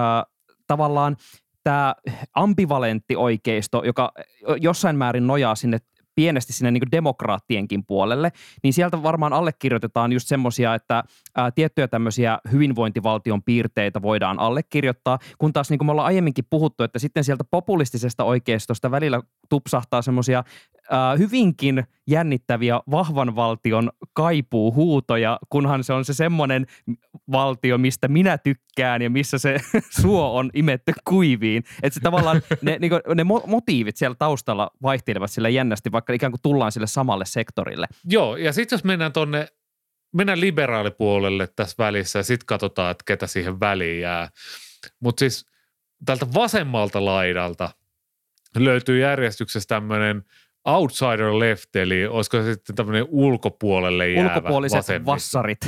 tavallaan 0.66 1.16
tämä 1.64 1.95
ambivalentti 2.35 3.16
oikeisto, 3.16 3.83
joka 3.85 4.12
jossain 4.61 4.97
määrin 4.97 5.27
nojaa 5.27 5.55
sinne 5.55 5.79
pienesti 6.14 6.53
sinne 6.53 6.71
niin 6.71 6.92
demokraattienkin 6.92 7.87
puolelle, 7.87 8.33
niin 8.62 8.73
sieltä 8.73 9.03
varmaan 9.03 9.33
allekirjoitetaan 9.33 10.12
just 10.12 10.29
semmoisia, 10.29 10.75
että 10.75 11.05
ää, 11.37 11.51
tiettyjä 11.51 11.88
tämmöisiä 11.88 12.38
hyvinvointivaltion 12.53 13.42
piirteitä 13.42 14.03
voidaan 14.03 14.38
allekirjoittaa, 14.38 15.18
kun 15.38 15.53
taas 15.53 15.71
niin 15.71 15.79
kuin 15.79 15.87
me 15.87 15.90
ollaan 15.90 16.07
aiemminkin 16.07 16.45
puhuttu, 16.51 16.85
että 16.85 16.99
sitten 16.99 17.25
sieltä 17.25 17.45
populistisesta 17.51 18.25
oikeistosta 18.25 18.90
välillä 18.90 19.21
tupsahtaa 19.53 20.03
semmoisia 20.03 20.45
hyvinkin 21.19 21.85
jännittäviä 22.07 22.81
vahvan 22.91 23.37
valtion 23.37 23.91
kaipuuhuutoja, 24.12 25.38
kunhan 25.49 25.85
se 25.85 25.93
on 25.93 26.05
se 26.05 26.15
semmoinen 26.15 26.67
valtio, 27.33 27.79
mistä 27.79 28.09
minä 28.09 28.38
tykkään 28.38 29.03
ja 29.03 29.11
missä 29.11 29.38
se 29.38 29.57
suo 30.03 30.35
on 30.35 30.51
imetty 30.55 30.93
kuiviin. 31.09 31.65
Että 31.83 31.95
se 31.95 32.01
tavallaan 32.01 32.43
ne, 32.62 32.79
niin 32.81 32.91
kuin, 32.91 33.17
ne 33.17 33.25
motiivit 33.25 33.97
siellä 33.97 34.17
taustalla 34.19 34.71
vaihtelevat 34.83 35.31
sille 35.31 35.51
jännästi, 35.51 35.93
vaikka 35.93 36.12
ikään 36.12 36.33
kuin 36.33 36.43
tullaan 36.43 36.73
sille 36.73 36.87
samalle 36.87 37.25
sektorille. 37.25 37.87
Joo, 38.05 38.37
ja 38.37 38.53
sitten 38.53 38.77
jos 38.77 38.85
mennään 38.85 39.12
tuonne 39.12 39.49
mennään 40.12 40.41
liberaalipuolelle 40.41 41.49
tässä 41.57 41.75
välissä 41.79 42.19
ja 42.19 42.23
sitten 42.23 42.47
katsotaan, 42.47 42.91
että 42.91 43.05
ketä 43.07 43.27
siihen 43.27 43.61
väliin 43.61 44.01
jää. 44.01 44.29
Mutta 45.01 45.21
siis 45.21 45.47
tältä 46.07 46.27
vasemmalta 46.35 47.05
laidalta 47.05 47.71
löytyy 48.57 48.99
järjestyksessä 48.99 49.69
tämmöinen 49.69 50.25
outsider 50.65 51.38
left, 51.38 51.77
eli 51.77 52.07
olisiko 52.07 52.43
se 52.43 52.55
sitten 52.55 52.77
tämmöinen 52.77 53.07
ulkopuolelle 53.09 54.11
jäävä 54.11 54.35
Ulkopuoliset 54.37 54.77
vasemmisto. 54.77 55.12
vassarit. 55.12 55.59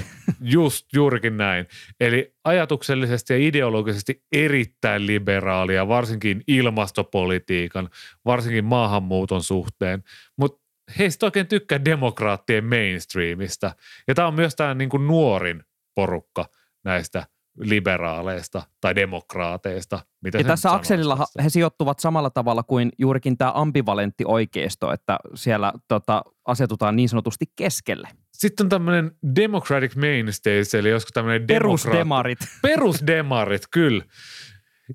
Just, 0.40 0.86
juurikin 0.92 1.36
näin. 1.36 1.66
Eli 2.00 2.34
ajatuksellisesti 2.44 3.32
ja 3.32 3.38
ideologisesti 3.38 4.22
erittäin 4.32 5.06
liberaalia, 5.06 5.88
varsinkin 5.88 6.42
ilmastopolitiikan, 6.46 7.88
varsinkin 8.24 8.64
maahanmuuton 8.64 9.42
suhteen. 9.42 10.02
Mutta 10.36 10.64
he 10.98 11.04
ei 11.04 11.10
oikein 11.22 11.46
tykkää 11.46 11.84
demokraattien 11.84 12.64
mainstreamista. 12.64 13.72
Ja 14.08 14.14
tämä 14.14 14.28
on 14.28 14.34
myös 14.34 14.56
tämä 14.56 14.74
niin 14.74 14.90
kuin 14.90 15.06
nuorin 15.06 15.62
porukka 15.94 16.46
näistä 16.84 17.26
liberaaleista 17.58 18.62
tai 18.80 18.94
demokraateista. 18.94 20.00
Mitä 20.20 20.38
Ja 20.38 20.44
tässä 20.44 20.72
akselilla 20.72 21.14
sanoisi 21.14 21.42
he 21.42 21.48
sijoittuvat 21.48 21.98
samalla 21.98 22.30
tavalla 22.30 22.62
kuin 22.62 22.92
juurikin 22.98 23.38
tämä 23.38 23.52
ambivalentti 23.54 24.24
oikeisto, 24.26 24.92
että 24.92 25.18
siellä 25.34 25.72
tota, 25.88 26.22
asetutaan 26.44 26.96
niin 26.96 27.08
sanotusti 27.08 27.44
keskelle. 27.56 28.08
Sitten 28.32 28.64
on 28.64 28.68
tämmöinen 28.68 29.12
Democratic 29.36 29.96
Mainstays, 29.96 30.74
eli 30.74 30.88
joskus 30.88 31.12
tämmöinen 31.12 31.46
Perusdemarit. 31.46 32.38
Perusdemarit, 32.62 33.62
kyllä. 33.70 34.04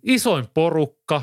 Isoin 0.03 0.47
porukka, 0.53 1.21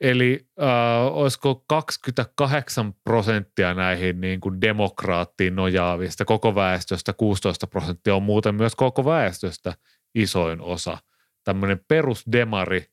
eli 0.00 0.48
äh, 0.62 1.16
olisiko 1.16 1.64
28 1.68 2.94
prosenttia 3.04 3.74
näihin 3.74 4.20
niin 4.20 4.40
kuin 4.40 4.60
demokraattiin 4.60 5.56
nojaavista 5.56 6.24
koko 6.24 6.54
väestöstä, 6.54 7.12
16 7.12 7.66
prosenttia 7.66 8.16
on 8.16 8.22
muuten 8.22 8.54
myös 8.54 8.74
koko 8.74 9.04
väestöstä 9.04 9.74
isoin 10.16 10.60
osa. 10.60 10.98
Tämmöinen 11.44 11.80
perusdemari 11.88 12.84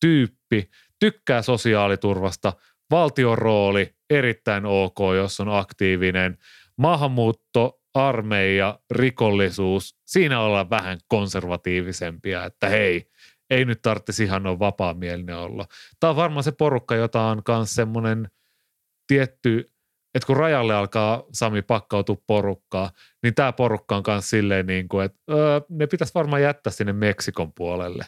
tyyppi, 0.00 0.70
tykkää 1.00 1.42
sosiaaliturvasta, 1.42 2.52
valtion 2.90 3.38
rooli 3.38 3.94
erittäin 4.10 4.66
ok, 4.66 4.98
jos 5.16 5.40
on 5.40 5.48
aktiivinen, 5.48 6.38
maahanmuutto, 6.76 7.80
armeija, 7.94 8.78
rikollisuus, 8.90 9.96
siinä 10.06 10.40
ollaan 10.40 10.70
vähän 10.70 10.98
konservatiivisempia, 11.08 12.44
että 12.44 12.68
hei, 12.68 13.10
ei 13.50 13.64
nyt 13.64 13.82
tarvitsisi 13.82 14.24
ihan 14.24 14.46
ole 14.46 14.58
vapaamielinen 14.58 15.36
olla. 15.36 15.66
Tämä 16.00 16.10
on 16.10 16.16
varmaan 16.16 16.44
se 16.44 16.52
porukka, 16.52 16.94
jota 16.94 17.22
on 17.22 17.42
myös 17.48 17.74
semmoinen 17.74 18.28
tietty, 19.06 19.70
että 20.14 20.26
kun 20.26 20.36
rajalle 20.36 20.74
alkaa 20.74 21.22
Sami 21.32 21.62
pakkautua 21.62 22.16
porukkaa, 22.26 22.90
niin 23.22 23.34
tämä 23.34 23.52
porukka 23.52 23.96
on 23.96 24.02
myös 24.06 24.30
silleen 24.30 24.66
niin 24.66 24.88
kuin, 24.88 25.04
että 25.04 25.18
öö, 25.30 25.60
ne 25.68 25.86
pitäisi 25.86 26.14
varmaan 26.14 26.42
jättää 26.42 26.72
sinne 26.72 26.92
Meksikon 26.92 27.52
puolelle. 27.52 28.04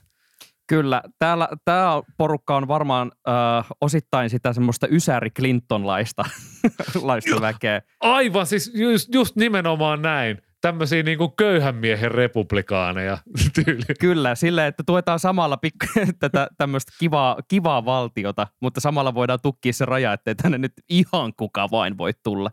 Kyllä, 0.66 1.02
täällä, 1.18 1.48
tämä 1.64 2.02
porukka 2.18 2.56
on 2.56 2.68
varmaan 2.68 3.12
äh, 3.28 3.66
osittain 3.80 4.30
sitä 4.30 4.52
semmoista 4.52 4.86
Ysäri 4.90 5.30
Clinton-laista 5.30 6.24
laista 7.02 7.40
väkeä. 7.40 7.82
Aivan, 8.00 8.46
siis 8.46 8.72
just, 8.74 9.14
just 9.14 9.36
nimenomaan 9.36 10.02
näin. 10.02 10.42
Tämmöisiä 10.60 11.02
niin 11.02 11.18
kuin 11.18 11.32
köyhän 11.36 11.74
miehen 11.74 12.10
republikaaneja 12.10 13.18
tyyli. 13.54 13.94
Kyllä, 14.00 14.34
sillä 14.34 14.66
että 14.66 14.82
tuetaan 14.86 15.18
samalla 15.18 15.56
pikku, 15.56 15.86
tätä 16.18 16.48
tämmöistä 16.58 16.92
kivaa, 16.98 17.36
kivaa 17.48 17.84
valtiota, 17.84 18.46
mutta 18.60 18.80
samalla 18.80 19.14
voidaan 19.14 19.38
tukkia 19.42 19.72
se 19.72 19.84
raja, 19.84 20.12
ettei 20.12 20.34
tänne 20.34 20.58
nyt 20.58 20.72
ihan 20.88 21.32
kuka 21.36 21.68
vain 21.70 21.98
voi 21.98 22.12
tulla. 22.22 22.50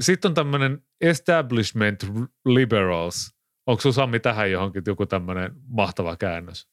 Sitten 0.00 0.28
on 0.28 0.34
tämmöinen 0.34 0.78
establishment 1.00 2.06
liberals. 2.44 3.34
Onko 3.66 3.80
sun 3.80 3.92
Sami 3.92 4.20
tähän 4.20 4.50
johonkin 4.50 4.82
joku 4.86 5.06
tämmöinen 5.06 5.52
mahtava 5.68 6.16
käännös? 6.16 6.68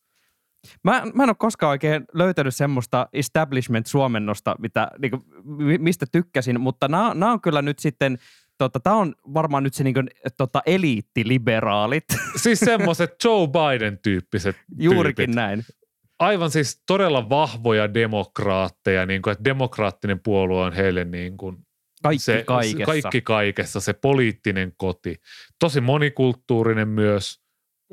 Mä, 0.83 1.03
mä 1.13 1.23
en 1.23 1.29
ole 1.29 1.35
koskaan 1.39 1.69
oikein 1.69 2.05
löytänyt 2.13 2.55
semmoista 2.55 3.07
establishment-suomennosta, 3.13 4.55
mitä, 4.59 4.87
niin 4.99 5.11
kuin, 5.11 5.23
mistä 5.81 6.05
tykkäsin, 6.11 6.61
mutta 6.61 6.87
nämä 6.87 7.31
on 7.31 7.41
kyllä 7.41 7.61
nyt 7.61 7.79
sitten, 7.79 8.17
tota, 8.57 8.79
tämä 8.79 8.95
on 8.95 9.15
varmaan 9.33 9.63
nyt 9.63 9.73
se 9.73 9.83
niin 9.83 9.93
kuin, 9.93 10.09
tota, 10.37 10.61
eliittiliberaalit. 10.65 12.03
Siis 12.43 12.59
semmoiset 12.59 13.15
Joe 13.23 13.47
Biden-tyyppiset 13.47 14.55
Juurikin 14.79 15.15
tyypit. 15.15 15.35
näin. 15.35 15.63
Aivan 16.19 16.51
siis 16.51 16.83
todella 16.87 17.29
vahvoja 17.29 17.93
demokraatteja, 17.93 19.05
niin 19.05 19.21
kuin, 19.21 19.31
että 19.31 19.43
demokraattinen 19.43 20.19
puolue 20.19 20.63
on 20.63 20.73
heille 20.73 21.05
niin 21.05 21.37
kuin 21.37 21.57
Kaikki 22.03 22.23
se, 22.23 22.43
kaikessa. 22.47 22.85
Kaikki 22.85 23.21
kaikessa, 23.21 23.79
se 23.79 23.93
poliittinen 23.93 24.73
koti. 24.77 25.15
Tosi 25.59 25.81
monikulttuurinen 25.81 26.87
myös. 26.87 27.41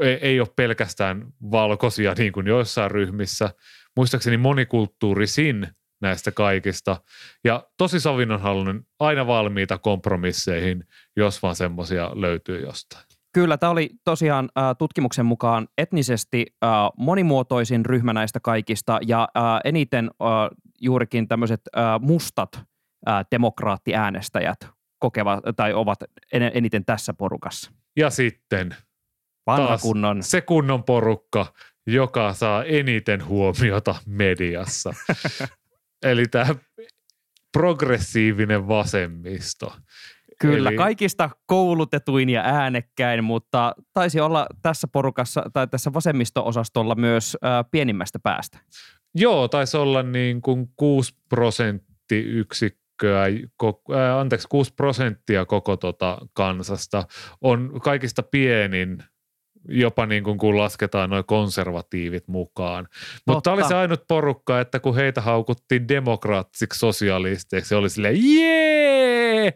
Ei, 0.00 0.14
ei 0.14 0.40
ole 0.40 0.48
pelkästään 0.56 1.26
valkoisia 1.50 2.14
niin 2.18 2.32
kuin 2.32 2.46
joissain 2.46 2.90
ryhmissä. 2.90 3.50
Muistaakseni 3.96 4.36
monikulttuurisin 4.36 5.68
näistä 6.04 6.32
kaikista. 6.32 6.96
Ja 7.44 7.66
tosi 7.78 8.00
sovinnonhaluinen, 8.00 8.86
aina 9.00 9.26
valmiita 9.26 9.78
kompromisseihin, 9.78 10.84
jos 11.16 11.42
vaan 11.42 11.56
semmoisia 11.56 12.10
löytyy 12.14 12.60
jostain. 12.60 13.04
Kyllä, 13.32 13.58
tämä 13.58 13.70
oli 13.70 13.90
tosiaan 14.04 14.48
äh, 14.58 14.64
tutkimuksen 14.78 15.26
mukaan 15.26 15.68
etnisesti 15.78 16.46
äh, 16.64 16.70
monimuotoisin 16.96 17.86
ryhmä 17.86 18.12
näistä 18.12 18.40
kaikista 18.40 18.98
ja 19.06 19.28
äh, 19.36 19.42
eniten 19.64 20.10
äh, 20.22 20.28
juurikin 20.80 21.28
tämmöiset 21.28 21.60
äh, 21.76 21.84
mustat 22.00 22.50
äh, 23.08 23.26
demokraattiäänestäjät 23.30 24.58
kokevat 24.98 25.40
tai 25.56 25.72
ovat 25.72 25.98
en, 26.32 26.50
eniten 26.54 26.84
tässä 26.84 27.14
porukassa. 27.14 27.70
Ja 27.96 28.10
sitten 28.10 28.76
Vanha 29.46 29.66
taas 29.66 29.82
kunnon. 29.82 30.22
se 30.22 30.40
kunnon 30.40 30.84
porukka, 30.84 31.46
joka 31.86 32.32
saa 32.32 32.64
eniten 32.64 33.26
huomiota 33.26 33.94
mediassa. 34.06 34.94
Eli 36.04 36.26
tämä 36.26 36.54
progressiivinen 37.52 38.68
vasemmisto. 38.68 39.76
Kyllä, 40.40 40.68
Eli- 40.68 40.76
kaikista 40.76 41.30
koulutetuin 41.46 42.30
ja 42.30 42.42
äänekkäin, 42.44 43.24
mutta 43.24 43.74
taisi 43.92 44.20
olla 44.20 44.46
tässä 44.62 44.88
porukassa 44.92 45.42
tai 45.52 45.66
tässä 45.68 45.92
vasemmisto-osastolla 45.92 46.94
myös 46.94 47.36
äh, 47.44 47.64
pienimmästä 47.70 48.18
päästä. 48.18 48.58
Joo, 49.14 49.48
taisi 49.48 49.76
olla 49.76 50.02
niin 50.02 50.42
kuin 50.42 50.68
6 50.76 51.14
prosenttiyksikköä, 51.28 53.26
ko- 53.62 53.94
ää, 53.96 54.20
anteeksi, 54.20 54.48
6 54.48 54.74
prosenttia 54.74 55.44
koko 55.44 55.76
tota 55.76 56.18
kansasta 56.32 57.04
on 57.40 57.80
kaikista 57.84 58.22
pienin 58.22 59.04
jopa 59.68 60.06
niin 60.06 60.24
kuin 60.24 60.38
kun 60.38 60.58
lasketaan 60.58 61.10
noin 61.10 61.24
konservatiivit 61.24 62.28
mukaan. 62.28 62.88
Mutta 63.26 63.50
Totta. 63.50 63.52
oli 63.52 63.68
se 63.68 63.74
ainut 63.74 64.04
porukka, 64.08 64.60
että 64.60 64.80
kun 64.80 64.94
heitä 64.94 65.20
haukuttiin 65.20 65.88
demokraattisiksi 65.88 66.78
sosialisteiksi, 66.78 67.68
se 67.68 67.76
oli 67.76 67.90
silleen, 67.90 68.16
jee! 68.34 69.54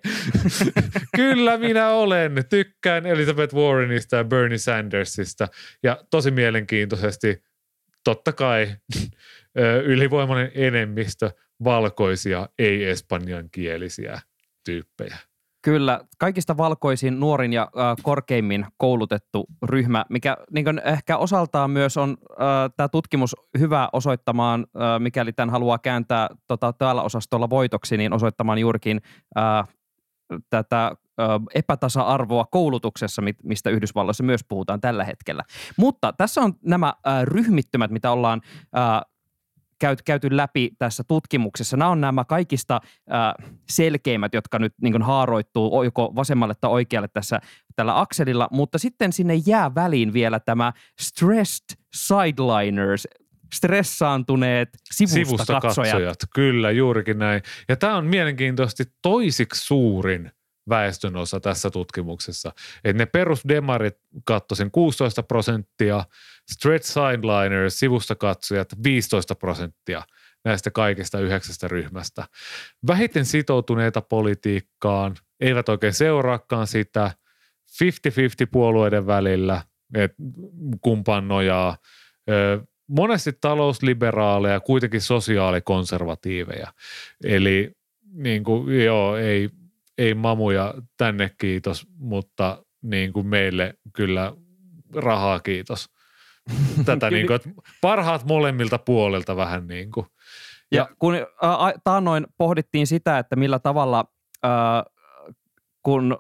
Kyllä 1.17 1.57
minä 1.57 1.89
olen. 1.89 2.33
Tykkään 2.51 3.07
Elizabeth 3.07 3.55
Warrenista 3.55 4.17
ja 4.17 4.25
Bernie 4.25 4.59
Sandersista. 4.59 5.49
Ja 5.83 6.05
tosi 6.11 6.31
mielenkiintoisesti, 6.31 7.43
totta 8.05 8.33
kai 8.33 8.77
ylivoimainen 9.85 10.53
enemmistö 10.55 11.31
valkoisia, 11.65 12.49
ei-espanjankielisiä 12.59 14.21
tyyppejä. 14.65 15.17
Kyllä, 15.69 16.01
kaikista 16.19 16.57
valkoisin, 16.57 17.21
nuorin 17.21 17.53
ja 17.53 17.63
äh, 17.63 17.97
korkeimmin 18.03 18.67
koulutettu 18.77 19.47
ryhmä, 19.63 20.05
mikä 20.11 20.37
niin 20.53 20.65
kuin 20.65 20.81
ehkä 20.85 21.17
osaltaan 21.17 21.71
myös 21.71 21.97
on 21.97 22.17
äh, 22.31 22.37
tämä 22.77 22.89
tutkimus 22.89 23.37
hyvä 23.59 23.89
osoittamaan, 23.93 24.61
äh, 24.77 25.01
mikäli 25.01 25.33
tämän 25.33 25.51
haluaa 25.51 25.79
kääntää 25.79 26.29
tota, 26.47 26.73
täällä 26.73 27.03
osastolla 27.03 27.51
voitoksi, 27.51 27.97
niin 27.97 28.13
osoittamaan 28.13 28.59
juurikin 28.59 29.01
äh, 29.39 29.69
tätä 30.51 30.87
äh, 30.87 30.95
epätasa-arvoa 31.55 32.45
koulutuksessa, 32.45 33.23
mistä 33.43 33.71
Yhdysvalloissa 33.71 34.25
myös 34.25 34.45
puhutaan 34.49 34.81
tällä 34.81 35.05
hetkellä. 35.05 35.43
Mutta 35.77 36.13
tässä 36.13 36.41
on 36.41 36.55
nämä 36.63 36.87
äh, 37.07 37.23
ryhmittymät, 37.23 37.91
mitä 37.91 38.11
ollaan 38.11 38.41
äh, 38.77 39.01
käyty, 39.79 40.03
käyty 40.07 40.37
läpi 40.37 40.71
tässä 40.79 41.05
tutkimuksessa. 41.09 41.77
Nämä 41.77 41.91
on 41.91 42.01
nämä 42.01 42.25
kaikista 42.25 42.81
äh, 43.13 43.51
selkeimmät, 43.71 44.35
jotka 44.35 44.59
nyt 44.59 44.75
niin 44.83 45.03
haaroittuu 45.03 45.83
joko 45.83 46.13
vasemmalle 46.15 46.55
tai 46.61 46.71
oikealle 46.71 47.09
tässä 47.09 47.41
tällä 47.77 48.01
akselilla, 48.01 48.49
mutta 48.53 48.79
sitten 48.79 49.13
sinne 49.13 49.35
jää 49.47 49.75
väliin 49.75 50.13
vielä 50.13 50.41
tämä 50.41 50.73
stressed 51.01 51.79
sideliners, 51.95 53.09
stressaantuneet 53.55 54.69
sivusta, 54.91 55.61
katsojat. 55.61 56.19
Kyllä, 56.35 56.71
juurikin 56.71 57.19
näin. 57.19 57.43
Ja 57.69 57.77
tämä 57.77 57.97
on 57.97 58.07
mielenkiintoisesti 58.07 58.85
toisiksi 59.03 59.67
suurin 59.67 60.31
väestönosa 60.69 61.41
tässä 61.41 61.71
tutkimuksessa. 61.71 62.53
Että 62.85 62.99
ne 62.99 63.07
perusdemarit 63.07 63.97
kattoisin 64.25 64.71
16 64.71 65.23
prosenttia, 65.23 66.05
straight 66.53 66.85
sideliners, 66.85 67.79
sivusta 67.79 68.15
katsojat 68.15 68.69
15 68.83 69.35
prosenttia 69.35 70.03
näistä 70.45 70.71
kaikista 70.71 71.21
yhdeksästä 71.21 71.69
ryhmästä. 71.69 72.25
Vähiten 72.87 73.25
sitoutuneita 73.25 74.01
politiikkaan, 74.01 75.17
eivät 75.41 75.69
oikein 75.69 75.95
seuraakaan 75.95 76.67
sitä, 76.67 77.11
50-50 77.85 78.49
puolueiden 78.53 79.07
välillä, 79.07 79.63
että 79.95 80.17
kumpaan 80.81 81.29
nojaa. 81.29 81.77
Monesti 82.87 83.33
talousliberaaleja, 83.41 84.61
kuitenkin 84.61 85.01
sosiaalikonservatiiveja. 85.01 86.73
Eli 87.25 87.73
niin 88.13 88.45
kuin, 88.45 88.85
joo, 88.85 89.17
ei, 89.17 89.51
ei 89.99 90.15
mamuja 90.15 90.75
tänne 90.97 91.31
kiitos, 91.41 91.87
mutta 91.99 92.65
niin 92.83 93.13
kuin 93.13 93.27
meille 93.27 93.75
kyllä 93.93 94.33
rahaa 94.95 95.41
kiitos. 95.41 95.89
Tätä 96.85 97.11
niin 97.11 97.27
kuin, 97.27 97.37
että 97.37 97.51
parhaat 97.81 98.25
molemmilta 98.25 98.79
puolilta 98.79 99.37
vähän 99.37 99.67
niin 99.67 99.91
kuin. 99.91 100.07
Ja, 100.73 100.79
ja 100.79 100.89
kun 100.99 101.15
äh, 101.15 101.23
taannoin 101.85 102.27
pohdittiin 102.39 102.87
sitä, 102.87 103.19
että 103.19 103.37
millä 103.37 103.59
tavalla, 103.59 104.05
äh, 104.45 104.51
kun 105.83 106.19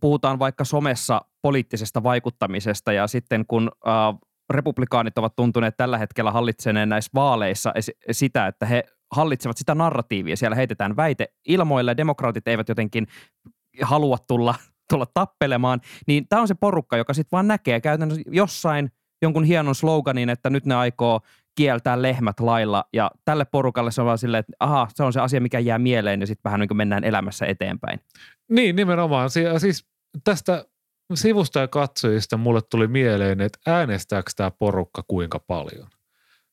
puhutaan 0.00 0.38
vaikka 0.38 0.64
somessa 0.64 1.20
poliittisesta 1.42 2.02
vaikuttamisesta 2.02 2.92
ja 2.92 3.06
sitten 3.06 3.46
kun 3.46 3.70
äh, 3.86 4.18
republikaanit 4.50 5.18
ovat 5.18 5.36
tuntuneet 5.36 5.76
tällä 5.76 5.98
hetkellä 5.98 6.30
hallitseneen 6.30 6.88
näissä 6.88 7.10
vaaleissa 7.14 7.72
sitä, 8.10 8.46
että 8.46 8.66
he 8.66 8.84
hallitsevat 9.12 9.56
sitä 9.56 9.74
narratiivia. 9.74 10.36
Siellä 10.36 10.54
heitetään 10.54 10.96
väite 10.96 11.26
ilmoille, 11.48 11.96
demokraatit 11.96 12.48
eivät 12.48 12.68
jotenkin 12.68 13.06
halua 13.82 14.18
tulla, 14.18 14.54
tulla 14.92 15.06
tappelemaan, 15.14 15.80
niin 16.06 16.28
tämä 16.28 16.42
on 16.42 16.48
se 16.48 16.54
porukka, 16.54 16.96
joka 16.96 17.14
sitten 17.14 17.36
vaan 17.36 17.48
näkee 17.48 17.80
käytännössä 17.80 18.22
jossain 18.30 18.90
jonkun 19.22 19.44
hienon 19.44 19.74
sloganin, 19.74 20.28
että 20.28 20.50
nyt 20.50 20.66
ne 20.66 20.74
aikoo 20.74 21.20
kieltää 21.56 22.02
lehmät 22.02 22.40
lailla 22.40 22.84
ja 22.92 23.10
tälle 23.24 23.44
porukalle 23.44 23.90
se 23.90 24.00
on 24.00 24.06
vaan 24.06 24.18
silleen, 24.18 24.40
että 24.40 24.52
aha, 24.60 24.88
se 24.94 25.02
on 25.02 25.12
se 25.12 25.20
asia, 25.20 25.40
mikä 25.40 25.58
jää 25.58 25.78
mieleen 25.78 26.20
ja 26.20 26.26
sitten 26.26 26.44
vähän 26.44 26.60
niin 26.60 26.68
kuin 26.68 26.76
mennään 26.76 27.04
elämässä 27.04 27.46
eteenpäin. 27.46 28.00
Niin, 28.50 28.76
nimenomaan. 28.76 29.30
Siis 29.30 29.86
tästä 30.24 30.64
sivusta 31.14 31.60
ja 31.60 31.68
katsojista 31.68 32.36
mulle 32.36 32.60
tuli 32.70 32.86
mieleen, 32.86 33.40
että 33.40 33.58
äänestääkö 33.66 34.30
tämä 34.36 34.50
porukka 34.50 35.04
kuinka 35.08 35.38
paljon. 35.38 35.88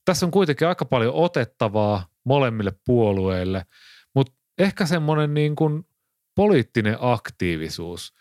Tässä 0.10 0.26
on 0.26 0.32
kuitenkin 0.32 0.68
aika 0.68 0.86
paljon 0.86 1.14
otettavaa 1.14 2.08
molemmille 2.26 2.74
puolueille, 2.86 3.66
mutta 4.16 4.34
ehkä 4.58 4.86
semmoinen 4.86 5.34
niin 5.34 5.56
kuin 5.56 5.88
poliittinen 6.36 6.98
aktiivisuus, 7.00 8.14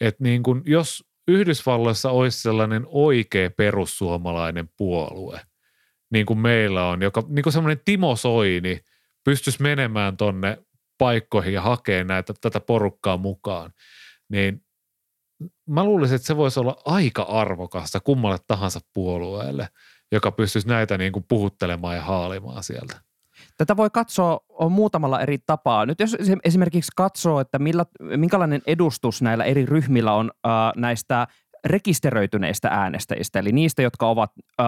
että 0.00 0.24
niin 0.24 0.42
kuin 0.42 0.62
jos 0.66 1.04
Yhdysvalloissa 1.28 2.10
olisi 2.10 2.42
sellainen 2.42 2.86
oikea 2.88 3.50
perussuomalainen 3.50 4.68
puolue, 4.76 5.40
niin 6.12 6.26
kuin 6.26 6.38
meillä 6.38 6.88
on, 6.88 7.02
joka 7.02 7.22
niin 7.28 7.42
kuin 7.42 7.52
semmoinen 7.52 7.84
Timo 7.84 8.16
Soini 8.16 8.80
pystyisi 9.24 9.62
menemään 9.62 10.16
tonne 10.16 10.58
paikkoihin 10.98 11.54
ja 11.54 11.62
hakemaan 11.62 12.06
näitä, 12.06 12.34
tätä 12.40 12.60
porukkaa 12.60 13.16
mukaan, 13.16 13.72
niin 14.28 14.64
mä 15.68 15.84
luulisin, 15.84 16.16
että 16.16 16.26
se 16.26 16.36
voisi 16.36 16.60
olla 16.60 16.82
aika 16.84 17.22
arvokasta 17.22 18.00
kummalle 18.00 18.38
tahansa 18.46 18.80
puolueelle, 18.94 19.68
joka 20.14 20.32
pystyisi 20.32 20.68
näitä 20.68 20.98
niin 20.98 21.12
kuin 21.12 21.24
puhuttelemaan 21.28 21.96
ja 21.96 22.02
haalimaan 22.02 22.62
sieltä. 22.62 23.00
Tätä 23.58 23.76
voi 23.76 23.90
katsoa 23.90 24.40
on 24.48 24.72
muutamalla 24.72 25.20
eri 25.20 25.38
tapaa. 25.46 25.86
Nyt 25.86 26.00
jos 26.00 26.16
esimerkiksi 26.44 26.92
katsoo, 26.96 27.40
että 27.40 27.58
millä, 27.58 27.86
minkälainen 28.16 28.62
edustus 28.66 29.22
näillä 29.22 29.44
eri 29.44 29.66
ryhmillä 29.66 30.12
on 30.12 30.30
äh, 30.46 30.52
näistä 30.76 31.26
rekisteröityneistä 31.64 32.68
äänestäjistä, 32.68 33.38
eli 33.38 33.52
niistä, 33.52 33.82
jotka 33.82 34.08
ovat 34.08 34.32
äh, 34.60 34.66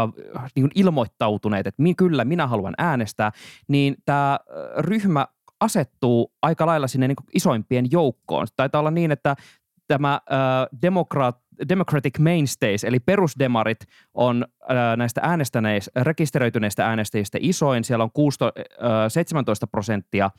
niin 0.56 0.70
ilmoittautuneet, 0.74 1.66
että 1.66 1.82
kyllä 1.96 2.24
minä 2.24 2.46
haluan 2.46 2.74
äänestää, 2.78 3.32
niin 3.68 3.96
tämä 4.04 4.38
ryhmä 4.78 5.26
asettuu 5.61 6.32
aika 6.42 6.66
lailla 6.66 6.87
sinne 6.87 7.09
niin 7.09 7.16
isoimpien 7.35 7.90
joukkoon. 7.90 8.46
Taitaa 8.56 8.78
olla 8.78 8.90
niin, 8.90 9.12
että 9.12 9.37
tämä 9.87 10.12
äh, 10.14 10.66
Democrat, 10.82 11.38
Democratic 11.69 12.19
Mainstays, 12.19 12.85
eli 12.85 13.01
perusdemarit, 13.01 13.79
on 14.14 14.45
äh, 14.71 14.97
näistä 14.97 15.21
äänestäneistä, 15.25 16.03
rekisteröityneistä 16.03 16.87
äänestäjistä 16.87 17.38
isoin. 17.40 17.85
Siellä 17.85 18.03
on 18.03 18.11
16, 18.12 18.53
äh, 18.85 18.90
17 19.09 19.66
prosenttia 19.66 20.31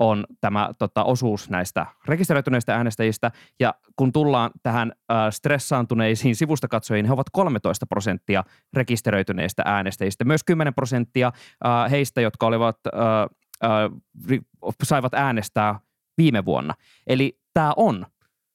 on 0.00 0.24
tämä 0.40 0.70
tota, 0.78 1.04
osuus 1.04 1.50
näistä 1.50 1.86
rekisteröityneistä 2.08 2.74
äänestäjistä. 2.74 3.30
Ja 3.60 3.74
kun 3.96 4.12
tullaan 4.12 4.50
tähän 4.62 4.92
äh, 5.12 5.16
stressaantuneisiin 5.30 6.36
sivustakatsojiin, 6.36 7.06
he 7.06 7.12
ovat 7.12 7.26
13 7.32 7.86
prosenttia 7.86 8.44
rekisteröityneistä 8.72 9.62
äänestäjistä. 9.66 10.24
Myös 10.24 10.44
10 10.44 10.74
prosenttia 10.74 11.32
äh, 11.66 11.90
heistä, 11.90 12.20
jotka 12.20 12.46
olivat, 12.46 12.78
äh, 12.86 13.70
äh, 13.70 14.40
saivat 14.82 15.14
äänestää 15.14 15.80
viime 16.18 16.44
vuonna. 16.44 16.74
Eli 17.06 17.38
tämä 17.54 17.72
on 17.76 18.06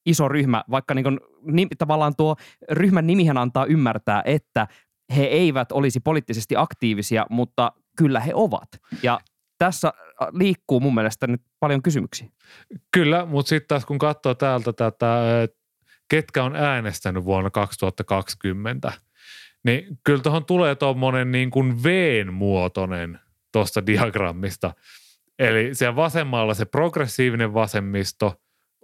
iso 0.06 0.28
ryhmä, 0.28 0.64
vaikka 0.70 0.94
niin 0.94 1.04
kuin, 1.04 1.20
niin, 1.42 1.68
tavallaan 1.78 2.16
tuo 2.16 2.36
ryhmän 2.70 3.06
nimihän 3.06 3.38
antaa 3.38 3.64
ymmärtää, 3.64 4.22
että 4.24 4.66
he 5.16 5.24
eivät 5.24 5.72
olisi 5.72 6.00
poliittisesti 6.00 6.54
aktiivisia, 6.56 7.26
mutta 7.30 7.72
kyllä 7.96 8.20
he 8.20 8.32
ovat. 8.34 8.68
Ja 9.02 9.20
tässä 9.58 9.88
äh, 9.88 10.28
liikkuu 10.32 10.80
mun 10.80 10.94
mielestä 10.94 11.26
nyt 11.26 11.42
paljon 11.60 11.82
kysymyksiä. 11.82 12.28
Kyllä, 12.92 13.26
mutta 13.26 13.48
sitten 13.48 13.68
taas 13.68 13.84
kun 13.84 13.98
katsoo 13.98 14.34
täältä 14.34 14.72
tätä, 14.72 15.16
ketkä 16.08 16.44
on 16.44 16.56
äänestänyt 16.56 17.24
vuonna 17.24 17.50
2020, 17.50 18.92
niin 19.64 19.98
kyllä 20.04 20.22
tuohon 20.22 20.44
tulee 20.44 20.74
tuommoinen 20.74 21.32
niin 21.32 21.50
kuin 21.50 21.82
V-muotoinen 21.82 23.20
tuosta 23.52 23.86
diagrammista. 23.86 24.72
Eli 25.38 25.74
siellä 25.74 25.96
vasemmalla 25.96 26.54
se 26.54 26.64
progressiivinen 26.64 27.54
vasemmisto 27.54 28.34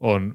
on 0.00 0.35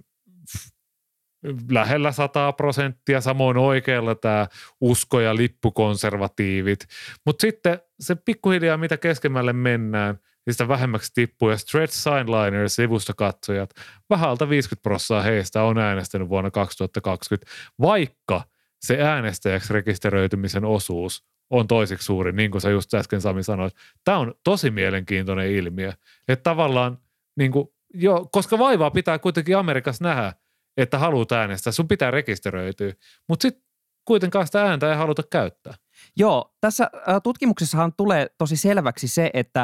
lähellä 1.70 2.12
100 2.12 2.54
prosenttia, 2.54 3.22
samoin 3.22 3.58
oikealla 3.58 4.16
tämä 4.16 4.48
usko- 4.82 5.20
ja 5.20 5.36
lippukonservatiivit. 5.36 6.80
Mutta 7.26 7.42
sitten 7.42 7.80
se 8.00 8.16
pikkuhiljaa, 8.16 8.78
mitä 8.78 8.98
keskemmälle 8.98 9.54
mennään, 9.54 10.20
niin 10.46 10.54
sitä 10.54 10.68
vähemmäksi 10.68 11.12
tippuu. 11.14 11.50
Ja 11.50 11.58
Stretch 11.58 11.94
Signliners 11.94 12.76
sivusta 12.76 13.14
katsojat, 13.14 13.70
vähän 14.10 14.30
alta 14.30 14.50
50 14.50 14.84
prosenttia 14.84 15.22
heistä 15.22 15.64
on 15.64 15.78
äänestänyt 15.78 16.30
vuonna 16.30 16.52
2020, 16.52 17.52
vaikka 17.82 18.44
se 18.82 19.02
äänestäjäksi 19.02 19.74
rekisteröitymisen 19.74 20.66
osuus 20.66 21.26
on 21.50 21.68
toiseksi 21.68 22.06
suuri, 22.06 22.32
niin 22.32 22.52
kuin 22.52 22.62
sä 22.62 22.70
just 22.70 22.94
äsken 22.94 23.22
Sami 23.22 23.44
sanoit. 23.44 23.74
Tämä 24.04 24.18
on 24.18 24.34
tosi 24.44 24.72
mielenkiintoinen 24.72 25.52
ilmiö. 25.52 25.94
Että 26.28 26.44
tavallaan, 26.44 26.98
niin 27.38 27.52
kuin, 27.52 27.68
jo, 27.94 28.30
koska 28.32 28.60
vaivaa 28.60 28.92
pitää 28.92 29.20
kuitenkin 29.20 29.58
Amerikassa 29.58 30.04
nähdä, 30.04 30.34
että 30.78 31.00
haluat 31.00 31.32
äänestää, 31.32 31.74
sun 31.74 31.88
pitää 31.88 32.12
rekisteröityä, 32.12 32.94
mutta 33.28 33.42
sitten 33.42 33.64
kuitenkaan 34.06 34.46
sitä 34.46 34.64
ääntä 34.64 34.92
ei 34.92 34.98
haluta 34.98 35.24
käyttää. 35.24 35.74
Joo, 36.16 36.56
tässä 36.62 36.90
tutkimuksessahan 37.24 37.94
tulee 37.98 38.28
tosi 38.38 38.58
selväksi 38.58 39.08
se, 39.08 39.30
että 39.34 39.62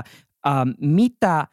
äh, 0.47 0.53
mitä 0.81 1.47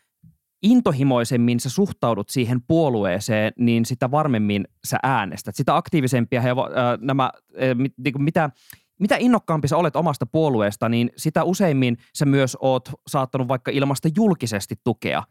intohimoisemmin 0.62 1.60
sä 1.60 1.70
suhtaudut 1.70 2.28
siihen 2.28 2.62
puolueeseen, 2.62 3.52
niin 3.58 3.84
sitä 3.84 4.10
varmemmin 4.10 4.68
sä 4.86 4.98
äänestät. 5.02 5.56
Sitä 5.56 5.76
aktiivisempia 5.76 6.40
he, 6.40 6.50
äh, 6.50 6.56
nämä, 7.00 7.30
äh, 7.62 7.74
mit, 7.74 7.92
niin 8.04 8.22
mitä 8.22 8.50
mitä 9.00 9.16
innokkaampi 9.18 9.68
sä 9.68 9.76
olet 9.76 9.96
omasta 9.96 10.26
puolueesta, 10.26 10.88
niin 10.88 11.10
sitä 11.16 11.44
useimmin 11.44 11.96
sä 12.14 12.26
myös 12.26 12.56
oot 12.60 12.88
saattanut 13.06 13.48
vaikka 13.48 13.70
ilmasta 13.70 14.08
julkisesti 14.16 14.74
tukea 14.84 15.22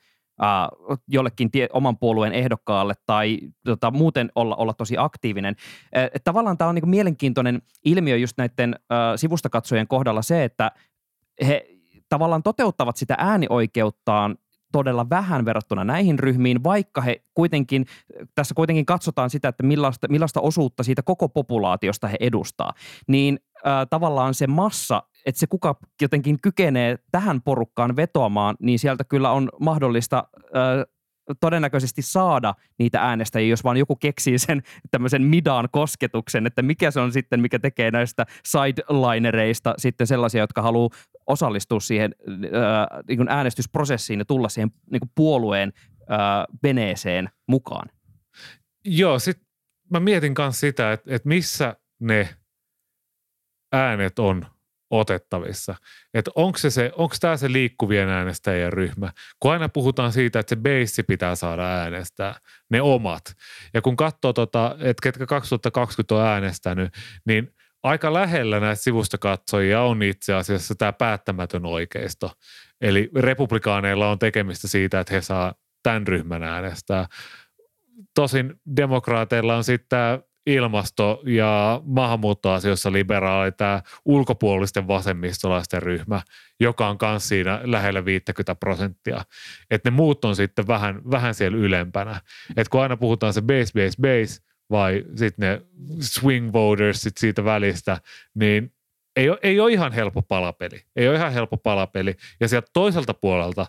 jollekin 1.08 1.52
tie, 1.52 1.68
oman 1.74 1.98
puolueen 1.98 2.34
ehdokkaalle 2.34 2.94
tai 3.06 3.40
tota, 3.66 3.92
muuten 3.92 4.32
olla, 4.36 4.56
olla 4.56 4.74
tosi 4.74 4.96
aktiivinen. 4.98 5.56
Äh, 5.98 6.10
tavallaan 6.24 6.58
tämä 6.58 6.70
on 6.70 6.76
niin 6.76 6.90
mielenkiintoinen 6.90 7.62
ilmiö 7.86 8.18
just 8.18 8.38
näiden 8.38 8.76
äh, 8.76 9.88
kohdalla 9.88 10.22
se, 10.22 10.44
että 10.44 10.72
he 11.48 11.66
tavallaan 12.10 12.44
toteuttavat 12.44 12.98
sitä 12.98 13.16
äänioikeuttaan 13.18 14.38
todella 14.74 15.10
vähän 15.10 15.46
verrattuna 15.46 15.84
näihin 15.84 16.20
ryhmiin, 16.20 16.64
vaikka 16.64 17.02
he 17.02 17.24
kuitenkin, 17.34 17.86
tässä 18.36 18.54
kuitenkin 18.56 18.86
katsotaan 18.86 19.30
sitä, 19.30 19.48
että 19.48 19.64
millaista, 19.64 20.08
millaista 20.08 20.42
osuutta 20.42 20.84
siitä 20.84 21.02
koko 21.02 21.30
populaatiosta 21.30 22.08
he 22.08 22.18
edustaa, 22.20 22.74
niin 23.08 23.40
äh, 23.68 23.88
tavallaan 23.90 24.34
se 24.34 24.48
massa, 24.48 25.04
että 25.26 25.40
se 25.40 25.48
kuka 25.48 25.76
jotenkin 26.02 26.42
kykenee 26.42 26.98
tähän 27.12 27.42
porukkaan 27.42 27.96
vetoamaan, 27.96 28.56
niin 28.60 28.80
sieltä 28.80 29.04
kyllä 29.04 29.32
on 29.32 29.50
mahdollista 29.60 30.28
äh, 30.34 30.93
todennäköisesti 31.40 32.02
saada 32.02 32.54
niitä 32.80 33.02
äänestäjiä, 33.02 33.50
jos 33.50 33.64
vaan 33.64 33.78
joku 33.78 33.96
keksii 33.96 34.40
sen 34.40 34.64
tämmöisen 34.92 35.22
midaan 35.22 35.70
kosketuksen, 35.72 36.48
että 36.48 36.62
mikä 36.62 36.92
se 36.92 37.00
on 37.00 37.12
sitten, 37.12 37.40
mikä 37.40 37.60
tekee 37.60 37.92
näistä 37.92 38.26
sidelinereista 38.46 39.74
sitten 39.78 40.08
sellaisia, 40.08 40.42
jotka 40.42 40.62
haluaa 40.62 40.90
osallistua 41.28 41.80
siihen 41.80 42.16
äh, 42.30 43.04
niin 43.08 43.30
äänestysprosessiin 43.30 44.20
ja 44.20 44.26
tulla 44.26 44.50
siihen 44.50 44.72
niin 44.92 45.02
puolueen 45.16 45.74
äh, 46.02 46.18
veneeseen 46.64 47.30
mukaan. 47.48 47.90
Joo, 48.86 49.20
sitten 49.20 49.46
mä 49.92 50.00
mietin 50.00 50.34
myös 50.38 50.60
sitä, 50.60 50.92
että, 50.92 51.16
että 51.16 51.28
missä 51.30 51.76
ne 52.00 52.30
äänet 53.72 54.20
on 54.20 54.46
otettavissa. 55.00 55.76
Että 56.14 56.32
onko, 56.36 56.58
se 56.58 56.70
se, 56.70 56.92
onko 56.96 57.16
tämä 57.20 57.38
se 57.38 57.52
liikkuvien 57.52 58.10
äänestäjien 58.10 58.74
ryhmä? 58.74 59.12
Kun 59.40 59.52
aina 59.52 59.70
puhutaan 59.70 60.12
siitä, 60.12 60.40
että 60.40 60.50
se 60.50 60.56
base 60.56 61.04
pitää 61.04 61.36
saada 61.36 61.64
äänestää, 61.64 62.36
ne 62.70 62.82
omat. 62.82 63.24
Ja 63.74 63.82
kun 63.82 63.96
katsoo, 63.96 64.34
tota, 64.34 64.76
että 64.80 65.02
ketkä 65.04 65.26
2020 65.26 66.16
on 66.16 66.22
äänestänyt, 66.22 66.94
niin 67.26 67.56
aika 67.84 68.14
lähellä 68.14 68.60
näistä 68.60 68.84
sivusta 68.84 69.18
katsojia 69.18 69.82
on 69.82 70.04
itse 70.04 70.34
asiassa 70.34 70.76
tämä 70.76 70.94
päättämätön 70.94 71.66
oikeisto. 71.66 72.32
Eli 72.82 73.10
republikaaneilla 73.16 74.10
on 74.10 74.20
tekemistä 74.20 74.68
siitä, 74.68 75.00
että 75.00 75.14
he 75.14 75.22
saa 75.22 75.54
tämän 75.84 76.08
ryhmän 76.08 76.44
äänestää. 76.44 77.08
Tosin 78.16 78.54
demokraateilla 78.76 79.56
on 79.56 79.64
sitten 79.64 79.88
tämä 79.90 80.20
ilmasto- 80.46 81.22
ja 81.26 81.82
maahanmuuttoasioissa 81.86 82.92
liberaali 82.92 83.52
tämä 83.52 83.82
ulkopuolisten 84.06 84.88
vasemmistolaisten 84.88 85.84
ryhmä, 85.84 86.22
joka 86.60 86.88
on 86.88 86.98
myös 87.02 87.28
siinä 87.28 87.60
lähellä 87.64 88.06
50 88.06 88.56
prosenttia. 88.56 89.22
Että 89.72 89.92
ne 89.92 89.96
muut 89.96 90.26
on 90.26 90.36
sitten 90.36 90.68
vähän, 90.68 91.02
vähän 91.12 91.36
siellä 91.36 91.58
ylempänä. 91.58 92.22
Että 92.50 92.70
kun 92.72 92.82
aina 92.82 92.98
puhutaan 92.98 93.34
se 93.34 93.42
base, 93.42 93.74
base, 93.74 94.02
base, 94.02 94.42
vai 94.70 95.06
sitten 95.16 95.50
ne 95.50 95.62
swing 96.00 96.54
voters 96.54 97.02
sit 97.02 97.18
siitä 97.18 97.46
välistä, 97.46 97.98
niin 98.36 98.74
ei 99.16 99.30
ole, 99.30 99.40
ei 99.44 99.60
ole 99.60 99.72
ihan 99.72 99.92
helppo 99.92 100.22
palapeli. 100.22 100.82
Ei 100.96 101.08
ole 101.08 101.16
ihan 101.16 101.34
helppo 101.34 101.58
palapeli. 101.58 102.16
Ja 102.40 102.48
sieltä 102.48 102.68
toiselta 102.74 103.14
puolelta 103.14 103.66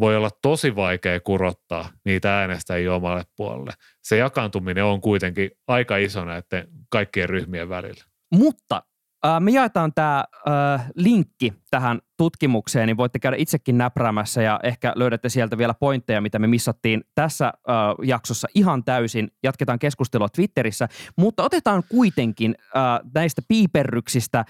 voi 0.00 0.16
olla 0.16 0.30
tosi 0.42 0.76
vaikea 0.76 1.20
kurottaa 1.20 1.88
niitä 2.04 2.38
äänestäjiä 2.38 2.94
omalle 2.94 3.22
puolelle. 3.36 3.72
Se 4.02 4.16
jakaantuminen 4.16 4.84
on 4.84 5.00
kuitenkin 5.00 5.50
aika 5.66 5.96
iso 5.96 6.24
näiden 6.24 6.68
kaikkien 6.88 7.28
ryhmien 7.28 7.68
välillä. 7.68 8.04
Mutta 8.34 8.82
äh, 9.26 9.40
me 9.40 9.50
jaetaan 9.50 9.92
tämä 9.94 10.24
äh, 10.48 10.90
linkki 10.94 11.52
tähän 11.70 11.98
tutkimukseen, 12.16 12.86
niin 12.86 12.96
voitte 12.96 13.18
käydä 13.18 13.36
itsekin 13.40 13.78
näpräämässä 13.78 14.42
ja 14.42 14.60
ehkä 14.62 14.92
löydätte 14.96 15.28
sieltä 15.28 15.58
vielä 15.58 15.74
pointteja, 15.74 16.20
mitä 16.20 16.38
me 16.38 16.46
missattiin 16.46 17.04
tässä 17.14 17.46
äh, 17.46 17.52
jaksossa 18.02 18.48
ihan 18.54 18.84
täysin. 18.84 19.30
Jatketaan 19.42 19.78
keskustelua 19.78 20.28
Twitterissä, 20.28 20.88
mutta 21.16 21.42
otetaan 21.42 21.82
kuitenkin 21.88 22.54
äh, 22.60 22.82
näistä 23.14 23.42
piiperryksistä 23.48 24.44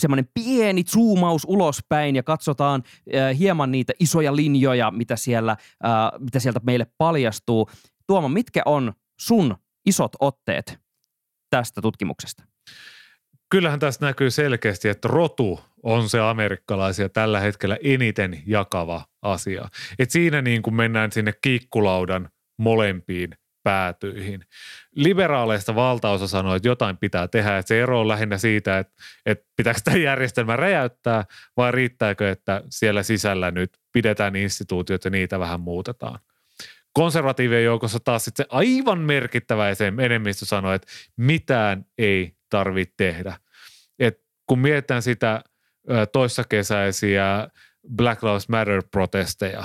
semmoinen 0.00 0.28
pieni 0.34 0.84
zoomaus 0.84 1.44
ulospäin 1.46 2.16
ja 2.16 2.22
katsotaan 2.22 2.82
äh, 3.14 3.38
hieman 3.38 3.70
niitä 3.70 3.92
isoja 4.00 4.36
linjoja, 4.36 4.90
mitä, 4.90 5.16
siellä, 5.16 5.52
äh, 5.52 6.20
mitä 6.20 6.40
sieltä 6.40 6.60
meille 6.62 6.86
paljastuu. 6.98 7.70
Tuomo, 8.06 8.28
mitkä 8.28 8.62
on 8.64 8.92
sun 9.20 9.56
isot 9.86 10.12
otteet 10.20 10.78
tästä 11.50 11.82
tutkimuksesta? 11.82 12.42
Kyllähän 13.50 13.78
tässä 13.78 14.06
näkyy 14.06 14.30
selkeästi, 14.30 14.88
että 14.88 15.08
rotu 15.08 15.60
on 15.82 16.08
se 16.08 16.20
amerikkalaisia 16.20 17.08
tällä 17.08 17.40
hetkellä 17.40 17.78
eniten 17.84 18.42
jakava 18.46 19.04
asia. 19.22 19.68
Et 19.98 20.10
siinä 20.10 20.42
niin 20.42 20.62
kuin 20.62 20.74
mennään 20.74 21.12
sinne 21.12 21.32
kiikkulaudan 21.42 22.28
molempiin 22.58 23.30
päätyihin. 23.64 24.44
Liberaaleista 24.96 25.74
valtaosa 25.74 26.28
sanoo, 26.28 26.54
että 26.54 26.68
jotain 26.68 26.96
pitää 26.96 27.28
tehdä, 27.28 27.58
että 27.58 27.68
se 27.68 27.82
ero 27.82 28.00
on 28.00 28.08
lähinnä 28.08 28.38
siitä, 28.38 28.78
että, 28.78 28.92
että 29.26 29.44
pitääkö 29.56 29.80
tämä 29.84 29.96
järjestelmä 29.96 30.56
räjäyttää 30.56 31.24
vai 31.56 31.72
riittääkö, 31.72 32.30
että 32.30 32.62
siellä 32.70 33.02
sisällä 33.02 33.50
nyt 33.50 33.78
pidetään 33.92 34.36
instituutiot 34.36 35.04
ja 35.04 35.10
niitä 35.10 35.38
vähän 35.38 35.60
muutetaan. 35.60 36.18
Konservatiivien 36.92 37.64
joukossa 37.64 38.00
taas 38.00 38.24
sitten 38.24 38.44
se 38.44 38.48
aivan 38.50 38.98
merkittävä 38.98 39.64
enemmistö 40.02 40.46
sanoo, 40.46 40.72
että 40.72 40.88
mitään 41.16 41.86
ei 41.98 42.36
tarvitse 42.50 42.94
tehdä. 42.96 43.36
Et 43.98 44.20
kun 44.46 44.58
mietitään 44.58 45.02
sitä 45.02 45.44
toissakesäisiä 46.12 47.48
Black 47.96 48.22
Lives 48.22 48.48
Matter-protesteja, 48.48 49.64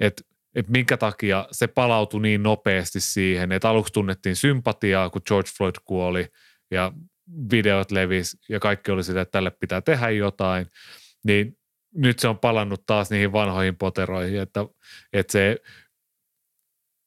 että 0.00 0.22
että 0.54 0.72
minkä 0.72 0.96
takia 0.96 1.46
se 1.50 1.66
palautui 1.66 2.22
niin 2.22 2.42
nopeasti 2.42 3.00
siihen, 3.00 3.52
että 3.52 3.68
aluksi 3.68 3.92
tunnettiin 3.92 4.36
sympatiaa, 4.36 5.10
kun 5.10 5.22
George 5.26 5.50
Floyd 5.56 5.74
kuoli 5.84 6.26
ja 6.70 6.92
videot 7.50 7.90
levisi 7.90 8.36
ja 8.48 8.60
kaikki 8.60 8.90
oli 8.90 9.04
sitä, 9.04 9.20
että 9.20 9.32
tälle 9.32 9.50
pitää 9.50 9.80
tehdä 9.80 10.10
jotain, 10.10 10.66
niin 11.24 11.56
nyt 11.94 12.18
se 12.18 12.28
on 12.28 12.38
palannut 12.38 12.86
taas 12.86 13.10
niihin 13.10 13.32
vanhoihin 13.32 13.76
poteroihin, 13.76 14.40
että, 14.40 14.66
että 15.12 15.32
se 15.32 15.56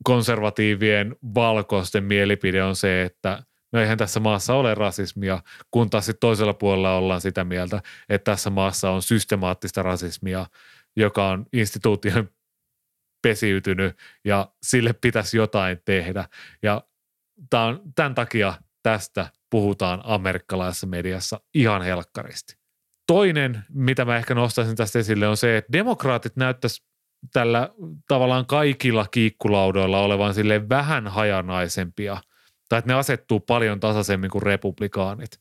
konservatiivien 0.03 1.15
valkoisten 1.35 2.03
mielipide 2.03 2.63
on 2.63 2.75
se, 2.75 3.03
että 3.03 3.43
no 3.73 3.79
eihän 3.79 3.97
tässä 3.97 4.19
maassa 4.19 4.53
ole 4.53 4.75
rasismia, 4.75 5.39
kun 5.71 5.89
taas 5.89 6.05
sitten 6.05 6.19
toisella 6.19 6.53
puolella 6.53 6.97
ollaan 6.97 7.21
sitä 7.21 7.43
mieltä, 7.43 7.81
että 8.09 8.31
tässä 8.31 8.49
maassa 8.49 8.89
on 8.89 9.01
systemaattista 9.01 9.83
rasismia, 9.83 10.45
joka 10.95 11.29
on 11.29 11.45
instituution 11.53 12.29
pesiytynyt 13.23 13.97
ja 14.25 14.51
sille 14.63 14.93
pitäisi 14.93 15.37
jotain 15.37 15.81
tehdä. 15.85 16.25
Ja 16.63 16.83
tämän, 17.95 18.15
takia 18.15 18.53
tästä 18.83 19.27
puhutaan 19.49 20.01
amerikkalaisessa 20.03 20.87
mediassa 20.87 21.39
ihan 21.53 21.81
helkkaristi. 21.81 22.57
Toinen, 23.07 23.63
mitä 23.69 24.05
mä 24.05 24.17
ehkä 24.17 24.35
nostaisin 24.35 24.75
tästä 24.75 24.99
esille, 24.99 25.27
on 25.27 25.37
se, 25.37 25.57
että 25.57 25.71
demokraatit 25.71 26.35
näyttäisi 26.35 26.83
tällä 27.33 27.69
tavallaan 28.07 28.45
kaikilla 28.45 29.05
kiikkulaudoilla 29.11 29.99
olevan 29.99 30.33
sille 30.33 30.69
vähän 30.69 31.07
hajanaisempia– 31.07 32.17
tai 32.73 32.79
että 32.79 32.91
ne 32.91 32.99
asettuu 32.99 33.39
paljon 33.39 33.79
tasaisemmin 33.79 34.29
kuin 34.29 34.41
republikaanit. 34.41 35.39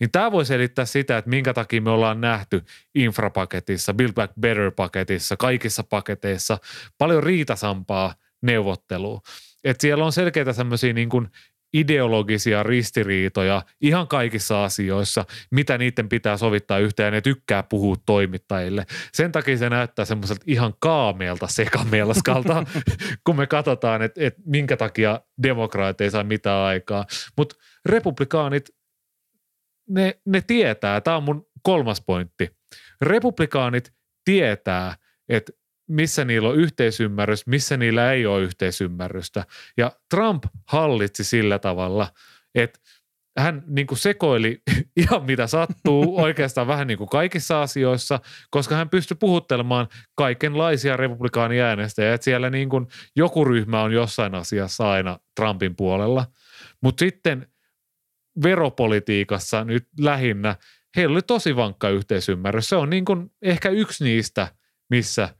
Niin 0.00 0.10
tämä 0.10 0.32
voi 0.32 0.44
selittää 0.44 0.84
sitä, 0.84 1.18
että 1.18 1.30
minkä 1.30 1.54
takia 1.54 1.80
me 1.80 1.90
ollaan 1.90 2.20
nähty 2.20 2.64
infrapaketissa, 2.94 3.94
Build 3.94 4.12
Back 4.12 4.32
Better-paketissa, 4.40 5.36
kaikissa 5.38 5.82
paketeissa 5.82 6.58
paljon 6.98 7.22
riitasampaa 7.22 8.14
neuvottelua. 8.42 9.20
Että 9.64 9.82
siellä 9.82 10.04
on 10.04 10.12
selkeitä 10.12 10.52
semmoisia 10.52 10.92
niin 10.92 11.08
ideologisia 11.78 12.62
ristiriitoja 12.62 13.62
ihan 13.80 14.08
kaikissa 14.08 14.64
asioissa, 14.64 15.24
mitä 15.50 15.78
niiden 15.78 16.08
pitää 16.08 16.36
sovittaa 16.36 16.78
yhteen 16.78 17.06
ja 17.06 17.10
ne 17.10 17.20
tykkää 17.20 17.62
puhua 17.62 17.96
toimittajille. 18.06 18.86
Sen 19.12 19.32
takia 19.32 19.56
se 19.56 19.70
näyttää 19.70 20.04
semmoiselta 20.04 20.44
ihan 20.46 20.74
kaameelta 20.78 21.46
sekamelskalta, 21.46 22.64
kun 23.26 23.36
me 23.36 23.46
katsotaan, 23.46 24.02
että, 24.02 24.20
että 24.24 24.42
minkä 24.46 24.76
takia 24.76 25.20
demokraatit 25.42 26.00
ei 26.00 26.10
saa 26.10 26.24
mitään 26.24 26.58
aikaa. 26.58 27.06
Mutta 27.36 27.56
republikaanit, 27.86 28.70
ne, 29.88 30.18
ne 30.26 30.40
tietää, 30.46 31.00
tämä 31.00 31.16
on 31.16 31.22
mun 31.22 31.46
kolmas 31.62 32.00
pointti. 32.06 32.50
Republikaanit 33.00 33.92
tietää, 34.24 34.94
että 35.28 35.52
missä 35.88 36.24
niillä 36.24 36.48
on 36.48 36.56
yhteisymmärrys, 36.56 37.46
missä 37.46 37.76
niillä 37.76 38.12
ei 38.12 38.26
ole 38.26 38.42
yhteisymmärrystä. 38.42 39.44
Ja 39.76 39.92
Trump 40.10 40.44
hallitsi 40.66 41.24
sillä 41.24 41.58
tavalla, 41.58 42.08
että 42.54 42.78
hän 43.38 43.62
niin 43.66 43.86
kuin 43.86 43.98
sekoili 43.98 44.62
ihan 44.96 45.24
mitä 45.24 45.46
sattuu 45.46 46.16
oikeastaan 46.24 46.66
vähän 46.66 46.86
niin 46.86 46.98
kuin 46.98 47.08
kaikissa 47.08 47.62
asioissa, 47.62 48.20
koska 48.50 48.74
hän 48.74 48.90
pystyi 48.90 49.16
puhuttelemaan 49.20 49.88
kaikenlaisia 50.14 50.96
republikaaniäänestäjiä, 50.96 52.14
että 52.14 52.24
siellä 52.24 52.50
niin 52.50 52.68
kuin 52.68 52.86
joku 53.16 53.44
ryhmä 53.44 53.82
on 53.82 53.92
jossain 53.92 54.34
asiassa 54.34 54.90
aina 54.90 55.18
Trumpin 55.36 55.76
puolella. 55.76 56.26
Mutta 56.82 57.00
sitten 57.00 57.46
veropolitiikassa 58.42 59.64
nyt 59.64 59.88
lähinnä 60.00 60.56
heillä 60.96 61.12
oli 61.12 61.22
tosi 61.22 61.56
vankka 61.56 61.88
yhteisymmärrys. 61.88 62.68
Se 62.68 62.76
on 62.76 62.90
niin 62.90 63.04
kuin 63.04 63.30
ehkä 63.42 63.68
yksi 63.68 64.04
niistä, 64.04 64.48
missä– 64.90 65.28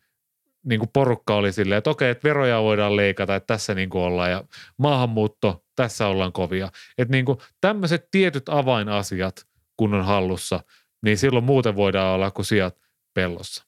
niin 0.67 0.79
kuin 0.79 0.91
porukka 0.93 1.35
oli 1.35 1.53
silleen, 1.53 1.79
että 1.79 1.91
okei, 1.91 2.11
että 2.11 2.29
veroja 2.29 2.63
voidaan 2.63 2.97
leikata, 2.97 3.37
että 3.37 3.47
tässä 3.47 3.75
niin 3.75 3.91
kuin 3.91 4.03
ollaan 4.03 4.31
ja 4.31 4.45
maahanmuutto, 4.79 5.65
tässä 5.77 6.07
ollaan 6.07 6.33
kovia. 6.33 6.69
Että 6.99 7.13
niin 7.13 7.25
kuin 7.25 7.39
tämmöiset 7.61 8.09
tietyt 8.11 8.49
avainasiat, 8.49 9.47
kun 9.77 9.95
on 9.95 10.05
hallussa, 10.05 10.61
niin 11.03 11.19
silloin 11.19 11.45
muuten 11.45 11.77
voidaan 11.77 12.15
olla 12.15 12.31
kuin 12.31 12.47
sijat 12.47 12.77
pellossa. 13.15 13.65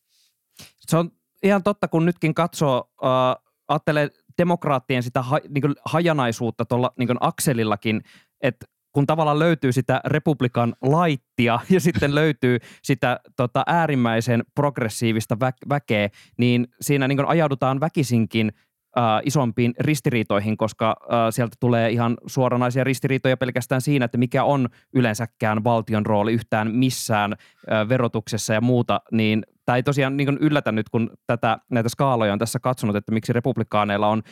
Se 0.81 0.97
on 0.97 1.11
ihan 1.43 1.63
totta, 1.63 1.89
kun 1.89 2.07
nytkin 2.07 2.35
katsoo, 2.35 2.91
äh, 3.05 3.45
ajattelee 3.69 4.11
demokraattien 4.39 5.03
sitä 5.03 5.23
ha, 5.23 5.39
niin 5.49 5.63
kuin 5.63 5.75
hajanaisuutta 5.85 6.65
tuolla 6.65 6.93
niin 6.99 7.09
akselillakin, 7.21 8.03
että 8.41 8.67
kun 8.99 9.07
tavallaan 9.07 9.39
löytyy 9.39 9.73
sitä 9.73 10.01
republikan 10.05 10.75
laittia 10.83 11.61
ja 11.75 11.81
sitten 11.81 12.15
löytyy 12.15 12.59
sitä 12.83 13.21
tota, 13.37 13.63
äärimmäisen 13.67 14.43
progressiivista 14.55 15.35
vä- 15.35 15.69
väkeä, 15.69 16.09
niin 16.39 16.69
siinä 16.81 17.09
niin 17.09 17.27
ajaudutaan 17.27 17.81
väkisinkin 17.81 18.53
äh, 18.99 19.05
isompiin 19.25 19.75
ristiriitoihin, 19.81 20.57
koska 20.57 20.97
äh, 21.03 21.19
sieltä 21.31 21.57
tulee 21.61 21.91
ihan 21.91 22.17
suoranaisia 22.27 22.85
ristiriitoja 22.85 23.37
pelkästään 23.37 23.81
siinä, 23.81 24.05
että 24.05 24.19
mikä 24.19 24.45
on 24.45 24.69
yleensäkään 24.95 25.65
valtion 25.65 26.07
rooli 26.07 26.33
yhtään 26.33 26.75
missään 26.75 27.33
äh, 27.33 27.89
verotuksessa 27.89 28.55
ja 28.55 28.61
muuta, 28.61 29.01
niin 29.13 29.43
tämä 29.65 29.77
ei 29.77 29.83
tosiaan 29.83 30.17
niin 30.17 30.39
yllätä 30.41 30.73
nyt, 30.73 30.89
kun 30.89 31.11
tätä, 31.27 31.59
näitä 31.71 31.89
skaaloja 31.89 32.33
on 32.33 32.39
tässä 32.39 32.59
katsonut, 32.59 32.97
että 32.97 33.13
miksi 33.13 33.33
republikaaneilla 33.33 34.09
on 34.09 34.23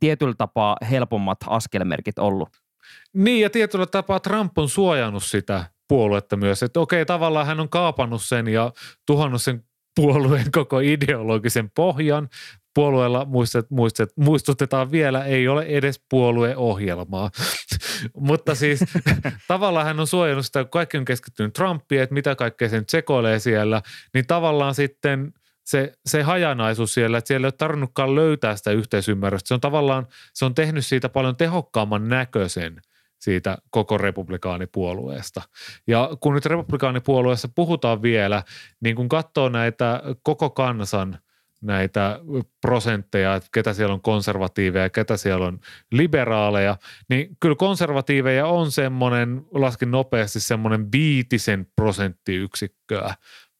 tietyllä 0.00 0.34
tapaa 0.38 0.76
helpommat 0.90 1.38
askelmerkit 1.46 2.18
ollut. 2.18 2.69
Niin 3.14 3.40
ja 3.40 3.50
tietyllä 3.50 3.86
tapaa 3.86 4.20
Trump 4.20 4.58
on 4.58 4.68
suojannut 4.68 5.24
sitä 5.24 5.64
puoluetta 5.88 6.36
myös, 6.36 6.62
että 6.62 6.80
okei 6.80 7.06
tavallaan 7.06 7.46
hän 7.46 7.60
on 7.60 7.68
kaapannut 7.68 8.22
sen 8.22 8.48
ja 8.48 8.72
tuhannut 9.06 9.42
sen 9.42 9.64
puolueen 9.96 10.50
koko 10.58 10.80
ideologisen 10.80 11.70
pohjan. 11.70 12.28
Puolueella 12.74 13.24
muistet, 13.24 13.70
muistet, 13.70 14.08
muistutetaan 14.16 14.90
vielä, 14.90 15.24
ei 15.24 15.48
ole 15.48 15.62
edes 15.62 16.04
puolueohjelmaa. 16.10 17.30
Mutta 18.16 18.54
siis 18.54 18.80
tavallaan 19.48 19.86
hän 19.86 20.00
on 20.00 20.06
suojannut 20.06 20.46
sitä, 20.46 20.64
kun 20.64 20.70
kaikki 20.70 20.98
on 20.98 21.04
keskittynyt 21.04 21.52
Trumpiin, 21.52 22.02
että 22.02 22.14
mitä 22.14 22.34
kaikkea 22.34 22.68
sen 22.68 22.84
sekoilee 22.88 23.38
siellä, 23.38 23.82
niin 24.14 24.26
tavallaan 24.26 24.74
sitten 24.74 25.32
se, 25.64 25.92
se 26.06 26.22
hajanaisuus 26.22 26.94
siellä, 26.94 27.18
että 27.18 27.28
siellä 27.28 27.44
ei 27.44 27.48
ole 27.48 27.52
tarvinnutkaan 27.52 28.14
löytää 28.14 28.56
sitä 28.56 28.70
yhteisymmärrystä. 28.70 29.48
Se 29.48 29.54
on 29.54 29.60
tavallaan, 29.60 30.06
se 30.34 30.44
on 30.44 30.54
tehnyt 30.54 30.86
siitä 30.86 31.08
paljon 31.08 31.36
tehokkaamman 31.36 32.08
näköisen 32.08 32.80
siitä 33.18 33.58
koko 33.70 33.98
republikaanipuolueesta. 33.98 35.42
Ja 35.86 36.10
kun 36.20 36.34
nyt 36.34 36.46
republikaanipuolueessa 36.46 37.48
puhutaan 37.54 38.02
vielä, 38.02 38.42
niin 38.80 38.96
kun 38.96 39.08
katsoo 39.08 39.48
näitä 39.48 40.02
koko 40.22 40.50
kansan 40.50 41.18
näitä 41.60 42.20
prosentteja, 42.60 43.34
että 43.34 43.48
ketä 43.52 43.72
siellä 43.72 43.94
on 43.94 44.00
konservatiiveja 44.00 44.84
ja 44.84 44.90
ketä 44.90 45.16
siellä 45.16 45.46
on 45.46 45.60
liberaaleja, 45.92 46.76
niin 47.08 47.36
kyllä 47.40 47.56
konservatiiveja 47.56 48.46
on 48.46 48.72
semmoinen, 48.72 49.42
laskin 49.50 49.90
nopeasti 49.90 50.40
semmoinen 50.40 50.92
viitisen 50.92 51.66
prosenttiyksikköä 51.76 53.14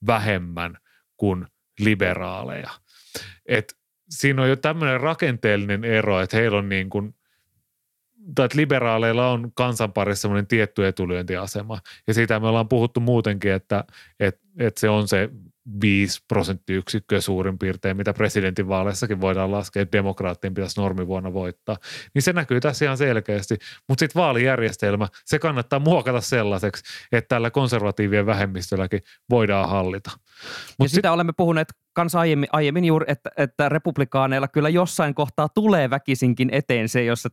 vähemmän 0.06 0.78
kuin 1.16 1.46
liberaaleja. 1.84 2.70
Et 3.46 3.76
siinä 4.10 4.42
on 4.42 4.48
jo 4.48 4.56
tämmöinen 4.56 5.00
rakenteellinen 5.00 5.84
ero, 5.84 6.20
että 6.20 6.36
heillä 6.36 6.58
on 6.58 6.68
niin 6.68 6.90
kuin 6.90 7.14
tai 8.34 8.44
että 8.44 8.58
liberaaleilla 8.58 9.30
on 9.30 9.52
kansanparissa 9.54 10.22
semmoinen 10.22 10.46
tietty 10.46 10.86
etulyöntiasema. 10.86 11.78
Ja 12.06 12.14
siitä 12.14 12.40
me 12.40 12.46
ollaan 12.46 12.68
puhuttu 12.68 13.00
muutenkin, 13.00 13.52
että, 13.52 13.84
että, 14.20 14.40
että 14.58 14.80
se 14.80 14.88
on 14.88 15.08
se 15.08 15.28
5 15.82 16.20
prosenttiyksikköä 16.28 17.20
suurin 17.20 17.58
piirtein, 17.58 17.96
mitä 17.96 18.12
presidentinvaaleissakin 18.12 19.20
voidaan 19.20 19.52
laskea, 19.52 19.82
että 19.82 19.98
demokraattien 19.98 20.54
pitäisi 20.54 20.80
normivuonna 20.80 21.32
voittaa. 21.32 21.76
Niin 22.14 22.22
se 22.22 22.32
näkyy 22.32 22.60
tässä 22.60 22.84
ihan 22.84 22.98
selkeästi. 22.98 23.56
Mutta 23.88 24.00
sitten 24.02 24.20
vaalijärjestelmä, 24.20 25.08
se 25.24 25.38
kannattaa 25.38 25.78
muokata 25.78 26.20
sellaiseksi, 26.20 26.84
että 27.12 27.28
tällä 27.28 27.50
konservatiivien 27.50 28.26
vähemmistölläkin 28.26 29.00
voidaan 29.30 29.68
hallita. 29.68 30.10
Mut 30.78 30.84
ja 30.84 30.88
sit... 30.88 30.94
sitä 30.94 31.12
olemme 31.12 31.32
puhuneet 31.36 31.68
kanssa 31.92 32.20
aiemmin, 32.20 32.48
aiemmin 32.52 32.84
juuri, 32.84 33.04
että, 33.08 33.30
että 33.36 33.68
republikaaneilla 33.68 34.48
kyllä 34.48 34.68
jossain 34.68 35.14
kohtaa 35.14 35.48
tulee 35.48 35.90
väkisinkin 35.90 36.48
eteen 36.52 36.88
se, 36.88 37.04
jossa 37.04 37.28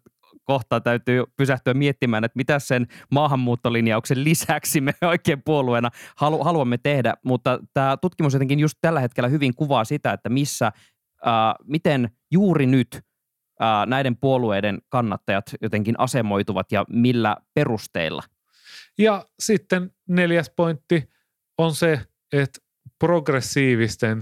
kohtaa 0.48 0.82
täytyy 0.82 1.24
pysähtyä 1.38 1.74
miettimään, 1.74 2.24
että 2.24 2.38
mitä 2.38 2.60
sen 2.60 2.88
maahanmuuttolinjauksen 3.12 4.24
lisäksi 4.24 4.82
me 4.82 4.94
oikein 5.08 5.44
puolueena 5.44 5.90
halu, 6.18 6.44
haluamme 6.44 6.78
tehdä. 6.78 7.14
Mutta 7.24 7.60
tämä 7.74 7.98
tutkimus 7.98 8.34
jotenkin 8.34 8.60
just 8.60 8.78
tällä 8.82 9.00
hetkellä 9.00 9.30
hyvin 9.30 9.56
kuvaa 9.56 9.84
sitä, 9.84 10.14
että 10.14 10.30
missä, 10.30 10.68
äh, 10.68 10.74
miten 11.64 12.10
juuri 12.32 12.66
nyt 12.66 12.96
äh, 12.96 13.88
näiden 13.88 14.18
puolueiden 14.18 14.78
kannattajat 14.90 15.46
jotenkin 15.62 15.96
asemoituvat 15.98 16.72
ja 16.72 16.86
millä 16.90 17.38
perusteilla. 17.54 18.24
Ja 18.98 19.26
sitten 19.40 19.92
neljäs 20.08 20.52
pointti 20.56 21.10
on 21.58 21.76
se, 21.76 22.00
että 22.34 22.60
progressiivisten 23.00 24.22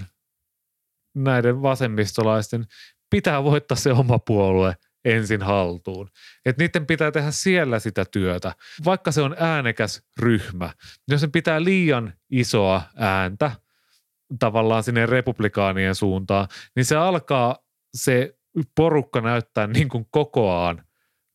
näiden 1.16 1.62
vasemmistolaisten 1.62 2.66
pitää 3.10 3.44
voittaa 3.44 3.78
se 3.78 3.94
oma 3.94 4.20
puolue 4.20 4.76
ensin 5.06 5.42
haltuun. 5.42 6.10
Että 6.46 6.64
niiden 6.64 6.86
pitää 6.86 7.12
tehdä 7.12 7.32
siellä 7.32 7.80
sitä 7.80 8.06
työtä, 8.06 8.56
vaikka 8.86 9.12
se 9.12 9.22
on 9.22 9.36
äänekäs 9.40 10.04
ryhmä. 10.20 10.74
Jos 11.08 11.22
sen 11.22 11.32
pitää 11.32 11.64
liian 11.64 12.14
isoa 12.30 12.82
ääntä 12.96 13.52
tavallaan 14.40 14.84
sinne 14.84 15.06
republikaanien 15.06 15.96
suuntaan, 15.96 16.48
niin 16.76 16.86
se 16.86 16.96
alkaa 16.96 17.58
se 17.94 18.38
porukka 18.76 19.22
näyttää 19.22 19.68
niin 19.68 19.90
kuin 19.90 20.08
kokoaan 20.12 20.86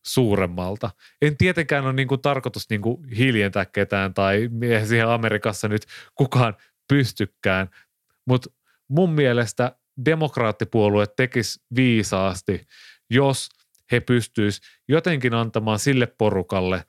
suuremmalta. 0.05 0.89
En 1.21 1.37
tietenkään 1.37 1.85
ole 1.85 1.93
niin 1.93 2.07
kuin 2.07 2.21
tarkoitus 2.21 2.69
niin 2.69 2.81
kuin 2.81 3.09
hiljentää 3.09 3.65
ketään 3.65 4.13
tai 4.13 4.49
siihen 4.85 5.07
Amerikassa 5.07 5.67
nyt 5.67 5.85
kukaan 6.15 6.57
pystykään, 6.87 7.69
mutta 8.25 8.49
mun 8.87 9.09
mielestä 9.09 9.75
demokraattipuolue 10.05 11.05
tekisi 11.07 11.59
viisaasti, 11.75 12.67
jos– 13.09 13.49
he 13.91 13.99
pystyisivät 13.99 14.67
jotenkin 14.87 15.33
antamaan 15.33 15.79
sille 15.79 16.07
porukalle 16.17 16.83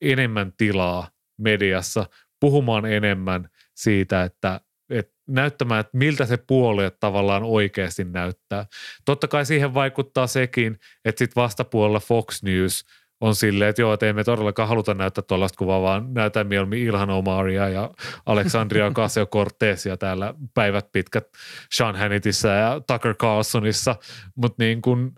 enemmän 0.00 0.52
tilaa 0.56 1.08
mediassa, 1.38 2.06
puhumaan 2.40 2.86
enemmän 2.86 3.48
siitä, 3.74 4.22
että, 4.22 4.60
että 4.90 5.12
näyttämään, 5.28 5.80
että 5.80 5.98
miltä 5.98 6.26
se 6.26 6.36
puolue 6.36 6.90
tavallaan 6.90 7.42
oikeasti 7.42 8.04
näyttää. 8.04 8.66
Totta 9.04 9.28
kai 9.28 9.46
siihen 9.46 9.74
vaikuttaa 9.74 10.26
sekin, 10.26 10.78
että 11.04 11.18
sitten 11.18 11.42
vastapuolella 11.42 12.00
Fox 12.00 12.42
News 12.42 12.84
on 13.20 13.34
silleen, 13.34 13.70
että 13.70 13.82
joo, 13.82 13.92
että 13.92 14.06
ei 14.06 14.12
me 14.12 14.24
todellakaan 14.24 14.68
haluta 14.68 14.94
näyttää 14.94 15.24
tuollaista 15.28 15.58
kuvaa, 15.58 15.82
vaan 15.82 16.14
näytän 16.14 16.46
mieluummin 16.46 16.82
Ilhan 16.82 17.10
Omaria 17.10 17.68
ja 17.68 17.90
Alexandria 18.26 18.90
Casio 18.96 19.26
Cortesia 19.26 19.96
täällä 19.96 20.34
päivät 20.54 20.92
pitkät 20.92 21.24
Sean 21.72 21.96
Hannityssä 21.96 22.48
ja 22.48 22.80
Tucker 22.86 23.14
Carlsonissa, 23.14 23.96
mutta 24.36 24.62
niin 24.62 24.82
kuin– 24.82 25.10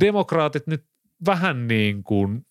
demokraatit 0.00 0.66
nyt 0.66 0.84
vähän 1.26 1.68
niin 1.68 2.04
kuin 2.04 2.46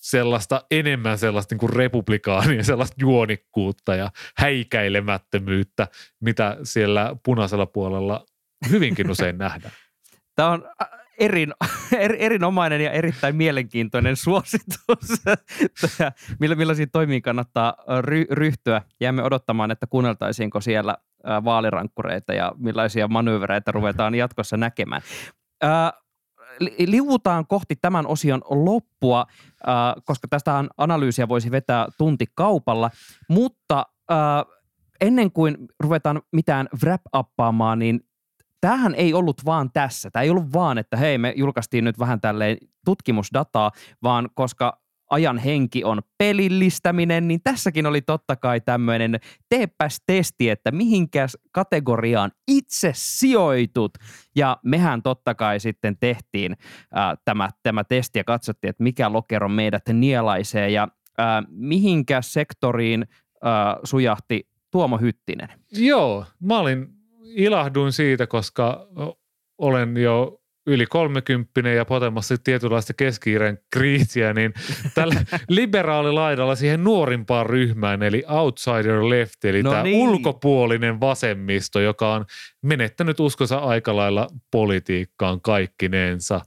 sellaista 0.00 0.64
enemmän 0.70 1.18
sellaista 1.18 1.54
niin 1.54 1.60
kuin 1.60 1.72
republikaania, 1.72 2.64
sellaista 2.72 2.96
juonikkuutta 2.98 3.94
ja 3.94 4.10
häikäilemättömyyttä, 4.36 5.88
mitä 6.20 6.56
siellä 6.62 7.16
punaisella 7.24 7.66
puolella 7.66 8.26
hyvinkin 8.70 9.10
usein 9.10 9.38
nähdään. 9.38 9.74
Tämä 10.36 10.50
on 10.50 10.64
erin, 11.18 11.54
er, 11.98 12.16
erinomainen 12.18 12.80
ja 12.80 12.90
erittäin 12.90 13.36
mielenkiintoinen 13.36 14.16
suositus, 14.16 15.22
millä, 16.40 16.54
millaisiin 16.54 16.90
toimiin 16.90 17.22
kannattaa 17.22 17.74
ry, 18.00 18.24
ryhtyä. 18.30 18.82
Jäämme 19.00 19.22
odottamaan, 19.22 19.70
että 19.70 19.86
kuunneltaisiinko 19.86 20.60
siellä 20.60 20.96
vaalirankkureita 21.44 22.34
ja 22.34 22.52
millaisia 22.58 23.08
manövereitä 23.08 23.72
ruvetaan 23.72 24.14
jatkossa 24.14 24.56
näkemään 24.56 25.02
liuutaan 26.78 27.46
kohti 27.46 27.76
tämän 27.76 28.06
osion 28.06 28.42
loppua, 28.50 29.26
äh, 29.68 29.74
koska 30.04 30.28
tästä 30.28 30.64
analyysiä 30.76 31.28
voisi 31.28 31.50
vetää 31.50 31.86
tunti 31.98 32.26
kaupalla, 32.34 32.90
mutta 33.28 33.86
äh, 34.10 34.16
ennen 35.00 35.32
kuin 35.32 35.56
ruvetaan 35.80 36.22
mitään 36.32 36.68
wrap-uppaamaan, 36.84 37.78
niin 37.78 38.00
tämähän 38.60 38.94
ei 38.94 39.14
ollut 39.14 39.44
vaan 39.44 39.70
tässä. 39.72 40.10
Tämä 40.10 40.22
ei 40.22 40.30
ollut 40.30 40.52
vaan, 40.52 40.78
että 40.78 40.96
hei, 40.96 41.18
me 41.18 41.32
julkaistiin 41.36 41.84
nyt 41.84 41.98
vähän 41.98 42.20
tälleen 42.20 42.56
tutkimusdataa, 42.84 43.70
vaan 44.02 44.28
koska 44.34 44.85
ajan 45.10 45.38
henki 45.38 45.84
on 45.84 46.02
pelillistäminen, 46.18 47.28
niin 47.28 47.40
tässäkin 47.44 47.86
oli 47.86 48.02
totta 48.02 48.36
kai 48.36 48.60
tämmöinen 48.60 49.20
teepäs 49.48 49.98
testi, 50.06 50.50
että 50.50 50.70
mihinkäs 50.70 51.38
kategoriaan 51.52 52.32
itse 52.48 52.90
sijoitut. 52.94 53.92
Ja 54.36 54.56
mehän 54.64 55.02
totta 55.02 55.34
kai 55.34 55.60
sitten 55.60 55.96
tehtiin 56.00 56.56
ää, 56.94 57.14
tämä, 57.24 57.50
tämä 57.62 57.84
testi 57.84 58.18
ja 58.18 58.24
katsottiin, 58.24 58.68
että 58.70 58.82
mikä 58.82 59.12
lokero 59.12 59.48
meidät 59.48 59.82
nielaisee 59.92 60.70
ja 60.70 60.88
ää, 61.18 61.42
mihinkä 61.48 62.22
sektoriin 62.22 63.06
ää, 63.42 63.76
sujahti 63.84 64.48
Tuomo 64.70 64.98
Hyttinen. 64.98 65.48
Joo, 65.72 66.24
mä 66.40 66.58
olin, 66.58 66.88
ilahduin 67.22 67.92
siitä, 67.92 68.26
koska 68.26 68.88
olen 69.58 69.96
jo 69.96 70.40
yli 70.66 70.86
kolmekymppinen 70.86 71.76
ja 71.76 71.84
potemassa 71.84 72.34
tietynlaista 72.44 72.94
keski 72.94 73.30
kriisiä, 73.72 74.32
niin 74.32 74.54
tällä 74.94 75.14
liberaalilaidalla 75.48 76.54
siihen 76.54 76.84
nuorimpaan 76.84 77.46
ryhmään, 77.46 78.02
eli 78.02 78.24
outsider 78.28 79.08
left, 79.08 79.44
eli 79.44 79.62
no 79.62 79.70
tämä 79.70 79.82
niin. 79.82 80.08
ulkopuolinen 80.08 81.00
vasemmisto, 81.00 81.80
joka 81.80 82.14
on 82.14 82.24
menettänyt 82.62 83.20
uskonsa 83.20 83.58
aika 83.58 83.96
lailla 83.96 84.28
politiikkaan 84.50 85.40
kaikkineensa. 85.40 86.40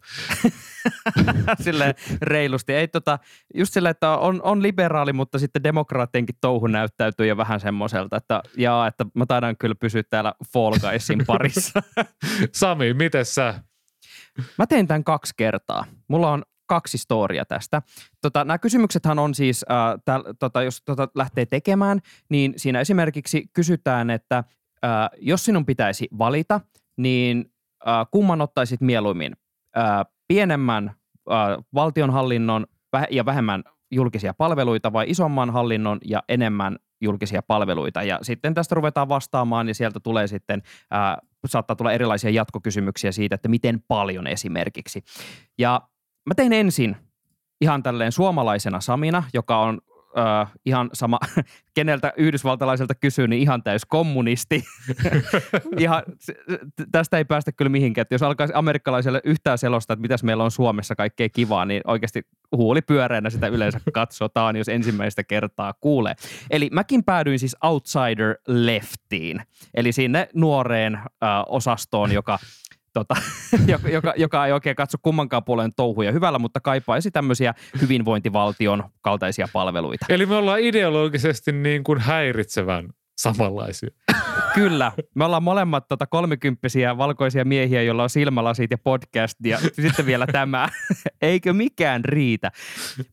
sille 1.63 1.95
reilusti. 2.21 2.73
Ei 2.73 2.87
tota, 2.87 3.19
just 3.55 3.73
sillä, 3.73 3.89
että 3.89 4.17
on, 4.17 4.41
on 4.43 4.63
liberaali, 4.63 5.13
mutta 5.13 5.39
sitten 5.39 5.63
demokraattienkin 5.63 6.35
touhu 6.41 6.67
näyttäytyy 6.67 7.27
jo 7.27 7.37
vähän 7.37 7.59
semmoiselta, 7.59 8.17
että 8.17 8.41
jaa, 8.57 8.87
että 8.87 9.05
mä 9.13 9.25
taidan 9.25 9.57
kyllä 9.57 9.75
pysyä 9.75 10.03
täällä 10.09 10.33
Fall 10.53 10.75
Guysin 10.81 11.23
parissa. 11.27 11.81
Sami, 12.51 12.93
miten 12.93 13.25
sä 13.25 13.55
Mä 14.57 14.67
teen 14.67 14.87
tämän 14.87 15.03
kaksi 15.03 15.33
kertaa. 15.37 15.85
Mulla 16.07 16.31
on 16.31 16.43
kaksi 16.65 16.97
storia 16.97 17.45
tästä. 17.45 17.81
Tota, 18.21 18.43
nämä 18.43 18.57
kysymyksethän 18.57 19.19
on 19.19 19.35
siis, 19.35 19.65
äh, 19.71 20.01
täl, 20.05 20.23
tota, 20.39 20.63
jos 20.63 20.81
tota 20.85 21.07
lähtee 21.15 21.45
tekemään, 21.45 21.99
niin 22.29 22.53
siinä 22.57 22.79
esimerkiksi 22.79 23.49
kysytään, 23.53 24.09
että 24.09 24.37
äh, 24.37 25.09
jos 25.17 25.45
sinun 25.45 25.65
pitäisi 25.65 26.07
valita, 26.17 26.61
niin 26.97 27.51
äh, 27.87 28.07
kumman 28.11 28.41
ottaisit 28.41 28.81
mieluimmin? 28.81 29.33
Äh, 29.77 30.05
pienemmän 30.27 30.87
äh, 30.87 31.63
valtionhallinnon 31.73 32.65
ja 33.09 33.25
vähemmän 33.25 33.63
julkisia 33.91 34.33
palveluita 34.33 34.93
vai 34.93 35.09
isomman 35.09 35.49
hallinnon 35.49 35.97
ja 36.05 36.23
enemmän 36.29 36.77
julkisia 37.01 37.41
palveluita. 37.41 38.03
Ja 38.03 38.19
sitten 38.21 38.53
tästä 38.53 38.75
ruvetaan 38.75 39.09
vastaamaan 39.09 39.67
ja 39.67 39.75
sieltä 39.75 39.99
tulee 39.99 40.27
sitten 40.27 40.61
ää, 40.91 41.17
saattaa 41.45 41.75
tulla 41.75 41.91
erilaisia 41.91 42.29
jatkokysymyksiä 42.29 43.11
siitä, 43.11 43.35
että 43.35 43.47
miten 43.47 43.83
paljon 43.87 44.27
esimerkiksi. 44.27 45.03
Ja 45.57 45.81
mä 46.25 46.35
tein 46.35 46.53
ensin 46.53 46.95
ihan 47.61 47.83
tälleen 47.83 48.11
suomalaisena 48.11 48.79
Samina, 48.79 49.23
joka 49.33 49.59
on 49.59 49.81
äh, 50.17 50.51
ihan 50.65 50.89
sama, 50.93 51.19
keneltä 51.75 52.13
yhdysvaltalaiselta 52.17 52.95
kysyy, 52.95 53.27
niin 53.27 53.41
ihan 53.41 53.63
täys 53.63 53.85
kommunisti. 53.85 54.63
ihan, 55.77 56.03
tästä 56.91 57.17
ei 57.17 57.25
päästä 57.25 57.51
kyllä 57.51 57.69
mihinkään. 57.69 58.01
Että 58.01 58.15
jos 58.15 58.23
alkaisi 58.23 58.53
amerikkalaiselle 58.55 59.21
yhtään 59.23 59.57
selostaa, 59.57 59.93
että 59.93 60.01
mitäs 60.01 60.23
meillä 60.23 60.43
on 60.43 60.51
Suomessa 60.51 60.95
kaikkea 60.95 61.29
kivaa, 61.29 61.65
niin 61.65 61.81
oikeasti 61.87 62.21
huuli 62.57 62.81
pyöreänä 62.81 63.29
sitä 63.29 63.47
yleensä 63.47 63.79
katsotaan, 63.93 64.55
jos 64.55 64.69
ensimmäistä 64.69 65.23
kertaa 65.23 65.73
kuulee. 65.73 66.15
Eli 66.49 66.69
mäkin 66.71 67.03
päädyin 67.03 67.39
siis 67.39 67.55
Outsider 67.63 68.35
Leftiin, 68.47 69.41
eli 69.73 69.91
sinne 69.91 70.29
nuoreen 70.33 70.95
äh, 70.95 71.09
osastoon, 71.47 72.11
joka 72.11 72.39
tota, 72.93 73.15
joka, 73.67 73.89
joka, 73.89 74.13
joka 74.17 74.45
ei 74.45 74.51
oikein 74.51 74.75
katso 74.75 74.97
kummankaan 75.01 75.43
puolen 75.43 75.73
touhuja 75.73 76.11
hyvällä, 76.11 76.39
mutta 76.39 76.59
kaipaisi 76.59 77.11
tämmöisiä 77.11 77.53
hyvinvointivaltion 77.81 78.83
kaltaisia 79.01 79.47
palveluita. 79.53 80.05
Eli 80.09 80.25
me 80.25 80.35
ollaan 80.35 80.59
ideologisesti 80.59 81.51
niin 81.51 81.83
kuin 81.83 81.99
häiritsevän 81.99 82.89
samanlaisia. 83.21 83.89
Kyllä. 84.53 84.91
Me 85.15 85.25
ollaan 85.25 85.43
molemmat 85.43 85.87
tota 85.87 86.07
kolmekymppisiä 86.07 86.97
valkoisia 86.97 87.45
miehiä, 87.45 87.81
joilla 87.81 88.03
on 88.03 88.09
silmälasit 88.09 88.71
ja 88.71 88.77
podcast 88.77 89.37
ja 89.45 89.57
sitten 89.57 90.05
vielä 90.05 90.27
tämä. 90.27 90.69
Eikö 91.21 91.53
mikään 91.53 92.05
riitä? 92.05 92.51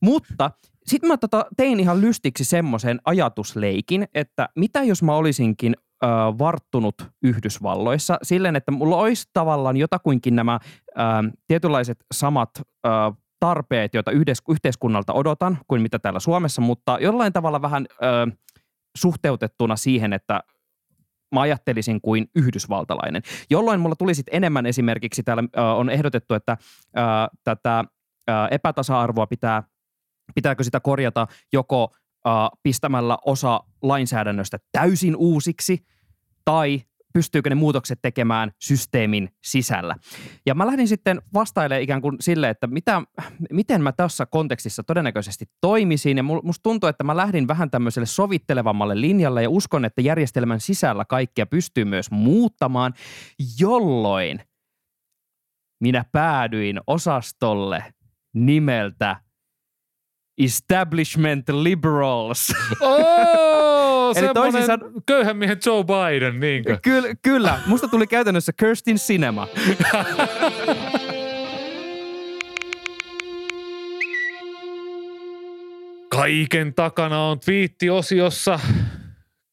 Mutta 0.01 0.51
sitten 0.87 1.09
mä 1.09 1.16
tota 1.16 1.47
tein 1.57 1.81
ihan 1.81 2.01
lystiksi 2.01 2.45
semmoisen 2.45 3.01
ajatusleikin, 3.05 4.09
että 4.14 4.49
mitä 4.57 4.83
jos 4.83 5.03
mä 5.03 5.14
olisinkin 5.14 5.77
ö, 6.05 6.07
varttunut 6.38 6.94
Yhdysvalloissa 7.22 8.18
silleen, 8.22 8.57
että 8.57 8.70
mulla 8.70 8.97
olisi 8.97 9.30
tavallaan 9.32 9.76
jotakuinkin 9.76 10.36
nämä 10.36 10.59
ö, 10.62 11.03
tietynlaiset 11.47 11.99
samat 12.14 12.51
ö, 12.59 12.90
tarpeet, 13.40 13.94
joita 13.94 14.11
yhteiskunnalta 14.49 15.12
odotan 15.12 15.59
kuin 15.68 15.82
mitä 15.82 15.99
täällä 15.99 16.20
Suomessa, 16.20 16.62
mutta 16.62 16.99
jollain 17.01 17.32
tavalla 17.32 17.62
vähän 17.62 17.86
ö, 17.90 18.36
suhteutettuna 18.97 19.76
siihen, 19.76 20.12
että 20.12 20.40
mä 21.34 21.40
ajattelisin 21.40 22.01
kuin 22.01 22.26
yhdysvaltalainen, 22.34 23.22
jolloin 23.51 23.80
mulla 23.80 23.97
tuli 23.97 24.14
sitten 24.14 24.36
enemmän 24.36 24.66
esimerkiksi, 24.66 25.22
täällä 25.22 25.42
ö, 25.57 25.62
on 25.62 25.90
ehdotettu, 25.90 26.34
että 26.34 26.57
ö, 26.97 27.01
tätä 27.44 27.84
ö, 28.30 28.32
epätasa-arvoa 28.51 29.26
pitää, 29.26 29.62
pitääkö 30.34 30.64
sitä 30.64 30.80
korjata 30.80 31.26
joko 31.53 31.92
pistämällä 32.62 33.18
osa 33.27 33.61
lainsäädännöstä 33.83 34.59
täysin 34.72 35.16
uusiksi 35.16 35.87
tai 36.45 36.83
pystyykö 37.12 37.49
ne 37.51 37.55
muutokset 37.55 37.99
tekemään 38.03 38.51
systeemin 38.59 39.29
sisällä. 39.45 39.97
Ja 40.47 40.55
mä 40.55 40.66
lähdin 40.66 40.89
sitten 40.89 41.22
vastailemaan 41.35 41.83
ikään 41.83 42.03
kuin 42.03 42.16
sille, 42.20 42.51
että 42.51 42.66
mitä, 42.66 43.03
miten 43.51 43.83
mä 43.83 43.93
tässä 43.93 44.27
kontekstissa 44.27 44.83
todennäköisesti 44.83 45.45
toimisin. 45.61 46.16
Ja 46.16 46.22
musta 46.22 46.62
tuntuu, 46.62 46.89
että 46.89 47.05
mä 47.05 47.16
lähdin 47.16 47.49
vähän 47.49 47.70
tämmöiselle 47.70 48.07
sovittelevammalle 48.07 49.01
linjalle 49.01 49.43
ja 49.43 49.51
uskon, 49.51 49.85
että 49.85 50.01
järjestelmän 50.01 50.61
sisällä 50.61 51.05
kaikkea 51.05 51.47
pystyy 51.47 51.85
myös 51.85 52.11
muuttamaan, 52.11 52.95
jolloin 53.61 54.41
minä 55.81 56.05
päädyin 56.12 56.81
osastolle 56.87 57.85
nimeltä 58.35 59.16
Establishment 60.39 61.49
Liberals. 61.49 62.53
Oh, 62.80 64.16
Eli 64.18 64.28
toisin 64.34 64.66
san... 64.66 64.80
köyhän 65.07 65.37
miehen 65.37 65.59
Joe 65.66 65.84
Biden, 65.84 66.41
niinkö? 66.41 66.78
Kyllä, 66.82 67.09
kyllä. 67.22 67.61
Musta 67.66 67.89
tuli 67.89 68.07
käytännössä 68.07 68.53
Kirstin 68.53 68.97
Cinema. 68.97 69.49
Kaiken 76.11 76.74
takana 76.74 77.20
on 77.20 77.41
twiittiosiossa. 77.41 78.61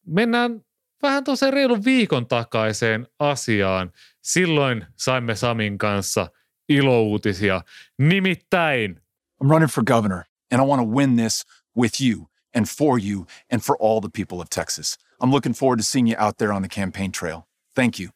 Mennään 0.08 0.62
vähän 1.02 1.24
tosiaan 1.24 1.54
reilun 1.54 1.86
viikon 1.86 2.28
takaiseen 2.28 3.08
asiaan. 3.20 3.92
Silloin 4.22 4.86
saimme 4.96 5.36
Samin 5.36 5.78
kanssa 5.78 6.28
ilouutisia. 6.70 7.62
Nimittäin. 7.98 9.02
I'm 9.44 9.50
running 9.50 9.72
for 9.72 9.84
governor. 9.84 10.24
And 10.54 10.62
I 10.62 10.66
want 10.66 10.80
to 10.80 10.96
win 10.96 11.16
this 11.16 11.46
with 11.76 12.00
you 12.00 12.28
and 12.54 12.70
for 12.70 13.00
you 13.00 13.26
and 13.50 13.62
for 13.62 13.76
all 13.80 14.02
the 14.02 14.10
people 14.10 14.40
of 14.40 14.50
Texas. 14.50 14.98
I'm 15.20 15.32
looking 15.32 15.56
forward 15.56 15.80
to 15.80 15.84
seeing 15.84 16.08
you 16.08 16.16
out 16.18 16.38
there 16.38 16.54
on 16.54 16.62
the 16.62 16.70
campaign 16.70 17.12
trail. 17.12 17.48
Thank 17.76 18.00
you. 18.00 18.10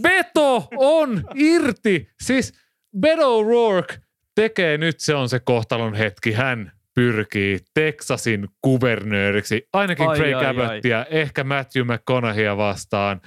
Beto 0.00 0.68
on 0.76 1.24
irti. 1.34 2.08
Siis 2.22 2.52
Beto 3.00 3.38
O'Rourke 3.38 3.98
tekee 4.34 4.78
nyt, 4.78 5.00
se 5.00 5.14
on 5.14 5.28
se 5.28 5.40
kohtalon 5.40 5.94
hetki. 5.94 6.32
Hän 6.32 6.72
pyrkii 6.94 7.58
Texasin 7.74 8.48
kuvernööriksi, 8.62 9.68
ainakin 9.72 10.08
ai, 10.08 10.16
Craig 10.16 10.34
Abbottia, 10.34 11.06
ehkä 11.10 11.44
Matthew 11.44 11.84
McConaugheyä 11.84 12.56
vastaan. 12.56 13.20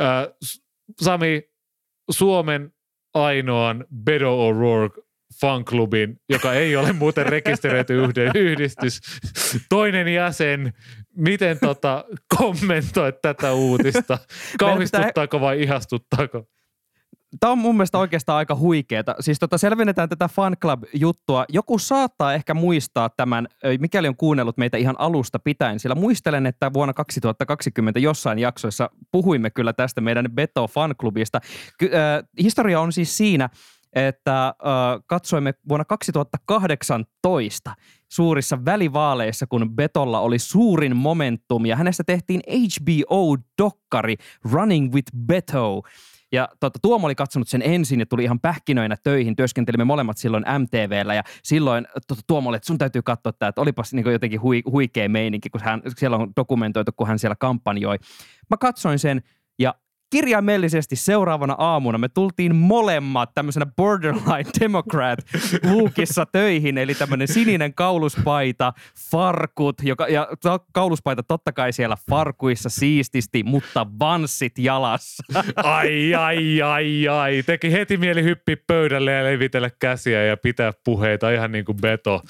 Äh, 0.00 0.50
Sami, 1.00 1.42
Suomen 2.10 2.72
ainoan 3.14 3.84
Beto 4.04 4.50
O'Rourke 4.50 5.02
fanklubin, 5.40 6.16
joka 6.28 6.52
ei 6.52 6.76
ole 6.76 6.92
muuten 6.92 7.26
rekisteröity 7.26 7.94
yhdistys. 8.34 9.00
Toinen 9.68 10.08
jäsen, 10.08 10.72
miten 11.16 11.58
tota, 11.58 12.04
kommentoit 12.38 13.22
tätä 13.22 13.52
uutista? 13.52 14.18
Kauhistuttaako 14.58 15.40
vai 15.40 15.62
ihastuttaako? 15.62 16.46
Tämä 17.40 17.52
on 17.52 17.58
mun 17.58 17.76
mielestä 17.76 17.98
oikeastaan 17.98 18.36
aika 18.38 18.54
huikeeta. 18.56 19.14
Siis 19.20 19.38
tota, 19.38 19.58
selvennetään 19.58 20.08
tätä 20.08 20.28
fan 20.28 20.56
club-juttua. 20.62 21.44
Joku 21.48 21.78
saattaa 21.78 22.34
ehkä 22.34 22.54
muistaa 22.54 23.08
tämän, 23.08 23.48
mikäli 23.78 24.08
on 24.08 24.16
kuunnellut 24.16 24.56
meitä 24.58 24.76
ihan 24.76 24.96
alusta 24.98 25.38
pitäen, 25.38 25.80
sillä 25.80 25.94
muistelen, 25.94 26.46
että 26.46 26.72
vuonna 26.72 26.94
2020 26.94 28.00
jossain 28.00 28.38
jaksoissa 28.38 28.90
puhuimme 29.12 29.50
kyllä 29.50 29.72
tästä 29.72 30.00
meidän 30.00 30.26
Beto 30.32 30.68
fan 30.68 30.94
clubista. 30.96 31.40
Ky- 31.78 31.90
äh, 31.94 32.28
historia 32.42 32.80
on 32.80 32.92
siis 32.92 33.16
siinä, 33.16 33.48
että 33.92 34.54
katsoimme 35.06 35.54
vuonna 35.68 35.84
2018 35.84 37.74
suurissa 38.08 38.64
välivaaleissa, 38.64 39.46
kun 39.46 39.76
Betolla 39.76 40.20
oli 40.20 40.38
suurin 40.38 40.96
momentum 40.96 41.66
ja 41.66 41.76
hänestä 41.76 42.04
tehtiin 42.04 42.40
HBO-dokkari 42.48 44.16
Running 44.52 44.94
with 44.94 45.12
Beto. 45.26 45.82
Ja 46.32 46.48
tota, 46.60 46.78
Tuomo 46.82 47.06
oli 47.06 47.14
katsonut 47.14 47.48
sen 47.48 47.62
ensin 47.62 48.00
ja 48.00 48.06
tuli 48.06 48.24
ihan 48.24 48.40
pähkinöinä 48.40 48.96
töihin. 49.02 49.36
Työskentelimme 49.36 49.84
molemmat 49.84 50.18
silloin 50.18 50.44
MTVllä 50.58 51.14
ja 51.14 51.22
silloin 51.42 51.86
tota, 52.08 52.22
Tuomo 52.26 52.48
oli, 52.48 52.56
että 52.56 52.66
sun 52.66 52.78
täytyy 52.78 53.02
katsoa 53.02 53.32
tämä, 53.32 53.48
että 53.48 53.60
olipas 53.60 53.94
niin 53.94 54.12
jotenkin 54.12 54.42
hui, 54.42 54.62
huikea 54.70 55.08
meininki, 55.08 55.50
kun 55.50 55.60
hän, 55.64 55.82
siellä 55.96 56.16
on 56.16 56.32
dokumentoitu, 56.36 56.92
kun 56.96 57.06
hän 57.06 57.18
siellä 57.18 57.36
kampanjoi. 57.36 57.98
Mä 58.50 58.56
katsoin 58.56 58.98
sen 58.98 59.22
kirjaimellisesti 60.10 60.96
seuraavana 60.96 61.54
aamuna 61.58 61.98
me 61.98 62.08
tultiin 62.08 62.56
molemmat 62.56 63.30
tämmöisenä 63.34 63.66
borderline 63.76 64.50
democrat 64.60 65.18
luukissa 65.62 66.26
töihin, 66.26 66.78
eli 66.78 66.94
tämmöinen 66.94 67.28
sininen 67.28 67.74
kauluspaita, 67.74 68.72
farkut, 69.10 69.76
joka, 69.82 70.08
ja 70.08 70.28
kauluspaita 70.72 71.22
totta 71.22 71.52
kai 71.52 71.72
siellä 71.72 71.96
farkuissa 72.10 72.68
siististi, 72.68 73.42
mutta 73.42 73.86
vanssit 73.98 74.58
jalassa. 74.58 75.22
Ai, 75.56 76.14
ai, 76.14 76.62
ai, 76.62 77.08
ai. 77.08 77.42
Teki 77.46 77.72
heti 77.72 77.96
mieli 77.96 78.22
hyppi 78.22 78.56
pöydälle 78.56 79.12
ja 79.12 79.24
levitellä 79.24 79.70
käsiä 79.78 80.24
ja 80.24 80.36
pitää 80.36 80.72
puheita 80.84 81.30
ihan 81.30 81.52
niin 81.52 81.64
kuin 81.64 81.80
Beto. 81.80 82.22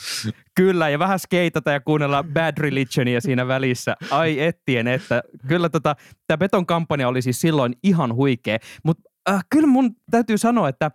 Kyllä, 0.54 0.88
ja 0.88 0.98
vähän 0.98 1.18
skeitata 1.18 1.70
ja 1.70 1.80
kuunnella 1.80 2.24
Bad 2.34 2.58
Religionia 2.58 3.20
siinä 3.20 3.48
välissä. 3.48 3.96
Ai 4.10 4.40
ettien, 4.40 4.88
että 4.88 5.22
kyllä 5.48 5.68
tota, 5.68 5.96
tämä 6.26 6.38
Beton 6.38 6.66
kampanja 6.66 7.08
oli 7.08 7.22
siis 7.22 7.40
silloin 7.40 7.74
ihan 7.82 8.14
huikea. 8.14 8.58
Mutta 8.84 9.10
äh, 9.30 9.44
kyllä 9.50 9.66
mun 9.66 9.96
täytyy 10.10 10.38
sanoa, 10.38 10.68
että 10.68 10.90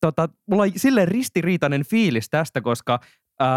tota, 0.00 0.28
mulla 0.50 0.62
on 0.62 0.70
silleen 0.76 1.08
ristiriitainen 1.08 1.84
fiilis 1.84 2.30
tästä, 2.30 2.60
koska 2.60 3.00
äh, 3.42 3.48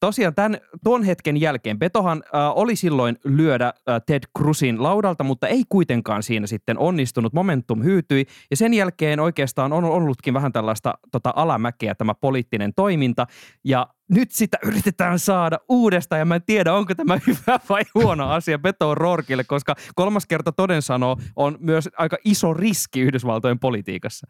tosiaan 0.00 0.34
tämän, 0.34 0.58
tuon 0.84 1.04
hetken 1.04 1.40
jälkeen 1.40 1.78
Betohan 1.78 2.22
äh, 2.26 2.50
oli 2.54 2.76
silloin 2.76 3.16
lyödä 3.24 3.66
äh, 3.66 4.02
Ted 4.06 4.22
Cruzin 4.38 4.82
laudalta, 4.82 5.24
mutta 5.24 5.48
ei 5.48 5.62
kuitenkaan 5.68 6.22
siinä 6.22 6.46
sitten 6.46 6.78
onnistunut. 6.78 7.32
Momentum 7.32 7.82
hyytyi 7.82 8.26
ja 8.50 8.56
sen 8.56 8.74
jälkeen 8.74 9.20
oikeastaan 9.20 9.72
on 9.72 9.84
ollutkin 9.84 10.34
vähän 10.34 10.52
tällaista 10.52 10.94
tota, 11.12 11.32
alamäkeä 11.36 11.94
tämä 11.94 12.14
poliittinen 12.14 12.74
toiminta 12.74 13.26
ja 13.64 13.86
nyt 14.10 14.30
sitä 14.30 14.58
yritetään 14.64 15.18
saada 15.18 15.58
uudestaan 15.68 16.18
ja 16.18 16.24
mä 16.24 16.34
en 16.34 16.42
tiedä, 16.42 16.74
onko 16.74 16.94
tämä 16.94 17.18
hyvä 17.26 17.60
vai 17.68 17.82
huono 17.94 18.30
asia 18.30 18.58
Beto 18.58 18.94
Rorkille, 18.94 19.44
koska 19.44 19.74
kolmas 19.94 20.26
kerta 20.26 20.52
toden 20.52 20.82
sanoo 20.82 21.16
on 21.36 21.58
myös 21.60 21.88
aika 21.98 22.16
iso 22.24 22.54
riski 22.54 23.00
Yhdysvaltojen 23.00 23.58
politiikassa. 23.58 24.26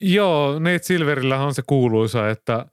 Joo, 0.00 0.58
Nate 0.58 0.82
Silverillä 0.82 1.38
on 1.38 1.54
se 1.54 1.62
kuuluisa, 1.66 2.30
että 2.30 2.66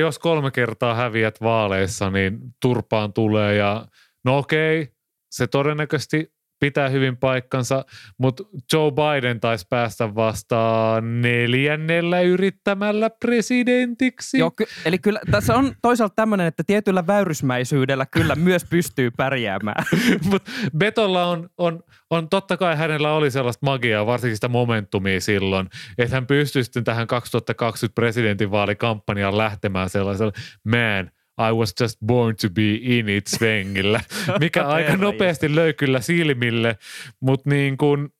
jos 0.00 0.18
kolme 0.18 0.50
kertaa 0.50 0.94
häviät 0.94 1.40
vaaleissa, 1.40 2.10
niin 2.10 2.38
turpaan 2.60 3.12
tulee 3.12 3.54
ja 3.54 3.86
no 4.24 4.38
okei, 4.38 4.88
se 5.30 5.46
todennäköisesti 5.46 6.33
pitää 6.64 6.88
hyvin 6.88 7.16
paikkansa, 7.16 7.84
mutta 8.18 8.42
Joe 8.72 8.90
Biden 8.90 9.40
taisi 9.40 9.66
päästä 9.70 10.14
vastaan 10.14 11.22
neljännellä 11.22 12.20
yrittämällä 12.20 13.10
presidentiksi. 13.10 14.38
Joo, 14.38 14.50
ky- 14.50 14.64
eli 14.84 14.98
kyllä 14.98 15.20
tässä 15.30 15.56
on 15.56 15.74
toisaalta 15.82 16.14
tämmöinen, 16.14 16.46
että 16.46 16.62
tietyllä 16.66 17.06
väyrysmäisyydellä 17.06 18.06
kyllä 18.06 18.34
myös 18.34 18.64
pystyy 18.64 19.10
pärjäämään. 19.10 19.84
Mutta 20.30 20.50
Betolla 20.78 21.24
on, 21.24 21.48
on, 21.58 21.82
on, 22.10 22.28
totta 22.28 22.56
kai 22.56 22.76
hänellä 22.76 23.12
oli 23.12 23.30
sellaista 23.30 23.66
magiaa, 23.66 24.06
varsinkin 24.06 24.36
sitä 24.36 24.48
momentumia 24.48 25.20
silloin, 25.20 25.68
että 25.98 26.16
hän 26.16 26.26
pystyi 26.26 26.64
sitten 26.64 26.84
tähän 26.84 27.06
2020 27.06 27.94
presidentinvaalikampanjaan 27.94 29.38
lähtemään 29.38 29.90
sellaisella, 29.90 30.32
man, 30.64 31.10
I 31.38 31.52
was 31.52 31.72
just 31.80 31.98
born 32.06 32.36
to 32.36 32.50
be 32.50 32.74
in 32.82 33.08
it 33.08 33.26
svengillä, 33.26 34.00
mikä 34.40 34.66
aika 34.66 34.96
nopeasti 34.96 35.54
löi 35.54 35.74
kyllä 35.74 36.00
silmille, 36.00 36.78
mutta 37.20 37.50
niin 37.50 37.76
kuin– 37.76 38.08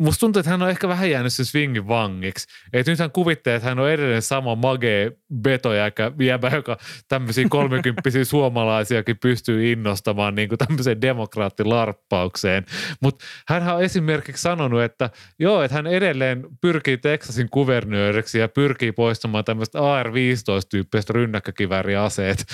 musta 0.00 0.20
tuntuu, 0.20 0.40
että 0.40 0.50
hän 0.50 0.62
on 0.62 0.70
ehkä 0.70 0.88
vähän 0.88 1.10
jäänyt 1.10 1.32
sen 1.32 1.46
swingin 1.46 1.88
vangiksi. 1.88 2.48
Et 2.72 2.86
nyt 2.86 2.98
hän 2.98 3.10
kuvittelee, 3.10 3.56
että 3.56 3.68
hän 3.68 3.78
on 3.78 3.90
edelleen 3.90 4.22
sama 4.22 4.54
magee 4.54 5.12
betojäkä 5.34 6.12
jäbä, 6.20 6.50
joka 6.54 6.76
tämmöisiä 7.08 7.46
kolmekymppisiä 7.58 8.24
suomalaisiakin 8.24 9.18
pystyy 9.18 9.72
innostamaan 9.72 10.34
niin 10.34 10.48
kuin 10.48 10.58
tämmöiseen 10.58 11.00
demokraattilarppaukseen. 11.00 12.64
Mutta 13.02 13.24
hän 13.48 13.68
on 13.68 13.82
esimerkiksi 13.82 14.42
sanonut, 14.42 14.82
että 14.82 15.10
joo, 15.38 15.62
että 15.62 15.74
hän 15.74 15.86
edelleen 15.86 16.46
pyrkii 16.60 16.98
Texasin 16.98 17.50
kuvernööriksi 17.50 18.38
ja 18.38 18.48
pyrkii 18.48 18.92
poistamaan 18.92 19.44
tämmöistä 19.44 19.80
AR-15-tyyppistä 19.80 21.12
rynnäkkökivääriaseet 21.12 22.44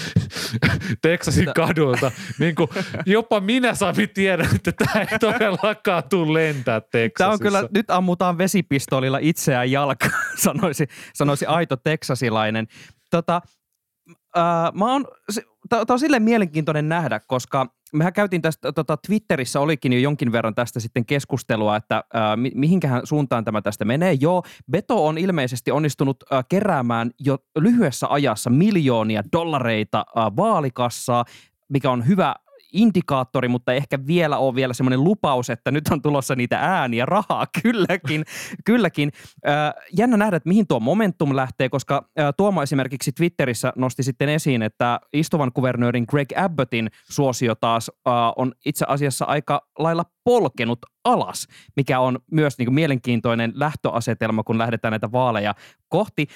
Texasin 1.02 1.48
kadulta. 1.54 2.12
niin 2.38 2.54
kuin, 2.54 2.68
jopa 3.06 3.40
minä 3.40 3.74
Sami 3.74 4.06
tiedän, 4.06 4.48
että 4.54 4.72
tämä 4.72 5.00
ei 5.00 5.18
todellakaan 5.32 6.02
tule 6.10 6.32
lentää 6.32 6.80
Texasissa 6.80 7.35
on 7.36 7.40
kyllä, 7.40 7.68
nyt 7.74 7.90
ammutaan 7.90 8.38
vesipistolilla 8.38 9.18
itseään 9.18 9.70
jalkaan, 9.70 10.12
sanoisi, 10.44 10.86
sanoisi 11.14 11.46
aito 11.46 11.76
teksasilainen. 11.76 12.66
Tota, 13.10 13.40
ää, 14.34 14.72
mä 14.74 14.92
oon, 14.92 15.04
tämä 15.68 15.84
on 15.88 15.98
silleen 15.98 16.22
mielenkiintoinen 16.22 16.88
nähdä, 16.88 17.20
koska 17.20 17.66
mehän 17.92 18.12
käytiin 18.12 18.42
tästä, 18.42 18.72
tota, 18.72 18.96
Twitterissä 19.06 19.60
olikin 19.60 19.92
jo 19.92 19.98
jonkin 19.98 20.32
verran 20.32 20.54
tästä 20.54 20.80
sitten 20.80 21.06
keskustelua, 21.06 21.76
että 21.76 22.04
ää, 22.14 22.36
mi- 22.36 22.52
mihinkähän 22.54 23.00
suuntaan 23.04 23.44
tämä 23.44 23.62
tästä 23.62 23.84
menee. 23.84 24.12
Joo, 24.12 24.42
Beto 24.70 25.06
on 25.06 25.18
ilmeisesti 25.18 25.70
onnistunut 25.70 26.16
ää, 26.30 26.42
keräämään 26.48 27.10
jo 27.20 27.38
lyhyessä 27.58 28.06
ajassa 28.10 28.50
miljoonia 28.50 29.22
dollareita 29.32 30.04
ää, 30.16 30.36
vaalikassaa, 30.36 31.24
mikä 31.68 31.90
on 31.90 32.06
hyvä 32.06 32.34
indikaattori, 32.76 33.48
mutta 33.48 33.72
ehkä 33.72 33.98
vielä 34.06 34.38
on 34.38 34.54
vielä 34.54 34.74
semmoinen 34.74 35.04
lupaus, 35.04 35.50
että 35.50 35.70
nyt 35.70 35.88
on 35.88 36.02
tulossa 36.02 36.34
niitä 36.34 36.58
ääniä, 36.60 37.06
rahaa, 37.06 37.46
kylläkin, 37.62 38.24
kylläkin. 38.64 39.12
Jännä 39.96 40.16
nähdä, 40.16 40.36
että 40.36 40.48
mihin 40.48 40.66
tuo 40.66 40.80
momentum 40.80 41.36
lähtee, 41.36 41.68
koska 41.68 42.08
Tuomo 42.36 42.62
esimerkiksi 42.62 43.12
Twitterissä 43.12 43.72
nosti 43.76 44.02
sitten 44.02 44.28
esiin, 44.28 44.62
että 44.62 45.00
istuvan 45.12 45.52
kuvernöörin 45.52 46.04
Greg 46.08 46.28
Abbottin 46.36 46.90
suosio 47.10 47.54
taas 47.54 47.90
on 48.36 48.52
itse 48.66 48.84
asiassa 48.88 49.24
aika 49.24 49.68
lailla 49.78 50.04
polkenut 50.24 50.78
alas, 51.04 51.46
mikä 51.76 52.00
on 52.00 52.18
myös 52.30 52.58
niin 52.58 52.66
kuin 52.66 52.74
mielenkiintoinen 52.74 53.52
lähtöasetelma, 53.54 54.42
kun 54.42 54.58
lähdetään 54.58 54.92
näitä 54.92 55.12
vaaleja 55.12 55.54
kohti. 55.88 56.26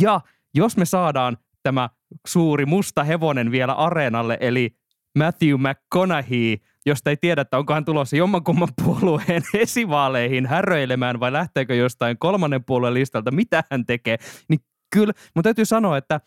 Ja 0.00 0.20
jos 0.54 0.76
me 0.76 0.84
saadaan 0.84 1.36
tämä 1.62 1.88
suuri 2.26 2.66
musta 2.66 3.04
hevonen 3.04 3.50
vielä 3.50 3.72
areenalle, 3.72 4.38
eli 4.40 4.76
Matthew 5.18 5.54
McConaughey, 5.54 6.56
josta 6.86 7.10
ei 7.10 7.16
tiedä, 7.16 7.40
että 7.40 7.58
onko 7.58 7.74
hän 7.74 7.84
tulossa 7.84 8.16
jommankumman 8.16 8.68
puolueen 8.84 9.42
esivaaleihin 9.54 10.46
häröilemään 10.46 11.20
vai 11.20 11.32
lähteekö 11.32 11.74
jostain 11.74 12.18
kolmannen 12.18 12.64
puolueen 12.64 12.94
listalta, 12.94 13.30
mitä 13.30 13.64
hän 13.70 13.86
tekee, 13.86 14.16
niin 14.48 14.60
kyllä, 14.90 15.12
mun 15.34 15.42
täytyy 15.42 15.64
sanoa, 15.64 15.96
että 15.96 16.20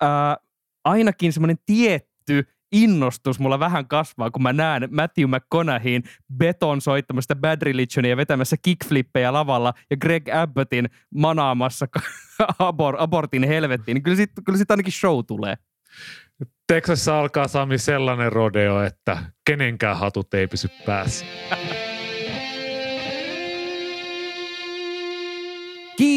ää, 0.00 0.36
ainakin 0.84 1.32
semmoinen 1.32 1.58
tietty 1.66 2.46
innostus 2.72 3.40
mulla 3.40 3.58
vähän 3.58 3.88
kasvaa, 3.88 4.30
kun 4.30 4.42
mä 4.42 4.52
näen 4.52 4.88
Matthew 4.90 5.26
McConaugheyn 5.30 6.02
beton 6.36 6.80
soittamasta 6.80 7.36
Bad 7.36 7.62
Religionia 7.62 8.16
vetämässä 8.16 8.56
kickflippejä 8.62 9.32
lavalla 9.32 9.74
ja 9.90 9.96
Greg 9.96 10.28
Abbottin 10.28 10.90
manaamassa 11.14 11.86
abor, 12.58 12.96
abortin 12.98 13.44
helvettiin, 13.44 13.94
niin 13.94 14.02
kyllä 14.02 14.16
siitä, 14.16 14.42
kyllä 14.44 14.56
siitä 14.56 14.72
ainakin 14.72 14.92
show 14.92 15.18
tulee. 15.26 15.54
Texassa 16.66 17.18
alkaa 17.18 17.48
Sami 17.48 17.78
sellainen 17.78 18.32
rodeo, 18.32 18.82
että 18.82 19.18
kenenkään 19.46 19.98
hatut 19.98 20.34
ei 20.34 20.46
pysy 20.46 20.68
päässä. 20.86 21.26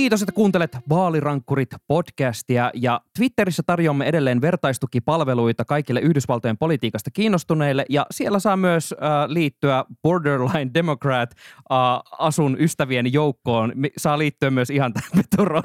Kiitos, 0.06 0.22
että 0.22 0.32
kuuntelet 0.32 0.78
Vaalirankkurit 0.90 1.70
podcastia 1.88 2.72
ja 2.74 3.02
Twitterissä 3.18 3.64
tarjoamme 3.66 4.06
edelleen 4.06 4.42
vertaistukipalveluita 4.42 5.66
kaikille 5.66 6.00
Yhdysvaltojen 6.00 6.58
politiikasta 6.58 7.12
kiinnostuneille 7.12 7.86
ja 7.90 8.06
siellä 8.12 8.40
saa 8.40 8.58
myös 8.58 8.94
äh, 8.94 9.00
liittyä 9.28 9.86
Borderline 10.04 10.72
Democrat 10.74 11.32
äh, 11.32 11.78
asun 12.20 12.58
ystävien 12.60 13.14
joukkoon. 13.14 13.74
Saa 13.98 14.18
liittyä 14.18 14.52
myös 14.52 14.70
ihan 14.70 14.94
tähän 14.94 15.24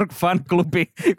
fan 0.21 0.41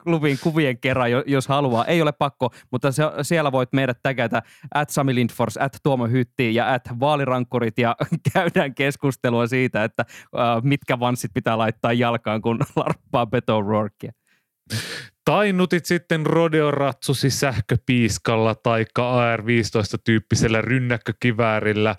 klubin 0.03 0.39
kuvien 0.43 0.77
kerran, 0.77 1.11
jos 1.25 1.47
haluaa. 1.47 1.85
Ei 1.85 2.01
ole 2.01 2.11
pakko, 2.11 2.49
mutta 2.71 2.91
se, 2.91 3.03
siellä 3.21 3.51
voit 3.51 3.73
meidät 3.73 3.97
tägätä 4.03 4.41
at 4.73 4.89
Sami 4.89 5.15
Lindfors, 5.15 5.57
at 5.57 5.77
Tuomo 5.83 6.07
Hytti 6.07 6.55
ja 6.55 6.73
at 6.73 6.83
Vaalirankkurit 6.99 7.77
ja 7.77 7.95
käydään 8.33 8.75
keskustelua 8.75 9.47
siitä, 9.47 9.83
että 9.83 10.05
äh, 10.09 10.63
mitkä 10.63 10.99
vanssit 10.99 11.31
pitää 11.33 11.57
laittaa 11.57 11.93
jalkaan, 11.93 12.41
kun 12.41 12.59
larppaa 12.75 13.10
Beto 13.25 13.59
O'Rourkea. 13.61 14.11
Tai 15.25 15.53
nutit 15.53 15.85
sitten 15.85 16.25
rodeoratsusi 16.25 17.29
sähköpiiskalla 17.29 18.55
tai 18.55 18.85
AR-15-tyyppisellä 18.99 20.61
rynnäkkökiväärillä 20.61 21.95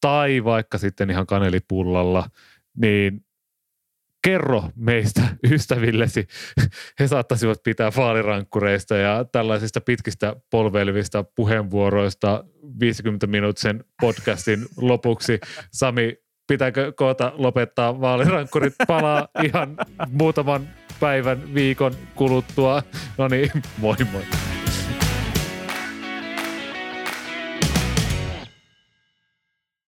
tai 0.00 0.44
vaikka 0.44 0.78
sitten 0.78 1.10
ihan 1.10 1.26
kanelipullalla, 1.26 2.26
niin 2.76 3.24
kerro 4.24 4.64
meistä 4.76 5.22
ystävillesi. 5.52 6.26
He 7.00 7.08
saattaisivat 7.08 7.62
pitää 7.64 7.90
vaalirankkureista 7.96 8.96
ja 8.96 9.24
tällaisista 9.32 9.80
pitkistä 9.80 10.36
polveilevista 10.50 11.24
puheenvuoroista 11.24 12.44
50 12.80 13.26
minuuttisen 13.26 13.84
podcastin 14.00 14.66
lopuksi. 14.76 15.40
Sami, 15.72 16.16
pitääkö 16.50 16.92
koota 16.92 17.32
lopettaa 17.34 18.00
vaalirankkurit 18.00 18.74
palaa 18.86 19.28
ihan 19.42 19.76
muutaman 20.10 20.68
päivän, 21.00 21.54
viikon 21.54 21.92
kuluttua. 22.14 22.82
No 23.18 23.28
niin, 23.28 23.50
moi 23.78 23.96
moi. 24.12 24.49